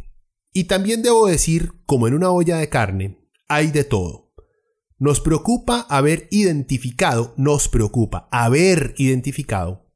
Y 0.51 0.65
también 0.65 1.01
debo 1.01 1.27
decir, 1.27 1.71
como 1.85 2.07
en 2.07 2.13
una 2.13 2.31
olla 2.31 2.57
de 2.57 2.67
carne, 2.67 3.25
hay 3.47 3.71
de 3.71 3.85
todo. 3.85 4.20
Nos 5.01 5.19
preocupa 5.19 5.87
haber 5.89 6.27
identificado, 6.29 7.33
nos 7.35 7.67
preocupa 7.69 8.29
haber 8.29 8.93
identificado 8.99 9.91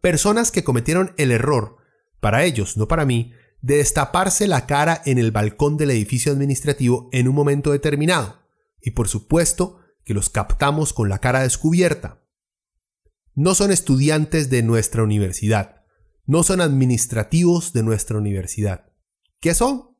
personas 0.00 0.50
que 0.50 0.64
cometieron 0.64 1.12
el 1.18 1.30
error, 1.30 1.76
para 2.18 2.44
ellos, 2.44 2.78
no 2.78 2.88
para 2.88 3.04
mí, 3.04 3.32
de 3.60 3.76
destaparse 3.76 4.46
la 4.46 4.64
cara 4.64 5.02
en 5.04 5.18
el 5.18 5.30
balcón 5.30 5.76
del 5.76 5.90
edificio 5.90 6.32
administrativo 6.32 7.10
en 7.12 7.28
un 7.28 7.34
momento 7.34 7.70
determinado. 7.70 8.38
Y 8.80 8.92
por 8.92 9.08
supuesto 9.08 9.80
que 10.06 10.14
los 10.14 10.30
captamos 10.30 10.94
con 10.94 11.10
la 11.10 11.18
cara 11.18 11.42
descubierta. 11.42 12.24
No 13.34 13.54
son 13.54 13.70
estudiantes 13.70 14.48
de 14.48 14.62
nuestra 14.62 15.02
universidad. 15.02 15.84
No 16.24 16.44
son 16.44 16.62
administrativos 16.62 17.74
de 17.74 17.82
nuestra 17.82 18.16
universidad. 18.16 18.90
¿Qué 19.38 19.52
son? 19.52 19.98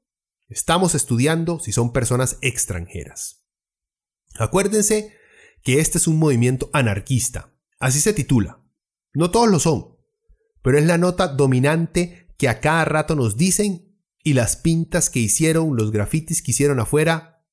Estamos 0.48 0.94
estudiando 0.94 1.61
si 1.61 1.72
son 1.72 1.92
personas 1.92 2.38
extranjeras. 2.40 3.38
Acuérdense 4.37 5.14
que 5.62 5.81
este 5.81 5.99
es 5.99 6.07
un 6.07 6.18
movimiento 6.18 6.70
anarquista, 6.72 7.55
así 7.79 8.01
se 8.01 8.12
titula. 8.12 8.64
No 9.14 9.31
todos 9.31 9.49
lo 9.49 9.59
son, 9.59 9.97
pero 10.62 10.79
es 10.79 10.85
la 10.85 10.99
nota 10.99 11.29
dominante 11.29 12.35
que 12.37 12.49
a 12.49 12.61
cada 12.61 12.85
rato 12.85 13.16
nos 13.16 13.37
dicen 13.37 13.97
y 14.22 14.35
las 14.35 14.57
pintas 14.57 15.11
que 15.11 15.20
hicieron, 15.20 15.76
los 15.76 15.91
grafitis 15.91 16.43
que 16.43 16.51
hicieron 16.51 16.81
afuera. 16.81 17.45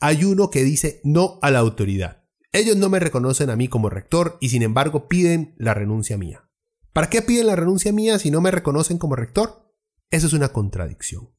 Hay 0.00 0.24
uno 0.24 0.50
que 0.50 0.64
dice 0.64 1.00
no 1.04 1.38
a 1.42 1.50
la 1.50 1.60
autoridad. 1.60 2.24
Ellos 2.52 2.76
no 2.76 2.88
me 2.88 3.00
reconocen 3.00 3.50
a 3.50 3.56
mí 3.56 3.68
como 3.68 3.90
rector 3.90 4.38
y 4.40 4.48
sin 4.48 4.62
embargo 4.62 5.08
piden 5.08 5.54
la 5.58 5.74
renuncia 5.74 6.16
mía. 6.16 6.48
¿Para 6.92 7.10
qué 7.10 7.20
piden 7.22 7.48
la 7.48 7.56
renuncia 7.56 7.92
mía 7.92 8.18
si 8.18 8.30
no 8.30 8.40
me 8.40 8.52
reconocen 8.52 8.98
como 8.98 9.16
rector? 9.16 9.72
Eso 10.10 10.28
es 10.28 10.32
una 10.32 10.50
contradicción. 10.50 11.30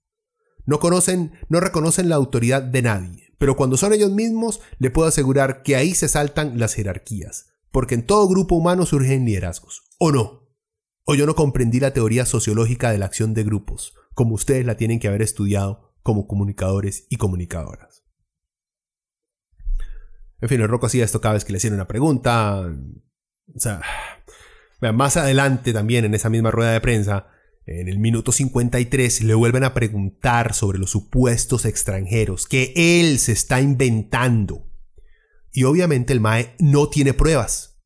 No 0.66 0.80
conocen, 0.80 1.34
no 1.48 1.60
reconocen 1.62 2.10
la 2.10 2.16
autoridad 2.16 2.62
de 2.62 2.82
nadie. 2.82 3.25
Pero 3.38 3.56
cuando 3.56 3.78
son 3.78 3.94
ellos 3.94 4.12
mismos, 4.12 4.62
le 4.80 4.92
puedo 4.92 5.08
asegurar 5.08 5.64
que 5.64 5.76
ahí 5.76 5.94
se 5.94 6.08
saltan 6.08 6.60
las 6.60 6.74
jerarquías, 6.74 7.54
porque 7.72 7.96
en 7.96 8.06
todo 8.06 8.28
grupo 8.28 8.56
humano 8.56 8.86
surgen 8.86 9.26
liderazgos. 9.26 9.84
¿O 9.98 10.12
no? 10.12 10.50
O 11.04 11.16
yo 11.16 11.26
no 11.26 11.36
comprendí 11.36 11.80
la 11.80 11.94
teoría 11.94 12.26
sociológica 12.26 12.92
de 12.92 12.98
la 12.98 13.06
acción 13.06 13.34
de 13.34 13.44
grupos, 13.44 13.94
como 14.14 14.36
ustedes 14.36 14.66
la 14.66 14.78
tienen 14.78 15.00
que 15.00 15.08
haber 15.08 15.22
estudiado 15.22 15.94
como 16.02 16.28
comunicadores 16.28 17.08
y 17.10 17.18
comunicadoras. 17.18 18.04
En 20.42 20.50
fin, 20.50 20.62
el 20.62 20.68
Rocco 20.68 20.86
hacía 20.86 21.04
esto 21.04 21.22
cada 21.22 21.34
vez 21.34 21.46
que 21.46 21.52
le 21.52 21.58
hacían 21.58 21.74
una 21.74 21.88
pregunta. 21.88 22.62
O 23.56 23.60
sea, 23.60 23.82
más 24.94 25.18
adelante 25.18 25.74
también 25.74 26.06
en 26.06 26.14
esa 26.14 26.30
misma 26.30 26.52
rueda 26.52 26.72
de 26.72 26.82
prensa, 26.82 27.28
en 27.66 27.88
el 27.88 27.98
minuto 27.98 28.32
53 28.32 29.24
le 29.24 29.34
vuelven 29.34 29.64
a 29.64 29.74
preguntar 29.74 30.54
sobre 30.54 30.78
los 30.78 30.92
supuestos 30.92 31.66
extranjeros 31.66 32.46
que 32.46 32.74
él 32.76 33.18
se 33.18 33.32
está 33.32 33.60
inventando. 33.60 34.68
Y 35.52 35.64
obviamente 35.64 36.14
el 36.14 36.20
Mae 36.20 36.56
no 36.60 36.90
tiene 36.90 37.14
pruebas. 37.14 37.82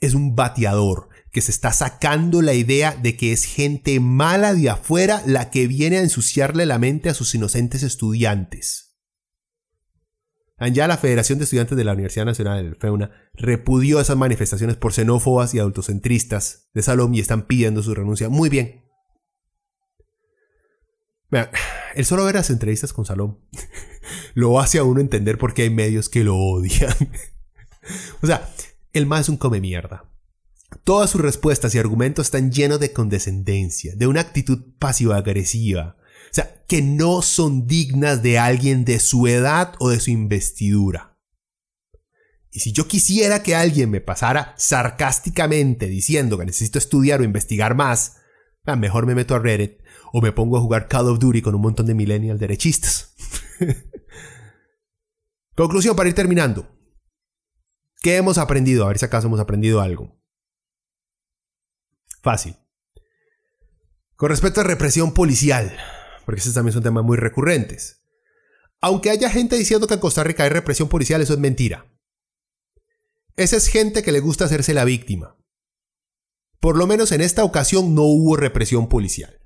Es 0.00 0.14
un 0.14 0.36
bateador 0.36 1.08
que 1.32 1.40
se 1.40 1.50
está 1.50 1.72
sacando 1.72 2.42
la 2.42 2.54
idea 2.54 2.94
de 2.94 3.16
que 3.16 3.32
es 3.32 3.44
gente 3.44 3.98
mala 3.98 4.54
de 4.54 4.70
afuera 4.70 5.22
la 5.26 5.50
que 5.50 5.66
viene 5.66 5.98
a 5.98 6.02
ensuciarle 6.02 6.64
la 6.64 6.78
mente 6.78 7.08
a 7.08 7.14
sus 7.14 7.34
inocentes 7.34 7.82
estudiantes. 7.82 8.96
Ya 10.72 10.88
la 10.88 10.96
Federación 10.96 11.38
de 11.38 11.44
Estudiantes 11.44 11.76
de 11.76 11.84
la 11.84 11.92
Universidad 11.92 12.24
Nacional 12.24 12.64
del 12.64 12.76
FEUNA 12.76 13.12
repudió 13.34 14.00
esas 14.00 14.16
manifestaciones 14.16 14.76
por 14.76 14.92
xenófobas 14.92 15.54
y 15.54 15.60
autocentristas 15.60 16.68
de 16.74 16.82
Salom 16.82 17.14
y 17.14 17.20
están 17.20 17.46
pidiendo 17.46 17.82
su 17.82 17.94
renuncia. 17.94 18.28
Muy 18.28 18.48
bien. 18.48 18.87
Vean, 21.30 21.50
el 21.94 22.04
solo 22.04 22.24
ver 22.24 22.36
las 22.36 22.50
entrevistas 22.50 22.92
con 22.92 23.04
Salom 23.04 23.36
lo 24.34 24.60
hace 24.60 24.78
a 24.78 24.84
uno 24.84 25.00
entender 25.00 25.38
por 25.38 25.54
qué 25.54 25.62
hay 25.62 25.70
medios 25.70 26.08
que 26.08 26.24
lo 26.24 26.36
odian. 26.36 26.94
o 28.22 28.26
sea, 28.26 28.48
el 28.92 29.06
más 29.06 29.22
es 29.22 29.28
un 29.28 29.36
come 29.36 29.60
mierda. 29.60 30.04
Todas 30.84 31.10
sus 31.10 31.20
respuestas 31.20 31.74
y 31.74 31.78
argumentos 31.78 32.26
están 32.26 32.52
llenos 32.52 32.80
de 32.80 32.92
condescendencia, 32.92 33.94
de 33.96 34.06
una 34.06 34.20
actitud 34.20 34.74
pasivo-agresiva, 34.78 35.96
o 35.98 36.34
sea, 36.34 36.62
que 36.66 36.82
no 36.82 37.22
son 37.22 37.66
dignas 37.66 38.22
de 38.22 38.38
alguien 38.38 38.84
de 38.84 39.00
su 39.00 39.26
edad 39.26 39.74
o 39.78 39.90
de 39.90 40.00
su 40.00 40.10
investidura. 40.10 41.18
Y 42.50 42.60
si 42.60 42.72
yo 42.72 42.86
quisiera 42.86 43.42
que 43.42 43.54
alguien 43.54 43.90
me 43.90 44.00
pasara 44.00 44.54
sarcásticamente 44.58 45.86
diciendo 45.86 46.38
que 46.38 46.46
necesito 46.46 46.78
estudiar 46.78 47.20
o 47.20 47.24
investigar 47.24 47.74
más, 47.74 48.16
mejor 48.76 49.06
me 49.06 49.14
meto 49.14 49.34
a 49.34 49.38
Reddit 49.38 49.80
o 50.12 50.20
me 50.20 50.32
pongo 50.32 50.56
a 50.56 50.60
jugar 50.60 50.88
Call 50.88 51.08
of 51.08 51.18
Duty 51.18 51.42
con 51.42 51.54
un 51.54 51.60
montón 51.60 51.86
de 51.86 51.94
millennials 51.94 52.40
derechistas. 52.40 53.14
Conclusión 55.54 55.96
para 55.96 56.08
ir 56.08 56.14
terminando. 56.14 56.68
¿Qué 58.00 58.16
hemos 58.16 58.38
aprendido? 58.38 58.84
A 58.84 58.88
ver 58.88 58.98
si 58.98 59.04
acaso 59.04 59.26
hemos 59.26 59.40
aprendido 59.40 59.80
algo. 59.80 60.20
Fácil. 62.22 62.56
Con 64.16 64.30
respecto 64.30 64.60
a 64.60 64.64
represión 64.64 65.14
policial, 65.14 65.76
porque 66.24 66.40
esos 66.40 66.54
también 66.54 66.72
son 66.72 66.82
temas 66.82 67.04
muy 67.04 67.16
recurrentes. 67.16 68.04
Aunque 68.80 69.10
haya 69.10 69.30
gente 69.30 69.56
diciendo 69.56 69.86
que 69.86 69.94
en 69.94 70.00
Costa 70.00 70.22
Rica 70.24 70.44
hay 70.44 70.50
represión 70.50 70.88
policial, 70.88 71.20
eso 71.20 71.32
es 71.32 71.38
mentira. 71.38 71.86
Esa 73.36 73.56
es 73.56 73.68
gente 73.68 74.02
que 74.02 74.12
le 74.12 74.20
gusta 74.20 74.44
hacerse 74.44 74.74
la 74.74 74.84
víctima. 74.84 75.36
Por 76.60 76.76
lo 76.76 76.86
menos 76.86 77.12
en 77.12 77.20
esta 77.20 77.44
ocasión 77.44 77.94
no 77.94 78.02
hubo 78.02 78.36
represión 78.36 78.88
policial. 78.88 79.40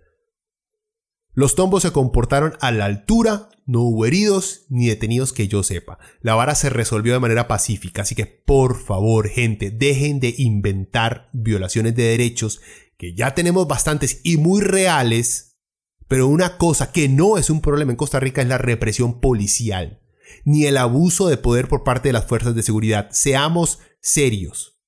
Los 1.35 1.55
tombos 1.55 1.83
se 1.83 1.93
comportaron 1.93 2.55
a 2.61 2.71
la 2.73 2.85
altura, 2.85 3.49
no 3.65 3.81
hubo 3.81 4.05
heridos 4.05 4.67
ni 4.69 4.89
detenidos 4.89 5.33
que 5.33 5.49
yo 5.49 5.63
sepa. 5.63 5.99
La 6.21 6.35
vara 6.35 6.55
se 6.55 6.69
resolvió 6.69 7.15
de 7.15 7.21
manera 7.21 7.49
pacífica, 7.49 8.03
así 8.03 8.15
que 8.15 8.27
por 8.27 8.79
favor, 8.79 9.29
gente, 9.29 9.71
dejen 9.71 10.21
de 10.21 10.35
inventar 10.37 11.31
violaciones 11.33 11.95
de 11.95 12.03
derechos, 12.03 12.61
que 12.99 13.15
ya 13.15 13.35
tenemos 13.35 13.67
bastantes 13.67 14.21
y 14.25 14.37
muy 14.37 14.61
reales, 14.61 15.59
pero 16.07 16.29
una 16.29 16.59
cosa 16.59 16.93
que 16.93 17.09
no 17.09 17.39
es 17.39 17.49
un 17.49 17.63
problema 17.63 17.93
en 17.93 17.97
Costa 17.97 18.21
Rica 18.21 18.43
es 18.43 18.49
la 18.49 18.59
represión 18.59 19.19
policial, 19.21 20.03
ni 20.45 20.67
el 20.67 20.77
abuso 20.77 21.29
de 21.29 21.39
poder 21.39 21.67
por 21.67 21.83
parte 21.83 22.11
de 22.11 22.13
las 22.13 22.27
fuerzas 22.27 22.55
de 22.55 22.63
seguridad. 22.63 23.09
Seamos 23.11 23.79
serios. 24.01 24.79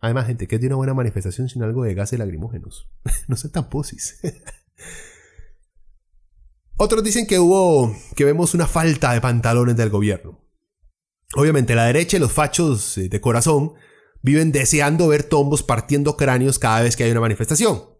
Además, 0.00 0.26
gente, 0.26 0.46
¿qué 0.46 0.54
es 0.54 0.60
de 0.62 0.68
una 0.68 0.76
buena 0.76 0.94
manifestación 0.94 1.50
sin 1.50 1.62
algo 1.62 1.84
de 1.84 1.94
gases 1.94 2.18
lacrimógenos? 2.18 2.90
no 3.28 3.36
se 3.36 3.50
tan 3.50 3.68
posis. 3.68 4.18
Otros 6.76 7.04
dicen 7.04 7.26
que 7.26 7.38
hubo, 7.38 7.94
que 8.16 8.24
vemos 8.24 8.54
una 8.54 8.66
falta 8.66 9.12
de 9.12 9.20
pantalones 9.20 9.76
del 9.76 9.90
gobierno. 9.90 10.40
Obviamente, 11.36 11.74
la 11.74 11.86
derecha 11.86 12.16
y 12.16 12.20
los 12.20 12.32
fachos 12.32 12.98
eh, 12.98 13.08
de 13.08 13.20
corazón 13.20 13.74
viven 14.22 14.52
deseando 14.52 15.08
ver 15.08 15.22
tombos 15.22 15.62
partiendo 15.62 16.16
cráneos 16.16 16.58
cada 16.58 16.82
vez 16.82 16.96
que 16.96 17.04
hay 17.04 17.10
una 17.10 17.20
manifestación. 17.20 17.94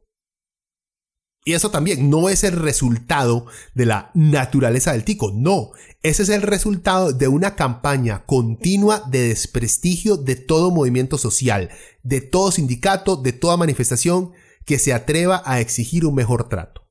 Y 1.45 1.53
eso 1.53 1.71
también 1.71 2.09
no 2.09 2.31
es 2.31 2.43
el 2.43 2.53
resultado 2.53 3.47
de 3.75 3.85
la 3.85 4.11
naturaleza 4.15 4.93
del 4.93 5.05
tico, 5.05 5.31
no, 5.35 5.73
ese 6.03 6.23
es 6.23 6.31
el 6.31 6.41
resultado 6.41 7.13
de 7.13 7.29
una 7.29 7.55
campaña 7.55 8.25
continua 8.25 9.03
de 9.11 9.29
desprestigio 9.29 10.17
de 10.17 10.37
todo 10.37 10.71
movimiento 10.71 11.19
social, 11.19 11.69
de 12.03 12.23
todo 12.23 12.51
sindicato, 12.51 13.17
de 13.17 13.35
toda 13.35 13.59
manifestación 13.59 14.33
que 14.65 14.79
se 14.79 14.93
atreva 14.93 15.43
a 15.45 15.61
exigir 15.61 16.07
un 16.07 16.15
mejor 16.15 16.49
trato. 16.49 16.89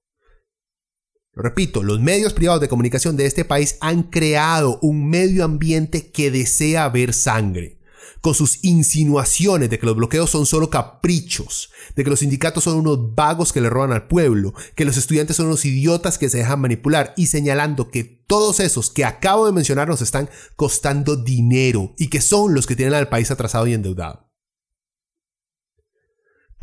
Lo 1.33 1.41
repito, 1.41 1.81
los 1.81 1.99
medios 1.99 2.33
privados 2.33 2.61
de 2.61 2.69
comunicación 2.69 3.17
de 3.17 3.25
este 3.25 3.43
país 3.43 3.77
han 3.81 4.03
creado 4.03 4.77
un 4.81 5.09
medio 5.09 5.43
ambiente 5.43 6.11
que 6.11 6.29
desea 6.29 6.87
ver 6.89 7.13
sangre 7.13 7.79
con 8.23 8.33
sus 8.33 8.63
insinuaciones 8.63 9.69
de 9.69 9.77
que 9.77 9.85
los 9.85 9.97
bloqueos 9.97 10.29
son 10.29 10.45
solo 10.45 10.69
caprichos, 10.69 11.71
de 11.95 12.05
que 12.05 12.09
los 12.09 12.19
sindicatos 12.19 12.63
son 12.63 12.77
unos 12.77 13.13
vagos 13.15 13.51
que 13.51 13.59
le 13.59 13.69
roban 13.69 13.91
al 13.91 14.07
pueblo, 14.07 14.53
que 14.75 14.85
los 14.85 14.95
estudiantes 14.95 15.35
son 15.35 15.47
unos 15.47 15.65
idiotas 15.65 16.17
que 16.17 16.29
se 16.29 16.37
dejan 16.37 16.61
manipular 16.61 17.13
y 17.17 17.27
señalando 17.27 17.91
que 17.91 18.05
todos 18.05 18.61
esos 18.61 18.89
que 18.89 19.03
acabo 19.03 19.45
de 19.45 19.51
mencionar 19.51 19.89
nos 19.89 20.01
están 20.01 20.29
costando 20.55 21.17
dinero 21.17 21.93
y 21.97 22.07
que 22.07 22.21
son 22.21 22.53
los 22.53 22.65
que 22.65 22.77
tienen 22.77 22.93
al 22.93 23.09
país 23.09 23.29
atrasado 23.29 23.67
y 23.67 23.73
endeudado. 23.73 24.32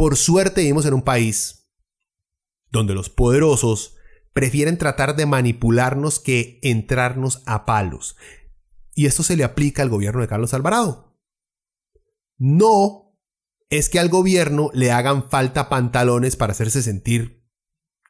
Por 0.01 0.17
suerte 0.17 0.63
vivimos 0.63 0.87
en 0.87 0.95
un 0.95 1.03
país 1.03 1.69
donde 2.71 2.95
los 2.95 3.11
poderosos 3.11 3.97
prefieren 4.33 4.79
tratar 4.79 5.15
de 5.15 5.27
manipularnos 5.27 6.21
que 6.21 6.59
entrarnos 6.63 7.43
a 7.45 7.67
palos. 7.67 8.17
Y 8.95 9.05
esto 9.05 9.23
se 9.23 9.37
le 9.37 9.45
aplica 9.45 9.83
al 9.83 9.91
gobierno 9.91 10.23
de 10.23 10.29
Carlos 10.29 10.55
Alvarado. 10.55 11.21
No 12.39 13.15
es 13.69 13.91
que 13.91 13.99
al 13.99 14.09
gobierno 14.09 14.71
le 14.73 14.91
hagan 14.91 15.29
falta 15.29 15.69
pantalones 15.69 16.35
para 16.35 16.53
hacerse 16.53 16.83
sentir 16.83 17.45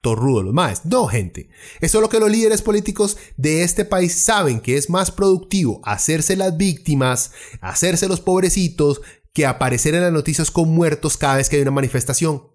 torrudo 0.00 0.44
los 0.44 0.54
más. 0.54 0.86
No, 0.86 1.08
gente. 1.08 1.50
Es 1.80 1.92
lo 1.94 2.08
que 2.08 2.20
los 2.20 2.30
líderes 2.30 2.62
políticos 2.62 3.16
de 3.36 3.64
este 3.64 3.84
país 3.84 4.14
saben 4.14 4.60
que 4.60 4.76
es 4.76 4.90
más 4.90 5.10
productivo 5.10 5.80
hacerse 5.84 6.36
las 6.36 6.56
víctimas, 6.56 7.32
hacerse 7.60 8.06
los 8.06 8.20
pobrecitos, 8.20 9.02
que 9.32 9.46
aparecer 9.46 9.94
en 9.94 10.02
las 10.02 10.12
noticias 10.12 10.50
con 10.50 10.68
muertos 10.68 11.16
cada 11.16 11.36
vez 11.36 11.48
que 11.48 11.56
hay 11.56 11.62
una 11.62 11.70
manifestación. 11.70 12.50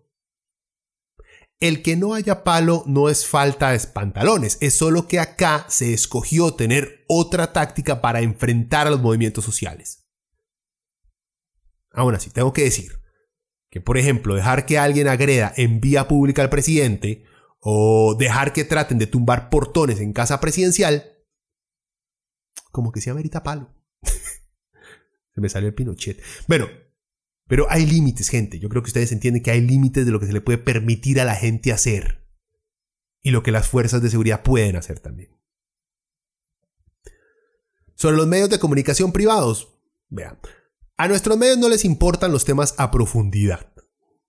El 1.59 1.81
que 1.81 1.95
no 1.95 2.13
haya 2.13 2.43
palo 2.43 2.83
no 2.85 3.07
es 3.09 3.25
falta 3.25 3.71
de 3.71 3.79
pantalones, 3.79 4.57
es 4.59 4.75
solo 4.75 5.07
que 5.07 5.19
acá 5.19 5.65
se 5.69 5.93
escogió 5.93 6.53
tener 6.53 7.05
otra 7.07 7.53
táctica 7.53 8.01
para 8.01 8.21
enfrentar 8.21 8.87
a 8.87 8.89
los 8.89 9.01
movimientos 9.01 9.45
sociales. 9.45 10.05
Aún 11.91 12.13
así, 12.13 12.29
tengo 12.29 12.51
que 12.51 12.63
decir 12.63 12.99
que, 13.69 13.79
por 13.79 13.97
ejemplo, 13.97 14.35
dejar 14.35 14.65
que 14.65 14.77
alguien 14.77 15.07
agreda 15.07 15.53
en 15.55 15.79
vía 15.79 16.09
pública 16.09 16.41
al 16.41 16.49
presidente 16.49 17.23
o 17.59 18.15
dejar 18.19 18.51
que 18.51 18.65
traten 18.65 18.99
de 18.99 19.07
tumbar 19.07 19.49
portones 19.49 20.01
en 20.01 20.11
casa 20.11 20.41
presidencial, 20.41 21.13
como 22.71 22.91
que 22.91 22.99
se 22.99 23.09
amerita 23.09 23.43
palo. 23.43 23.73
Se 25.35 25.41
me 25.41 25.49
salió 25.49 25.67
el 25.67 25.75
Pinochet. 25.75 26.21
Bueno, 26.47 26.67
pero 27.47 27.67
hay 27.69 27.85
límites, 27.85 28.29
gente. 28.29 28.57
Yo 28.57 28.69
creo 28.69 28.81
que 28.81 28.87
ustedes 28.87 29.11
entienden 29.11 29.43
que 29.43 29.51
hay 29.51 29.61
límites 29.61 30.05
de 30.05 30.11
lo 30.11 30.19
que 30.19 30.27
se 30.27 30.33
le 30.33 30.41
puede 30.41 30.57
permitir 30.57 31.19
a 31.19 31.25
la 31.25 31.35
gente 31.35 31.73
hacer 31.73 32.25
y 33.21 33.31
lo 33.31 33.43
que 33.43 33.51
las 33.51 33.67
fuerzas 33.67 34.01
de 34.01 34.09
seguridad 34.09 34.43
pueden 34.43 34.77
hacer 34.77 34.99
también. 34.99 35.31
Sobre 37.95 38.15
los 38.17 38.27
medios 38.27 38.49
de 38.49 38.59
comunicación 38.59 39.11
privados, 39.11 39.77
vean, 40.09 40.39
a 40.97 41.07
nuestros 41.07 41.37
medios 41.37 41.57
no 41.57 41.67
les 41.67 41.83
importan 41.85 42.31
los 42.31 42.45
temas 42.45 42.73
a 42.77 42.89
profundidad. 42.89 43.73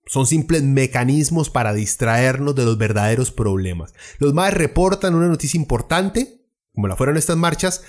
Son 0.05 0.25
simples 0.25 0.63
mecanismos 0.63 1.49
para 1.49 1.73
distraernos 1.73 2.55
de 2.55 2.65
los 2.65 2.77
verdaderos 2.77 3.31
problemas. 3.31 3.93
Los 4.19 4.33
más 4.33 4.53
reportan 4.53 5.15
una 5.15 5.27
noticia 5.27 5.59
importante, 5.59 6.45
como 6.73 6.87
la 6.87 6.95
fueron 6.95 7.17
estas 7.17 7.37
marchas, 7.37 7.83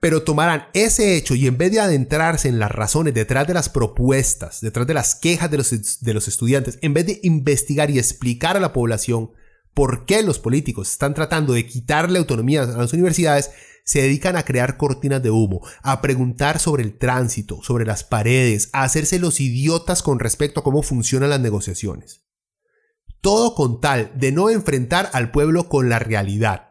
pero 0.00 0.22
tomarán 0.22 0.68
ese 0.72 1.16
hecho 1.16 1.34
y 1.34 1.46
en 1.46 1.58
vez 1.58 1.70
de 1.72 1.80
adentrarse 1.80 2.48
en 2.48 2.58
las 2.58 2.70
razones 2.70 3.12
detrás 3.12 3.46
de 3.46 3.54
las 3.54 3.68
propuestas, 3.68 4.62
detrás 4.62 4.86
de 4.86 4.94
las 4.94 5.14
quejas 5.14 5.50
de 5.50 5.58
los, 5.58 6.00
de 6.00 6.14
los 6.14 6.26
estudiantes, 6.26 6.78
en 6.80 6.94
vez 6.94 7.06
de 7.06 7.20
investigar 7.22 7.90
y 7.90 7.98
explicar 7.98 8.56
a 8.56 8.60
la 8.60 8.72
población 8.72 9.32
por 9.74 10.06
qué 10.06 10.22
los 10.22 10.38
políticos 10.38 10.90
están 10.90 11.14
tratando 11.14 11.52
de 11.52 11.66
quitarle 11.66 12.18
autonomía 12.18 12.62
a 12.62 12.66
las 12.66 12.92
universidades, 12.94 13.50
se 13.84 14.02
dedican 14.02 14.36
a 14.36 14.44
crear 14.44 14.76
cortinas 14.76 15.22
de 15.22 15.30
humo, 15.30 15.66
a 15.82 16.00
preguntar 16.00 16.58
sobre 16.58 16.82
el 16.82 16.96
tránsito, 16.96 17.62
sobre 17.62 17.84
las 17.84 18.02
paredes, 18.02 18.70
a 18.72 18.84
hacerse 18.84 19.18
los 19.18 19.40
idiotas 19.40 20.02
con 20.02 20.18
respecto 20.18 20.60
a 20.60 20.64
cómo 20.64 20.82
funcionan 20.82 21.30
las 21.30 21.40
negociaciones. 21.40 22.22
Todo 23.20 23.54
con 23.54 23.80
tal 23.80 24.12
de 24.14 24.32
no 24.32 24.48
enfrentar 24.48 25.10
al 25.12 25.30
pueblo 25.30 25.68
con 25.68 25.88
la 25.90 25.98
realidad. 25.98 26.69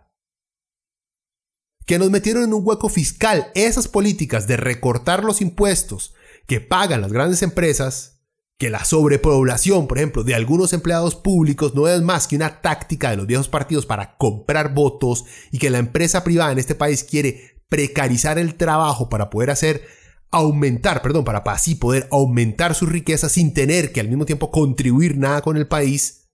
Que 1.89 1.97
nos 1.97 2.11
metieron 2.11 2.43
en 2.43 2.53
un 2.53 2.61
hueco 2.63 2.87
fiscal 2.87 3.47
esas 3.55 3.87
políticas 3.87 4.45
de 4.45 4.57
recortar 4.57 5.23
los 5.23 5.41
impuestos 5.41 6.13
que 6.45 6.61
pagan 6.61 7.01
las 7.01 7.11
grandes 7.11 7.41
empresas 7.41 8.21
que 8.59 8.69
la 8.69 8.85
sobrepoblación, 8.85 9.87
por 9.87 9.97
ejemplo, 9.97 10.23
de 10.23 10.35
algunos 10.35 10.71
empleados 10.73 11.15
públicos 11.15 11.73
no 11.73 11.87
es 11.87 11.99
más 12.03 12.27
que 12.27 12.35
una 12.35 12.61
táctica 12.61 13.09
de 13.09 13.17
los 13.17 13.25
viejos 13.25 13.49
partidos 13.49 13.87
para 13.87 14.17
comprar 14.17 14.75
votos 14.75 15.25
y 15.49 15.57
que 15.57 15.71
la 15.71 15.79
empresa 15.79 16.23
privada 16.23 16.51
en 16.51 16.59
este 16.59 16.75
país 16.75 17.03
quiere 17.03 17.59
precarizar 17.69 18.37
el 18.37 18.53
trabajo 18.53 19.09
para 19.09 19.31
poder 19.31 19.49
hacer 19.49 19.81
aumentar, 20.29 21.01
perdón, 21.01 21.25
para 21.25 21.39
así 21.39 21.73
poder 21.73 22.07
aumentar 22.11 22.75
su 22.75 22.85
riqueza 22.85 23.29
sin 23.29 23.51
tener 23.51 23.91
que 23.91 23.99
al 23.99 24.09
mismo 24.09 24.27
tiempo 24.27 24.51
contribuir 24.51 25.17
nada 25.17 25.41
con 25.41 25.57
el 25.57 25.67
país, 25.67 26.29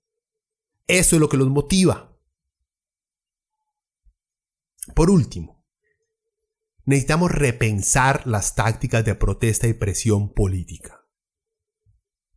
eso 0.87 1.15
es 1.15 1.19
lo 1.21 1.29
que 1.29 1.37
los 1.37 1.47
motiva. 1.47 2.14
Por 4.95 5.09
último, 5.09 5.61
necesitamos 6.85 7.29
repensar 7.29 8.25
las 8.25 8.55
tácticas 8.55 9.03
de 9.03 9.13
protesta 9.13 9.67
y 9.67 9.73
presión 9.73 10.33
política. 10.33 11.01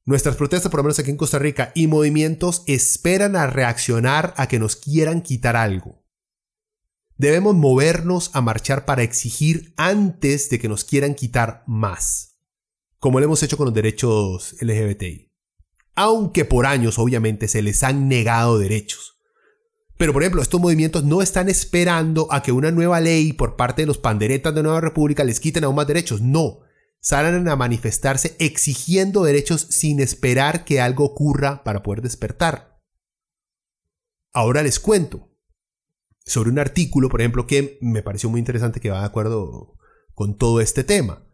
Nuestras 0.05 0.35
protestas, 0.35 0.69
por 0.71 0.79
lo 0.79 0.85
menos 0.85 0.99
aquí 0.99 1.11
en 1.11 1.17
Costa 1.17 1.39
Rica, 1.39 1.71
y 1.77 1.87
movimientos 1.87 2.65
esperan 2.67 3.37
a 3.37 3.47
reaccionar 3.47 4.35
a 4.37 4.49
que 4.49 4.59
nos 4.59 4.75
quieran 4.75 5.23
quitar 5.23 5.55
algo. 5.55 6.05
Debemos 7.17 7.55
movernos 7.55 8.31
a 8.35 8.41
marchar 8.41 8.85
para 8.85 9.05
exigir 9.05 9.73
antes 9.77 10.51
de 10.51 10.59
que 10.59 10.69
nos 10.69 10.85
quieran 10.85 11.15
quitar 11.15 11.63
más, 11.69 12.41
como 12.99 13.21
lo 13.21 13.27
hemos 13.27 13.43
hecho 13.45 13.57
con 13.57 13.67
los 13.67 13.75
derechos 13.75 14.57
LGBTI. 14.61 15.33
Aunque 15.95 16.45
por 16.45 16.67
años 16.67 16.99
obviamente 16.99 17.47
se 17.47 17.63
les 17.63 17.85
han 17.85 18.09
negado 18.09 18.59
derechos. 18.59 19.18
Pero 19.99 20.13
por 20.13 20.23
ejemplo, 20.23 20.41
estos 20.41 20.61
movimientos 20.61 21.05
no 21.05 21.21
están 21.21 21.49
esperando 21.49 22.29
a 22.31 22.41
que 22.43 22.53
una 22.53 22.71
nueva 22.71 23.01
ley 23.01 23.33
por 23.33 23.57
parte 23.57 23.83
de 23.83 23.87
los 23.87 23.99
panderetas 23.99 24.55
de 24.55 24.63
Nueva 24.63 24.81
República 24.81 25.25
les 25.25 25.41
quiten 25.41 25.65
aún 25.65 25.75
más 25.75 25.89
derechos. 25.89 26.23
No, 26.23 26.61
salen 27.01 27.49
a 27.49 27.57
manifestarse 27.57 28.37
exigiendo 28.39 29.25
derechos 29.25 29.67
sin 29.71 29.99
esperar 29.99 30.65
que 30.65 30.81
algo 30.81 31.05
ocurra 31.05 31.65
para 31.65 31.83
poder 31.83 32.01
despertar. 32.03 32.81
Ahora 34.33 34.63
les 34.63 34.79
cuento 34.79 35.35
sobre 36.25 36.51
un 36.51 36.61
artículo, 36.61 37.09
por 37.09 37.21
ejemplo, 37.21 37.49
que 37.49 37.79
me 37.81 38.03
pareció 38.03 38.31
muy 38.31 38.39
interesante 38.39 38.81
que 38.81 38.91
va 38.91 39.01
de 39.01 39.07
acuerdo 39.07 39.75
con 40.15 40.37
todo 40.37 40.61
este 40.61 40.85
tema, 40.85 41.27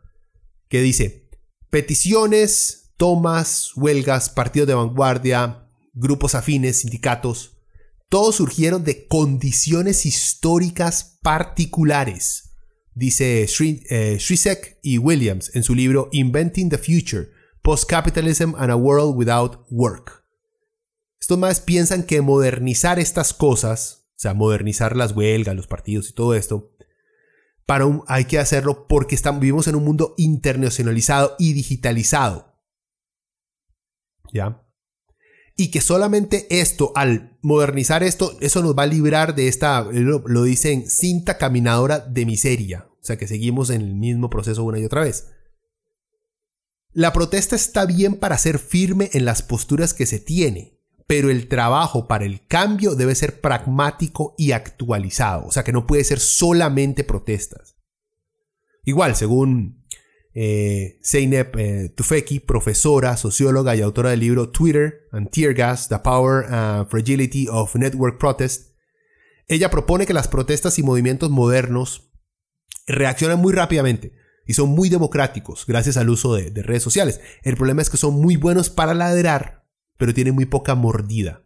que 0.69 0.81
dice, 0.81 1.29
peticiones, 1.69 2.95
tomas, 2.97 3.73
huelgas, 3.77 4.31
partidos 4.31 4.69
de 4.69 4.75
vanguardia, 4.75 5.69
grupos 5.93 6.35
afines, 6.35 6.81
sindicatos, 6.81 7.54
todos 8.15 8.37
surgieron 8.37 8.85
de 8.85 9.09
condiciones 9.09 10.07
históricas 10.07 11.19
particulares 11.21 12.55
dice 12.95 13.43
eh, 13.43 14.17
Shrisek 14.21 14.79
y 14.85 14.99
Williams 14.99 15.51
en 15.57 15.65
su 15.65 15.75
libro 15.75 16.11
Inventing 16.13 16.71
the 16.71 16.79
Future, 16.79 17.33
Post-Capitalism 17.63 18.55
and 18.57 18.71
a 18.71 18.77
World 18.77 19.17
Without 19.17 19.67
Work. 19.69 20.25
Estos 21.21 21.39
más 21.39 21.59
piensan 21.59 22.05
que 22.05 22.21
modernizar 22.21 23.01
estas 23.01 23.35
cosas, 23.35 24.07
o 24.11 24.19
sea, 24.21 24.33
modernizar 24.33 24.95
las 24.95 25.11
huelgas, 25.11 25.57
los 25.57 25.67
partidos 25.67 26.09
y 26.09 26.13
todo 26.13 26.37
esto, 26.37 26.71
para 27.67 27.85
hay 28.07 28.27
que 28.27 28.39
hacerlo 28.39 28.87
porque 28.87 29.17
estamos, 29.17 29.41
vivimos 29.41 29.67
en 29.67 29.75
un 29.75 29.83
mundo 29.83 30.15
internacionalizado 30.19 31.35
y 31.41 31.53
digitalizado. 31.53 32.55
¿Ya? 34.33 34.64
Y 35.57 35.71
que 35.71 35.81
solamente 35.81 36.47
esto, 36.61 36.93
al 36.97 37.39
modernizar 37.41 38.03
esto, 38.03 38.37
eso 38.41 38.63
nos 38.63 38.77
va 38.77 38.85
a 38.85 38.87
librar 38.87 39.35
de 39.35 39.49
esta, 39.49 39.83
lo, 39.83 40.43
dicen, 40.43 40.91
cinta 40.91 41.39
caminadora 41.39 42.01
de 42.01 42.27
miseria. 42.27 42.89
O 42.91 43.05
sea 43.07 43.17
que 43.17 43.29
seguimos 43.29 43.71
en 43.71 43.83
el 43.83 43.95
mismo 43.95 44.31
proceso 44.31 44.65
una 44.65 44.79
y 44.79 44.85
otra 44.85 45.03
vez. 45.03 45.29
La 46.93 47.13
protesta 47.13 47.55
está 47.55 47.87
bien 47.87 48.17
para 48.17 48.39
ser 48.39 48.59
firme 48.59 49.11
en 49.13 49.25
las 49.25 49.43
posturas 49.43 49.95
que 49.95 50.07
se 50.07 50.19
tiene, 50.19 50.81
pero 51.07 51.31
el 51.31 51.49
trabajo 51.49 52.09
para 52.09 52.25
el 52.25 52.47
cambio 52.47 52.95
debe 52.95 53.15
ser 53.15 53.41
pragmático 53.41 54.35
y 54.39 54.53
actualizado. 54.53 55.47
O 55.47 55.53
sea 55.53 55.63
que 55.63 55.73
no 55.73 55.87
puede 55.87 56.03
ser 56.05 56.19
solamente 56.19 57.05
protestas. 57.05 57.77
Igual, 58.85 59.17
según 59.17 59.84
eh, 60.35 60.99
Zeynep 61.05 61.57
eh, 61.57 61.93
Tufekci, 61.95 62.41
profesora, 62.41 63.17
socióloga 63.17 63.77
y 63.77 63.81
autora 63.81 64.11
del 64.11 64.21
libro 64.21 64.51
Twitter 64.51 65.07
and 65.13 65.31
Tear 65.31 65.55
Gas, 65.55 65.89
The 65.89 66.01
Power 66.01 66.45
and 66.53 66.89
Fragility 66.89 67.47
of 67.49 67.75
Network 67.77 68.19
Protest. 68.19 68.73
Ella 69.47 69.71
propone 69.71 70.07
que 70.07 70.15
las 70.15 70.29
protestas 70.29 70.79
y 70.79 70.83
movimientos 70.83 71.31
modernos 71.31 72.11
reaccionan 72.87 73.39
muy 73.39 73.53
rápidamente 73.53 74.13
y 74.47 74.55
son 74.55 74.71
muy 74.71 74.89
democráticos 74.89 75.65
gracias 75.67 75.97
al 75.97 76.11
uso 76.11 76.35
de, 76.35 76.51
de 76.51 76.63
redes 76.63 76.83
sociales. 76.83 77.21
El 77.43 77.57
problema 77.57 77.83
es 77.83 77.89
que 77.89 77.97
son 77.97 78.15
muy 78.15 78.37
buenos 78.37 78.71
para 78.71 78.95
ladrar, 78.95 79.67
pero 79.97 80.13
tienen 80.13 80.35
muy 80.35 80.47
poca 80.47 80.75
mordida. 80.75 81.45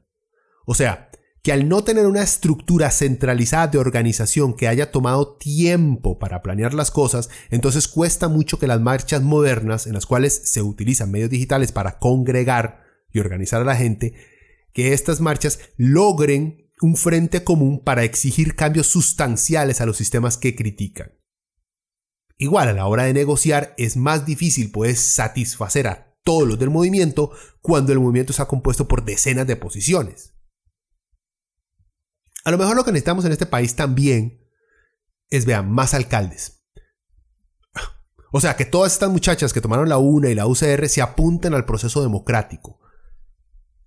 O 0.64 0.74
sea, 0.74 1.10
que 1.42 1.52
al 1.52 1.68
no 1.68 1.84
tener 1.84 2.06
una 2.06 2.22
estructura 2.22 2.90
centralizada 2.90 3.68
de 3.68 3.78
organización 3.78 4.54
que 4.54 4.68
haya 4.68 4.90
tomado 4.90 5.36
tiempo 5.36 6.18
para 6.18 6.42
planear 6.42 6.74
las 6.74 6.90
cosas, 6.90 7.30
entonces 7.50 7.88
cuesta 7.88 8.28
mucho 8.28 8.58
que 8.58 8.66
las 8.66 8.80
marchas 8.80 9.22
modernas, 9.22 9.86
en 9.86 9.94
las 9.94 10.06
cuales 10.06 10.40
se 10.44 10.62
utilizan 10.62 11.10
medios 11.10 11.30
digitales 11.30 11.72
para 11.72 11.98
congregar 11.98 12.82
y 13.12 13.20
organizar 13.20 13.62
a 13.62 13.64
la 13.64 13.76
gente, 13.76 14.14
que 14.72 14.92
estas 14.92 15.20
marchas 15.20 15.60
logren 15.76 16.68
un 16.80 16.96
frente 16.96 17.44
común 17.44 17.82
para 17.82 18.04
exigir 18.04 18.54
cambios 18.54 18.86
sustanciales 18.86 19.80
a 19.80 19.86
los 19.86 19.96
sistemas 19.96 20.36
que 20.36 20.54
critican. 20.54 21.12
Igual 22.36 22.68
a 22.68 22.72
la 22.72 22.86
hora 22.86 23.04
de 23.04 23.14
negociar 23.14 23.74
es 23.78 23.96
más 23.96 24.24
difícil 24.24 24.70
pues 24.70 25.00
satisfacer 25.00 25.88
a 25.88 26.16
todos 26.22 26.46
los 26.46 26.58
del 26.58 26.70
movimiento 26.70 27.32
cuando 27.60 27.92
el 27.92 27.98
movimiento 27.98 28.32
está 28.32 28.46
compuesto 28.46 28.86
por 28.86 29.04
decenas 29.04 29.46
de 29.46 29.56
posiciones. 29.56 30.37
A 32.48 32.50
lo 32.50 32.56
mejor 32.56 32.76
lo 32.76 32.84
que 32.84 32.92
necesitamos 32.92 33.26
en 33.26 33.32
este 33.32 33.44
país 33.44 33.76
también 33.76 34.42
es, 35.28 35.44
vean, 35.44 35.70
más 35.70 35.92
alcaldes. 35.92 36.64
O 38.32 38.40
sea, 38.40 38.56
que 38.56 38.64
todas 38.64 38.94
estas 38.94 39.10
muchachas 39.10 39.52
que 39.52 39.60
tomaron 39.60 39.90
la 39.90 39.98
UNA 39.98 40.30
y 40.30 40.34
la 40.34 40.46
UCR 40.46 40.88
se 40.88 41.02
apunten 41.02 41.52
al 41.52 41.66
proceso 41.66 42.02
democrático. 42.02 42.80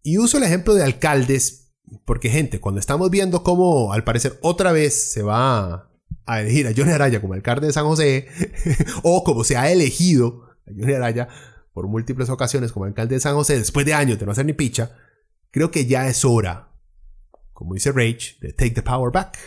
Y 0.03 0.20
uso 0.20 0.38
el 0.38 0.43
ejemplo 0.43 0.76
de 0.76 0.84
alcaldes 0.84 1.74
porque, 2.05 2.30
gente, 2.30 2.59
cuando 2.59 2.80
estamos 2.80 3.09
viendo 3.09 3.41
cómo 3.41 3.93
al 3.93 4.03
parecer 4.03 4.38
otra 4.43 4.72
vez 4.72 5.12
se 5.12 5.24
va 5.24 5.89
a 6.28 6.41
elegir 6.41 6.68
a 6.68 6.74
Johnny 6.78 6.91
Araya 6.91 7.20
como 7.20 7.34
alcalde 7.34 7.66
de 7.66 7.74
San 7.74 7.86
José, 7.86 8.28
o 9.01 9.24
como 9.24 9.43
se 9.43 9.57
ha 9.57 9.72
elegido 9.72 10.43
a 10.68 10.72
Johnny 10.80 10.93
Araya 10.93 11.30
por 11.74 11.88
múltiples 11.88 12.30
ocasiones 12.30 12.72
como 12.72 12.86
alcalde 12.86 13.16
de 13.16 13.22
San 13.22 13.34
José 13.34 13.57
después 13.57 13.88
de 13.88 13.95
años 13.95 14.20
de 14.20 14.28
no 14.28 14.34
hacer 14.34 14.45
ni 14.45 14.53
picha, 14.53 14.99
creo 15.49 15.72
que 15.72 15.88
ya 15.88 16.07
es 16.07 16.24
hora 16.24 16.70
como 17.62 17.76
dice 17.76 17.91
Rage, 17.91 18.38
de 18.41 18.53
Take 18.53 18.72
the 18.72 18.82
Power 18.82 19.12
Back. 19.12 19.38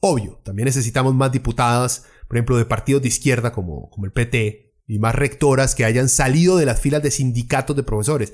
Obvio, 0.00 0.40
también 0.42 0.66
necesitamos 0.66 1.14
más 1.14 1.30
diputadas, 1.30 2.06
por 2.26 2.36
ejemplo, 2.36 2.56
de 2.56 2.64
partidos 2.64 3.02
de 3.02 3.06
izquierda 3.06 3.52
como, 3.52 3.88
como 3.88 4.04
el 4.04 4.12
PT, 4.12 4.74
y 4.88 4.98
más 4.98 5.14
rectoras 5.14 5.76
que 5.76 5.84
hayan 5.84 6.08
salido 6.08 6.56
de 6.56 6.66
las 6.66 6.80
filas 6.80 7.04
de 7.04 7.12
sindicatos 7.12 7.76
de 7.76 7.84
profesores. 7.84 8.32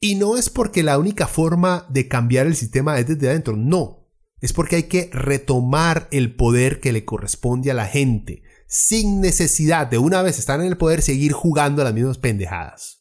Y 0.00 0.14
no 0.14 0.38
es 0.38 0.48
porque 0.48 0.82
la 0.82 0.98
única 0.98 1.26
forma 1.26 1.84
de 1.90 2.08
cambiar 2.08 2.46
el 2.46 2.56
sistema 2.56 2.98
es 2.98 3.06
desde 3.06 3.28
adentro, 3.28 3.58
no. 3.58 4.08
Es 4.40 4.54
porque 4.54 4.76
hay 4.76 4.84
que 4.84 5.10
retomar 5.12 6.08
el 6.12 6.34
poder 6.34 6.80
que 6.80 6.92
le 6.92 7.04
corresponde 7.04 7.70
a 7.70 7.74
la 7.74 7.84
gente, 7.84 8.42
sin 8.68 9.20
necesidad 9.20 9.86
de 9.86 9.98
una 9.98 10.22
vez 10.22 10.38
estar 10.38 10.58
en 10.60 10.66
el 10.66 10.78
poder 10.78 11.02
seguir 11.02 11.32
jugando 11.32 11.82
a 11.82 11.84
las 11.84 11.92
mismas 11.92 12.16
pendejadas. 12.16 12.95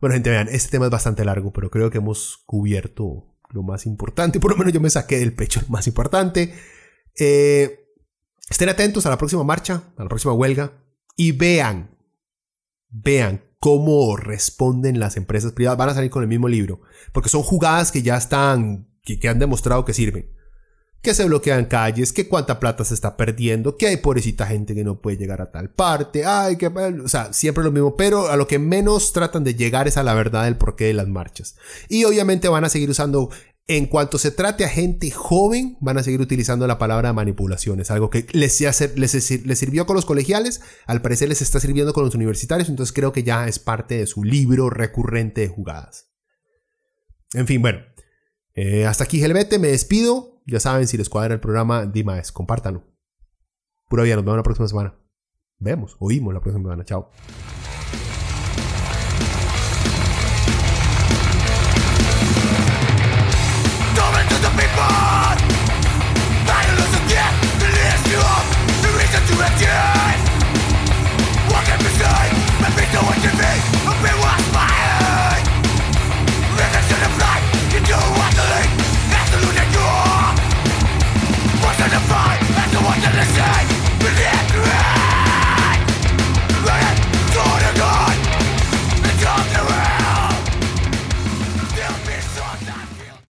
Bueno, 0.00 0.14
gente, 0.14 0.30
vean, 0.30 0.48
este 0.48 0.70
tema 0.70 0.86
es 0.86 0.90
bastante 0.90 1.24
largo, 1.24 1.52
pero 1.52 1.70
creo 1.70 1.90
que 1.90 1.98
hemos 1.98 2.42
cubierto 2.46 3.36
lo 3.50 3.62
más 3.62 3.86
importante. 3.86 4.40
Por 4.40 4.50
lo 4.50 4.56
menos 4.56 4.72
yo 4.72 4.80
me 4.80 4.90
saqué 4.90 5.18
del 5.18 5.34
pecho 5.34 5.60
lo 5.60 5.68
más 5.68 5.86
importante. 5.86 6.54
Eh, 7.18 7.86
estén 8.48 8.68
atentos 8.68 9.04
a 9.06 9.10
la 9.10 9.18
próxima 9.18 9.44
marcha, 9.44 9.92
a 9.96 10.02
la 10.02 10.08
próxima 10.08 10.32
huelga, 10.32 10.72
y 11.16 11.32
vean, 11.32 11.98
vean 12.88 13.44
cómo 13.58 14.16
responden 14.16 14.98
las 14.98 15.16
empresas 15.16 15.52
privadas. 15.52 15.78
Van 15.78 15.90
a 15.90 15.94
salir 15.94 16.10
con 16.10 16.22
el 16.22 16.28
mismo 16.28 16.48
libro, 16.48 16.80
porque 17.12 17.28
son 17.28 17.42
jugadas 17.42 17.92
que 17.92 18.02
ya 18.02 18.16
están, 18.16 18.88
que 19.02 19.28
han 19.28 19.38
demostrado 19.38 19.84
que 19.84 19.92
sirven 19.92 20.39
que 21.02 21.14
se 21.14 21.24
bloquean 21.24 21.64
calles, 21.64 22.12
que 22.12 22.28
cuánta 22.28 22.60
plata 22.60 22.84
se 22.84 22.94
está 22.94 23.16
perdiendo, 23.16 23.76
que 23.76 23.86
hay 23.86 23.96
pobrecita 23.96 24.46
gente 24.46 24.74
que 24.74 24.84
no 24.84 25.00
puede 25.00 25.16
llegar 25.16 25.40
a 25.40 25.50
tal 25.50 25.70
parte, 25.70 26.24
ay, 26.26 26.56
que, 26.56 26.66
o 26.66 27.08
sea, 27.08 27.32
siempre 27.32 27.64
lo 27.64 27.72
mismo, 27.72 27.96
pero 27.96 28.28
a 28.28 28.36
lo 28.36 28.46
que 28.46 28.58
menos 28.58 29.12
tratan 29.12 29.42
de 29.42 29.54
llegar 29.54 29.88
es 29.88 29.96
a 29.96 30.02
la 30.02 30.14
verdad 30.14 30.44
del 30.44 30.56
porqué 30.56 30.84
de 30.84 30.94
las 30.94 31.08
marchas. 31.08 31.56
Y 31.88 32.04
obviamente 32.04 32.48
van 32.48 32.64
a 32.64 32.68
seguir 32.68 32.90
usando, 32.90 33.30
en 33.66 33.86
cuanto 33.86 34.18
se 34.18 34.30
trate 34.30 34.64
a 34.64 34.68
gente 34.68 35.10
joven, 35.10 35.78
van 35.80 35.96
a 35.96 36.02
seguir 36.02 36.20
utilizando 36.20 36.66
la 36.66 36.78
palabra 36.78 37.14
manipulación, 37.14 37.80
es 37.80 37.90
algo 37.90 38.10
que 38.10 38.26
les, 38.32 38.60
les, 38.96 39.46
les 39.46 39.58
sirvió 39.58 39.86
con 39.86 39.96
los 39.96 40.04
colegiales, 40.04 40.60
al 40.86 41.00
parecer 41.00 41.30
les 41.30 41.40
está 41.40 41.60
sirviendo 41.60 41.94
con 41.94 42.04
los 42.04 42.14
universitarios, 42.14 42.68
entonces 42.68 42.92
creo 42.92 43.12
que 43.12 43.22
ya 43.22 43.48
es 43.48 43.58
parte 43.58 43.96
de 43.96 44.06
su 44.06 44.22
libro 44.22 44.68
recurrente 44.68 45.40
de 45.40 45.48
jugadas. 45.48 46.10
En 47.32 47.46
fin, 47.46 47.62
bueno, 47.62 47.78
eh, 48.54 48.84
hasta 48.86 49.04
aquí 49.04 49.20
Gelbete, 49.20 49.58
me 49.58 49.68
despido. 49.68 50.29
Ya 50.46 50.60
saben, 50.60 50.86
si 50.86 50.96
les 50.96 51.08
cuadra 51.08 51.34
el 51.34 51.40
programa, 51.40 51.86
Dimaes, 51.86 52.32
compártanlo. 52.32 52.82
Pura 53.88 54.04
vida, 54.04 54.16
nos 54.16 54.24
vemos 54.24 54.38
la 54.38 54.42
próxima 54.42 54.68
semana. 54.68 54.94
Vemos, 55.58 55.96
oímos 55.98 56.32
la 56.32 56.40
próxima 56.40 56.62
semana. 56.64 56.84
Chao. 56.84 57.10